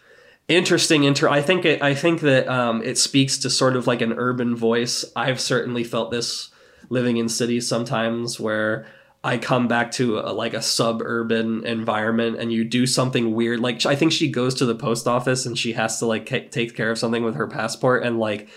interesting 0.48 1.04
inter. 1.04 1.28
I 1.28 1.42
think 1.42 1.64
it. 1.64 1.82
I 1.82 1.94
think 1.94 2.20
that 2.20 2.48
um, 2.48 2.82
it 2.82 2.98
speaks 2.98 3.38
to 3.38 3.50
sort 3.50 3.76
of 3.76 3.86
like 3.86 4.00
an 4.00 4.12
urban 4.12 4.56
voice. 4.56 5.04
I've 5.14 5.40
certainly 5.40 5.84
felt 5.84 6.10
this 6.10 6.50
living 6.88 7.18
in 7.18 7.28
cities 7.28 7.68
sometimes 7.68 8.40
where. 8.40 8.86
I 9.24 9.38
come 9.38 9.68
back 9.68 9.90
to 9.92 10.18
a, 10.18 10.32
like 10.34 10.52
a 10.52 10.60
suburban 10.60 11.64
environment 11.64 12.36
and 12.38 12.52
you 12.52 12.62
do 12.62 12.86
something 12.86 13.34
weird. 13.34 13.58
Like 13.58 13.86
I 13.86 13.96
think 13.96 14.12
she 14.12 14.30
goes 14.30 14.54
to 14.56 14.66
the 14.66 14.74
post 14.74 15.08
office 15.08 15.46
and 15.46 15.58
she 15.58 15.72
has 15.72 15.98
to 16.00 16.06
like 16.06 16.28
ca- 16.28 16.48
take 16.50 16.76
care 16.76 16.90
of 16.90 16.98
something 16.98 17.24
with 17.24 17.36
her 17.36 17.46
passport 17.46 18.04
and 18.04 18.18
like 18.18 18.48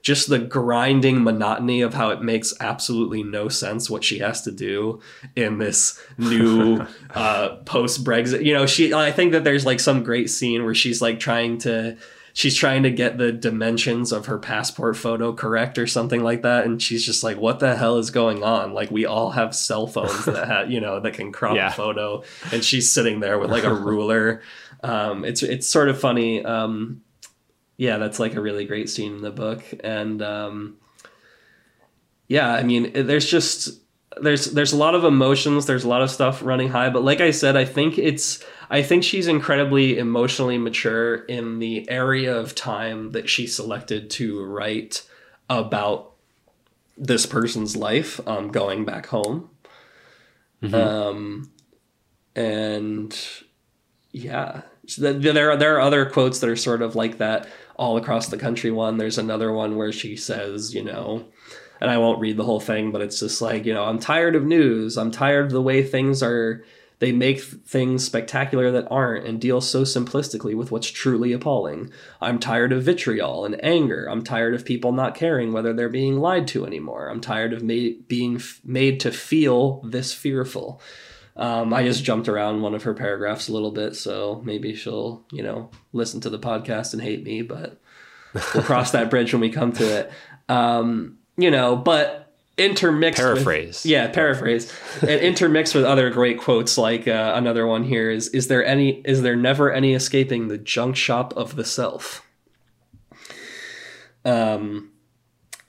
just 0.00 0.28
the 0.28 0.38
grinding 0.38 1.24
monotony 1.24 1.80
of 1.80 1.94
how 1.94 2.10
it 2.10 2.22
makes 2.22 2.54
absolutely 2.60 3.24
no 3.24 3.48
sense 3.48 3.90
what 3.90 4.04
she 4.04 4.20
has 4.20 4.42
to 4.42 4.52
do 4.52 5.00
in 5.34 5.58
this 5.58 6.00
new 6.18 6.86
uh, 7.10 7.56
post 7.64 8.04
Brexit. 8.04 8.44
You 8.44 8.54
know, 8.54 8.66
she 8.66 8.94
I 8.94 9.10
think 9.10 9.32
that 9.32 9.42
there's 9.42 9.66
like 9.66 9.80
some 9.80 10.04
great 10.04 10.30
scene 10.30 10.64
where 10.64 10.74
she's 10.74 11.02
like 11.02 11.18
trying 11.18 11.58
to 11.58 11.96
she's 12.34 12.54
trying 12.56 12.82
to 12.82 12.90
get 12.90 13.18
the 13.18 13.30
dimensions 13.30 14.10
of 14.12 14.26
her 14.26 14.38
passport 14.38 14.96
photo 14.96 15.32
correct 15.32 15.78
or 15.78 15.86
something 15.86 16.22
like 16.22 16.42
that 16.42 16.64
and 16.64 16.80
she's 16.82 17.04
just 17.04 17.22
like 17.22 17.36
what 17.36 17.58
the 17.60 17.76
hell 17.76 17.98
is 17.98 18.10
going 18.10 18.42
on 18.42 18.72
like 18.72 18.90
we 18.90 19.04
all 19.04 19.30
have 19.30 19.54
cell 19.54 19.86
phones 19.86 20.24
that 20.24 20.48
have 20.48 20.70
you 20.70 20.80
know 20.80 20.98
that 21.00 21.12
can 21.14 21.30
crop 21.32 21.54
Yeah. 21.56 21.68
a 21.68 21.72
photo 21.72 22.22
and 22.52 22.64
she's 22.64 22.90
sitting 22.90 23.20
there 23.20 23.38
with 23.38 23.50
like 23.50 23.64
a 23.64 23.74
ruler 23.88 24.40
um 24.82 25.24
it's 25.24 25.42
it's 25.42 25.68
sort 25.68 25.88
of 25.88 26.00
funny 26.00 26.44
um 26.44 27.02
yeah 27.76 27.98
that's 27.98 28.18
like 28.18 28.34
a 28.34 28.40
really 28.40 28.64
great 28.64 28.88
scene 28.88 29.16
in 29.16 29.22
the 29.22 29.30
book 29.30 29.62
and 29.84 30.22
um 30.22 30.76
yeah 32.28 32.50
i 32.52 32.62
mean 32.62 32.92
there's 32.94 33.26
just 33.26 33.80
there's 34.20 34.46
there's 34.52 34.72
a 34.72 34.76
lot 34.76 34.94
of 34.94 35.04
emotions 35.04 35.66
there's 35.66 35.84
a 35.84 35.88
lot 35.88 36.02
of 36.02 36.10
stuff 36.10 36.42
running 36.42 36.68
high 36.68 36.90
but 36.90 37.02
like 37.02 37.20
i 37.20 37.30
said 37.30 37.56
i 37.56 37.64
think 37.64 37.98
it's 37.98 38.44
i 38.72 38.82
think 38.82 39.04
she's 39.04 39.28
incredibly 39.28 39.98
emotionally 39.98 40.58
mature 40.58 41.14
in 41.14 41.60
the 41.60 41.88
area 41.88 42.36
of 42.36 42.56
time 42.56 43.12
that 43.12 43.28
she 43.28 43.46
selected 43.46 44.10
to 44.10 44.44
write 44.44 45.06
about 45.48 46.12
this 46.96 47.26
person's 47.26 47.76
life 47.76 48.20
um, 48.28 48.50
going 48.50 48.84
back 48.84 49.06
home. 49.06 49.48
Um, 50.74 51.50
and 52.36 53.18
yeah 54.12 54.62
So 54.86 55.12
th- 55.20 55.34
there 55.34 55.50
are 55.50 55.56
there 55.56 55.76
are 55.76 55.80
other 55.80 56.06
quotes 56.06 56.38
that 56.40 56.48
are 56.48 56.56
sort 56.56 56.82
of 56.82 56.94
like 56.94 57.18
that 57.18 57.48
all 57.76 57.96
across 57.96 58.28
the 58.28 58.38
country. 58.38 58.70
One 58.70 58.96
there's 58.96 59.18
another 59.18 59.52
one 59.52 59.76
where 59.76 59.92
she 59.92 60.16
says 60.16 60.74
you 60.74 60.84
know 60.84 61.26
and 61.80 61.90
I 61.90 61.98
won't 61.98 62.20
read 62.20 62.36
the 62.36 62.44
whole 62.44 62.60
thing, 62.60 62.92
but 62.92 63.00
it's 63.00 63.18
just 63.18 63.42
like, 63.42 63.66
you 63.66 63.74
know, 63.74 63.82
I'm 63.82 63.98
tired 63.98 64.36
of 64.36 64.44
news. 64.44 64.96
I'm 64.96 65.10
tired 65.10 65.46
of 65.46 65.50
the 65.50 65.60
way 65.60 65.82
things 65.82 66.22
are, 66.22 66.64
they 67.02 67.10
make 67.10 67.40
things 67.40 68.04
spectacular 68.04 68.70
that 68.70 68.86
aren't 68.88 69.26
and 69.26 69.40
deal 69.40 69.60
so 69.60 69.82
simplistically 69.82 70.54
with 70.54 70.70
what's 70.70 70.88
truly 70.88 71.32
appalling. 71.32 71.90
I'm 72.20 72.38
tired 72.38 72.72
of 72.72 72.84
vitriol 72.84 73.44
and 73.44 73.62
anger. 73.64 74.08
I'm 74.08 74.22
tired 74.22 74.54
of 74.54 74.64
people 74.64 74.92
not 74.92 75.16
caring 75.16 75.52
whether 75.52 75.72
they're 75.72 75.88
being 75.88 76.20
lied 76.20 76.46
to 76.48 76.64
anymore. 76.64 77.08
I'm 77.08 77.20
tired 77.20 77.52
of 77.52 77.60
ma- 77.60 77.98
being 78.06 78.36
f- 78.36 78.60
made 78.64 79.00
to 79.00 79.10
feel 79.10 79.80
this 79.80 80.14
fearful. 80.14 80.80
Um, 81.34 81.74
I 81.74 81.82
just 81.82 82.04
jumped 82.04 82.28
around 82.28 82.62
one 82.62 82.72
of 82.72 82.84
her 82.84 82.94
paragraphs 82.94 83.48
a 83.48 83.52
little 83.52 83.72
bit, 83.72 83.96
so 83.96 84.40
maybe 84.44 84.76
she'll, 84.76 85.24
you 85.32 85.42
know, 85.42 85.72
listen 85.92 86.20
to 86.20 86.30
the 86.30 86.38
podcast 86.38 86.92
and 86.92 87.02
hate 87.02 87.24
me, 87.24 87.42
but 87.42 87.80
we'll 88.54 88.62
cross 88.62 88.92
that 88.92 89.10
bridge 89.10 89.32
when 89.32 89.40
we 89.40 89.50
come 89.50 89.72
to 89.72 89.84
it. 89.84 90.12
Um, 90.48 91.18
you 91.36 91.50
know, 91.50 91.74
but 91.74 92.21
intermixed 92.58 93.18
with- 93.22 93.34
Paraphrase. 93.34 93.86
yeah, 93.86 94.08
paraphrase, 94.08 94.72
and 95.00 95.20
intermixed 95.20 95.74
with 95.74 95.84
other 95.84 96.10
great 96.10 96.38
quotes. 96.38 96.76
Like 96.78 97.08
uh, 97.08 97.32
another 97.34 97.66
one 97.66 97.84
here 97.84 98.10
is: 98.10 98.28
"Is 98.28 98.48
there 98.48 98.64
any? 98.64 99.00
Is 99.04 99.22
there 99.22 99.36
never 99.36 99.72
any 99.72 99.94
escaping 99.94 100.48
the 100.48 100.58
junk 100.58 100.96
shop 100.96 101.32
of 101.36 101.56
the 101.56 101.64
self?" 101.64 102.26
Um. 104.24 104.90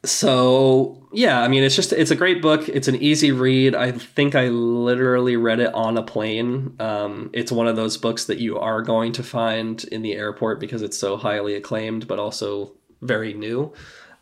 So 0.05 1.07
yeah, 1.13 1.41
I 1.41 1.47
mean, 1.47 1.63
it's 1.63 1.77
just 1.77 1.93
it's 1.93 2.11
a 2.11 2.15
great 2.15 2.41
book. 2.41 2.67
It's 2.67 2.89
an 2.89 2.95
easy 2.97 3.31
read. 3.31 3.73
I 3.73 3.91
think 3.93 4.35
I 4.35 4.49
literally 4.49 5.37
read 5.37 5.61
it 5.61 5.73
on 5.73 5.97
a 5.97 6.03
plane. 6.03 6.75
Um, 6.79 7.29
it's 7.31 7.53
one 7.53 7.67
of 7.67 7.77
those 7.77 7.95
books 7.95 8.25
that 8.25 8.39
you 8.39 8.59
are 8.59 8.81
going 8.81 9.13
to 9.13 9.23
find 9.23 9.81
in 9.85 10.01
the 10.01 10.13
airport 10.13 10.59
because 10.59 10.81
it's 10.81 10.97
so 10.97 11.15
highly 11.15 11.55
acclaimed, 11.55 12.05
but 12.07 12.19
also 12.19 12.73
very 13.01 13.33
new. 13.33 13.71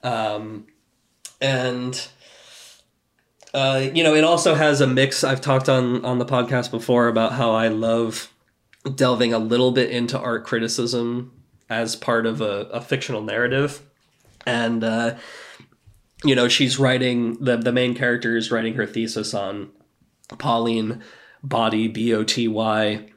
Um, 0.03 0.67
and 1.41 2.07
uh, 3.53 3.89
you 3.93 4.03
know, 4.03 4.15
it 4.15 4.23
also 4.23 4.55
has 4.55 4.81
a 4.81 4.87
mix. 4.87 5.23
I've 5.23 5.41
talked 5.41 5.69
on 5.69 6.03
on 6.05 6.19
the 6.19 6.25
podcast 6.25 6.71
before 6.71 7.07
about 7.07 7.33
how 7.33 7.51
I 7.51 7.67
love 7.67 8.31
delving 8.95 9.33
a 9.33 9.39
little 9.39 9.71
bit 9.71 9.89
into 9.89 10.19
art 10.19 10.45
criticism 10.45 11.31
as 11.69 11.95
part 11.95 12.25
of 12.25 12.41
a, 12.41 12.67
a 12.71 12.81
fictional 12.81 13.21
narrative, 13.21 13.81
and 14.45 14.83
uh, 14.83 15.15
you 16.23 16.35
know, 16.35 16.47
she's 16.47 16.79
writing 16.79 17.43
the 17.43 17.57
the 17.57 17.71
main 17.71 17.95
character 17.95 18.37
is 18.37 18.51
writing 18.51 18.75
her 18.75 18.85
thesis 18.85 19.33
on 19.33 19.69
Pauline 20.37 21.01
Boty 21.45 21.91
B 21.91 22.13
O 22.13 22.23
T 22.23 22.47
Y 22.47 23.07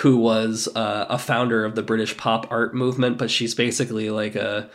who 0.00 0.18
was 0.18 0.68
uh, 0.74 1.06
a 1.08 1.18
founder 1.18 1.64
of 1.64 1.74
the 1.74 1.82
British 1.82 2.16
pop 2.16 2.46
art 2.50 2.74
movement, 2.74 3.16
but 3.16 3.30
she's 3.30 3.54
basically 3.54 4.10
like 4.10 4.34
a 4.34 4.68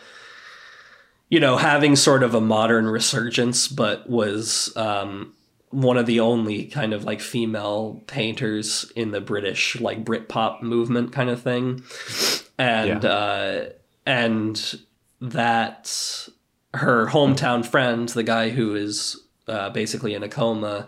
you 1.34 1.40
know, 1.40 1.56
having 1.56 1.96
sort 1.96 2.22
of 2.22 2.32
a 2.32 2.40
modern 2.40 2.86
resurgence, 2.86 3.66
but 3.66 4.08
was 4.08 4.72
um, 4.76 5.34
one 5.70 5.96
of 5.96 6.06
the 6.06 6.20
only 6.20 6.66
kind 6.66 6.94
of 6.94 7.02
like 7.02 7.20
female 7.20 8.04
painters 8.06 8.92
in 8.94 9.10
the 9.10 9.20
British 9.20 9.80
like 9.80 10.04
Britpop 10.04 10.62
movement 10.62 11.10
kind 11.10 11.28
of 11.28 11.42
thing, 11.42 11.82
and 12.56 13.04
uh, 13.04 13.64
and 14.06 14.78
that 15.20 16.28
her 16.72 17.08
hometown 17.08 17.66
friend, 17.66 18.08
the 18.10 18.22
guy 18.22 18.50
who 18.50 18.76
is 18.76 19.20
uh, 19.48 19.70
basically 19.70 20.14
in 20.14 20.22
a 20.22 20.28
coma, 20.28 20.86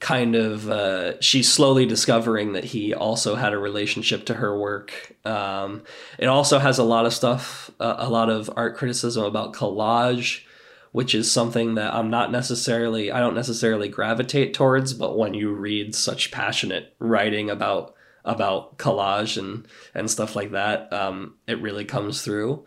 kind 0.00 0.34
of 0.34 0.68
uh, 0.70 1.20
she's 1.20 1.52
slowly 1.52 1.86
discovering 1.86 2.52
that 2.52 2.64
he 2.64 2.94
also 2.94 3.34
had 3.34 3.52
a 3.52 3.58
relationship 3.58 4.26
to 4.26 4.34
her 4.34 4.58
work. 4.58 5.16
Um, 5.24 5.82
it 6.18 6.26
also 6.26 6.58
has 6.58 6.78
a 6.78 6.84
lot 6.84 7.06
of 7.06 7.14
stuff, 7.14 7.70
uh, 7.80 7.96
a 7.98 8.10
lot 8.10 8.30
of 8.30 8.50
art 8.56 8.76
criticism 8.76 9.24
about 9.24 9.54
collage, 9.54 10.44
which 10.92 11.14
is 11.14 11.30
something 11.30 11.74
that 11.74 11.94
I'm 11.94 12.10
not 12.10 12.30
necessarily, 12.30 13.10
I 13.10 13.20
don't 13.20 13.34
necessarily 13.34 13.88
gravitate 13.88 14.54
towards. 14.54 14.94
But 14.94 15.16
when 15.16 15.34
you 15.34 15.52
read 15.52 15.94
such 15.94 16.30
passionate 16.30 16.94
writing 16.98 17.50
about 17.50 17.94
about 18.24 18.76
collage 18.76 19.38
and 19.38 19.66
and 19.94 20.10
stuff 20.10 20.36
like 20.36 20.50
that, 20.52 20.92
um, 20.92 21.36
it 21.46 21.60
really 21.62 21.84
comes 21.84 22.22
through. 22.22 22.64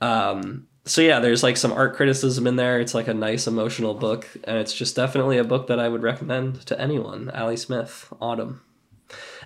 Um, 0.00 0.66
so 0.84 1.02
yeah, 1.02 1.20
there's 1.20 1.42
like 1.42 1.56
some 1.56 1.72
art 1.72 1.94
criticism 1.94 2.46
in 2.46 2.56
there. 2.56 2.80
It's 2.80 2.94
like 2.94 3.08
a 3.08 3.14
nice 3.14 3.46
emotional 3.46 3.94
book, 3.94 4.26
and 4.44 4.58
it's 4.58 4.72
just 4.72 4.96
definitely 4.96 5.38
a 5.38 5.44
book 5.44 5.66
that 5.68 5.78
I 5.78 5.88
would 5.88 6.02
recommend 6.02 6.66
to 6.66 6.80
anyone. 6.80 7.30
Ali 7.30 7.56
Smith, 7.56 8.12
Autumn, 8.20 8.62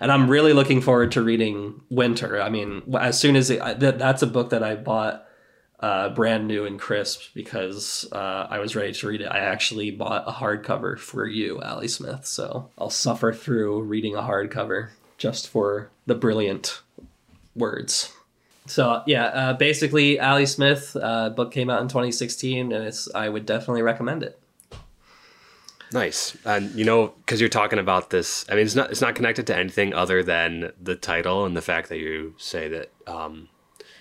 and 0.01 0.11
I'm 0.13 0.31
really 0.31 0.53
looking 0.53 0.81
forward 0.81 1.13
to 1.13 1.23
reading 1.23 1.81
Winter. 1.91 2.41
I 2.41 2.49
mean, 2.51 2.83
as 2.99 3.19
soon 3.21 3.37
as 3.37 3.51
it, 3.51 3.61
I- 3.61 3.75
that 3.75 3.99
that's 3.99 4.23
a 4.23 4.27
book 4.27 4.51
that 4.51 4.63
I 4.63 4.77
bought 4.77 5.27
uh, 5.81 6.09
brand 6.11 6.47
new 6.49 6.65
and 6.65 6.79
crisp 6.81 7.35
because 7.35 8.07
uh, 8.13 8.47
I 8.49 8.59
was 8.61 8.75
ready 8.75 8.93
to 8.95 9.09
read 9.09 9.21
it. 9.21 9.27
I 9.27 9.41
actually 9.41 9.91
bought 9.91 10.25
a 10.27 10.33
hardcover 10.33 10.99
for 10.99 11.27
you, 11.27 11.61
Ali 11.61 11.89
Smith. 11.89 12.25
So 12.27 12.71
I'll 12.79 12.89
suffer 12.91 13.33
through 13.35 13.83
reading 13.83 14.15
a 14.15 14.23
hardcover 14.23 14.91
just 15.19 15.49
for 15.49 15.91
the 16.07 16.15
brilliant 16.15 16.81
words. 17.55 18.14
So 18.67 19.03
yeah, 19.07 19.27
uh, 19.27 19.53
basically, 19.55 20.19
Ali 20.19 20.47
Smith 20.47 20.97
uh, 21.01 21.31
book 21.31 21.53
came 21.53 21.69
out 21.69 21.83
in 21.83 21.89
2016, 21.89 22.73
and 22.73 22.85
it's 22.85 23.09
I 23.15 23.29
would 23.29 23.47
definitely 23.47 23.83
recommend 23.83 24.23
it. 24.23 24.39
Nice. 25.93 26.37
And 26.45 26.75
you 26.75 26.85
know, 26.85 27.09
because 27.19 27.41
you're 27.41 27.49
talking 27.49 27.79
about 27.79 28.11
this, 28.11 28.45
I 28.49 28.55
mean, 28.55 28.65
it's 28.65 28.75
not 28.75 28.91
it's 28.91 29.01
not 29.01 29.15
connected 29.15 29.47
to 29.49 29.57
anything 29.57 29.95
other 29.95 30.23
than 30.23 30.73
the 30.81 30.97
title 30.97 31.45
and 31.45 31.57
the 31.57 31.63
fact 31.63 31.89
that 31.91 31.99
you 31.99 32.35
say 32.39 32.69
that 32.69 32.91
um, 33.07 33.49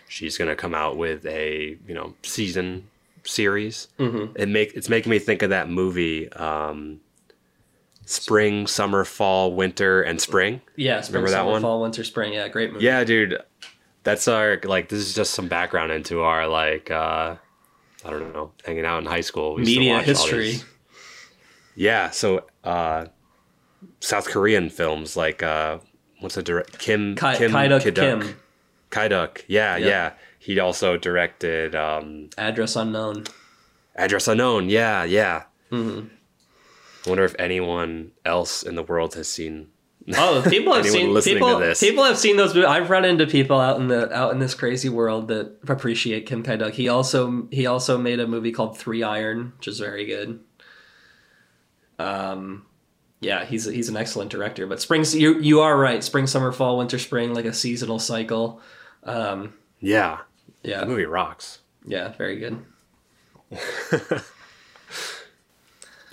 she's 0.07 0.38
going 0.38 0.49
to 0.49 0.56
come 0.56 0.73
out 0.73 0.98
with 0.98 1.26
a 1.26 1.77
you 1.88 1.94
know 1.94 2.14
season 2.23 2.90
series. 3.23 3.90
It 3.99 4.49
make 4.49 4.73
it's 4.73 4.90
making 4.90 5.10
me 5.11 5.19
think 5.19 5.41
of 5.44 5.49
that 5.52 5.69
movie, 5.69 6.31
um, 6.34 7.02
spring, 8.06 8.65
summer, 8.65 9.03
fall, 9.03 9.53
winter, 9.53 10.02
and 10.02 10.19
spring. 10.19 10.61
Yeah, 10.76 11.02
spring, 11.02 11.22
Remember 11.22 11.31
that 11.31 11.41
summer, 11.41 11.52
one? 11.52 11.61
fall, 11.61 11.81
winter, 11.81 12.03
spring. 12.03 12.34
Yeah, 12.34 12.48
great 12.48 12.73
movie. 12.73 12.85
Yeah, 12.85 13.03
dude. 13.03 13.40
That's 14.04 14.28
our 14.28 14.60
like. 14.64 14.90
This 14.90 15.00
is 15.00 15.14
just 15.14 15.34
some 15.34 15.48
background 15.48 15.92
into 15.92 16.22
our 16.22 16.48
like. 16.48 16.92
uh 16.92 17.36
I 18.06 18.10
don't 18.10 18.34
know, 18.34 18.52
hanging 18.66 18.84
out 18.86 19.00
in 19.00 19.06
high 19.06 19.22
school. 19.22 19.56
We 19.56 19.64
Media 19.64 20.02
history. 20.02 20.56
Yeah, 21.76 22.10
so 22.12 22.46
uh 22.64 23.06
South 24.02 24.28
Korean 24.28 24.70
films 24.70 25.16
like 25.16 25.42
uh 25.42 25.80
what's 26.20 26.36
the 26.36 26.44
direct 26.44 26.80
Kim 26.80 27.16
Kai, 27.16 27.38
Kim 27.38 27.52
Kai-duk 27.52 27.96
Kim. 27.96 28.36
Kai-duk. 28.90 29.46
Yeah, 29.48 29.78
Yep. 29.78 29.88
yeah. 29.90 30.12
He 30.38 30.60
also 30.60 30.98
directed 30.98 31.76
um 31.76 32.30
Address 32.38 32.76
unknown. 32.76 33.24
Address 33.96 34.28
Unknown. 34.28 34.70
Yeah, 34.70 35.04
yeah. 35.04 35.44
Mm-hmm. 35.72 36.08
I 37.06 37.10
wonder 37.10 37.24
if 37.24 37.36
anyone 37.40 38.12
else 38.26 38.64
in 38.64 38.76
the 38.76 38.84
world 38.84 39.14
has 39.16 39.28
seen. 39.30 39.70
Oh, 40.18 40.44
people 40.50 40.74
have 40.74 40.86
seen 40.86 41.14
people. 41.22 41.62
People 41.80 42.04
have 42.04 42.18
seen 42.18 42.36
those. 42.36 42.54
movies. 42.54 42.68
I've 42.68 42.90
run 42.90 43.06
into 43.06 43.26
people 43.26 43.58
out 43.60 43.80
in 43.80 43.88
the 43.88 44.12
out 44.14 44.34
in 44.34 44.40
this 44.40 44.54
crazy 44.54 44.90
world 44.90 45.30
that 45.30 45.58
appreciate 45.68 46.26
Kim 46.26 46.44
Kai. 46.44 46.72
He 46.72 46.90
also 46.90 47.48
he 47.52 47.66
also 47.66 47.98
made 47.98 48.20
a 48.20 48.28
movie 48.28 48.52
called 48.52 48.78
Three 48.78 49.02
Iron, 49.02 49.54
which 49.58 49.70
is 49.70 49.80
very 49.80 50.06
good. 50.06 50.42
Um, 52.00 52.66
yeah, 53.22 53.46
he's 53.46 53.64
he's 53.64 53.88
an 53.88 53.96
excellent 53.96 54.30
director. 54.30 54.68
But 54.68 54.82
springs, 54.82 55.16
you 55.16 55.40
you 55.40 55.62
are 55.62 55.78
right. 55.78 56.04
Spring, 56.04 56.28
summer, 56.28 56.52
fall, 56.52 56.78
winter, 56.78 57.00
spring, 57.00 57.34
like 57.34 57.46
a 57.46 57.54
seasonal 57.54 58.00
cycle. 58.00 58.60
Um, 59.04 59.54
Yeah, 59.80 60.18
yeah, 60.64 60.82
the 60.82 60.86
movie 60.88 61.06
rocks. 61.06 61.60
yeah, 61.86 62.10
very 62.18 62.40
good. 62.40 62.60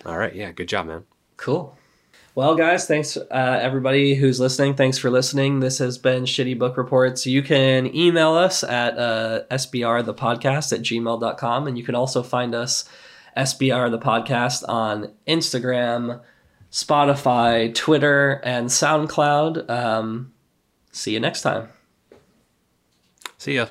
All 0.06 0.16
right, 0.16 0.34
yeah, 0.34 0.52
good 0.52 0.68
job, 0.68 0.86
man. 0.86 1.04
Cool. 1.36 1.76
Well, 2.36 2.54
guys, 2.54 2.86
thanks 2.86 3.16
uh, 3.16 3.58
everybody 3.60 4.14
who's 4.14 4.38
listening. 4.38 4.74
Thanks 4.74 4.98
for 4.98 5.10
listening. 5.10 5.60
This 5.60 5.78
has 5.78 5.98
been 5.98 6.24
Shitty 6.24 6.56
Book 6.58 6.76
Reports. 6.76 7.26
You 7.26 7.42
can 7.42 7.92
email 7.94 8.34
us 8.34 8.62
at 8.62 8.96
uh, 8.96 9.42
sbrthepodcast 9.50 10.72
at 10.72 10.80
gmail.com. 10.80 11.66
And 11.66 11.76
you 11.76 11.82
can 11.82 11.96
also 11.96 12.22
find 12.22 12.54
us, 12.54 12.88
SBR 13.36 13.90
the 13.90 13.98
Podcast, 13.98 14.62
on 14.68 15.12
Instagram, 15.26 16.20
Spotify, 16.70 17.74
Twitter, 17.74 18.40
and 18.44 18.68
SoundCloud. 18.68 19.68
Um, 19.68 20.32
see 20.92 21.12
you 21.12 21.20
next 21.20 21.42
time. 21.42 21.68
See 23.38 23.54
ya. 23.54 23.66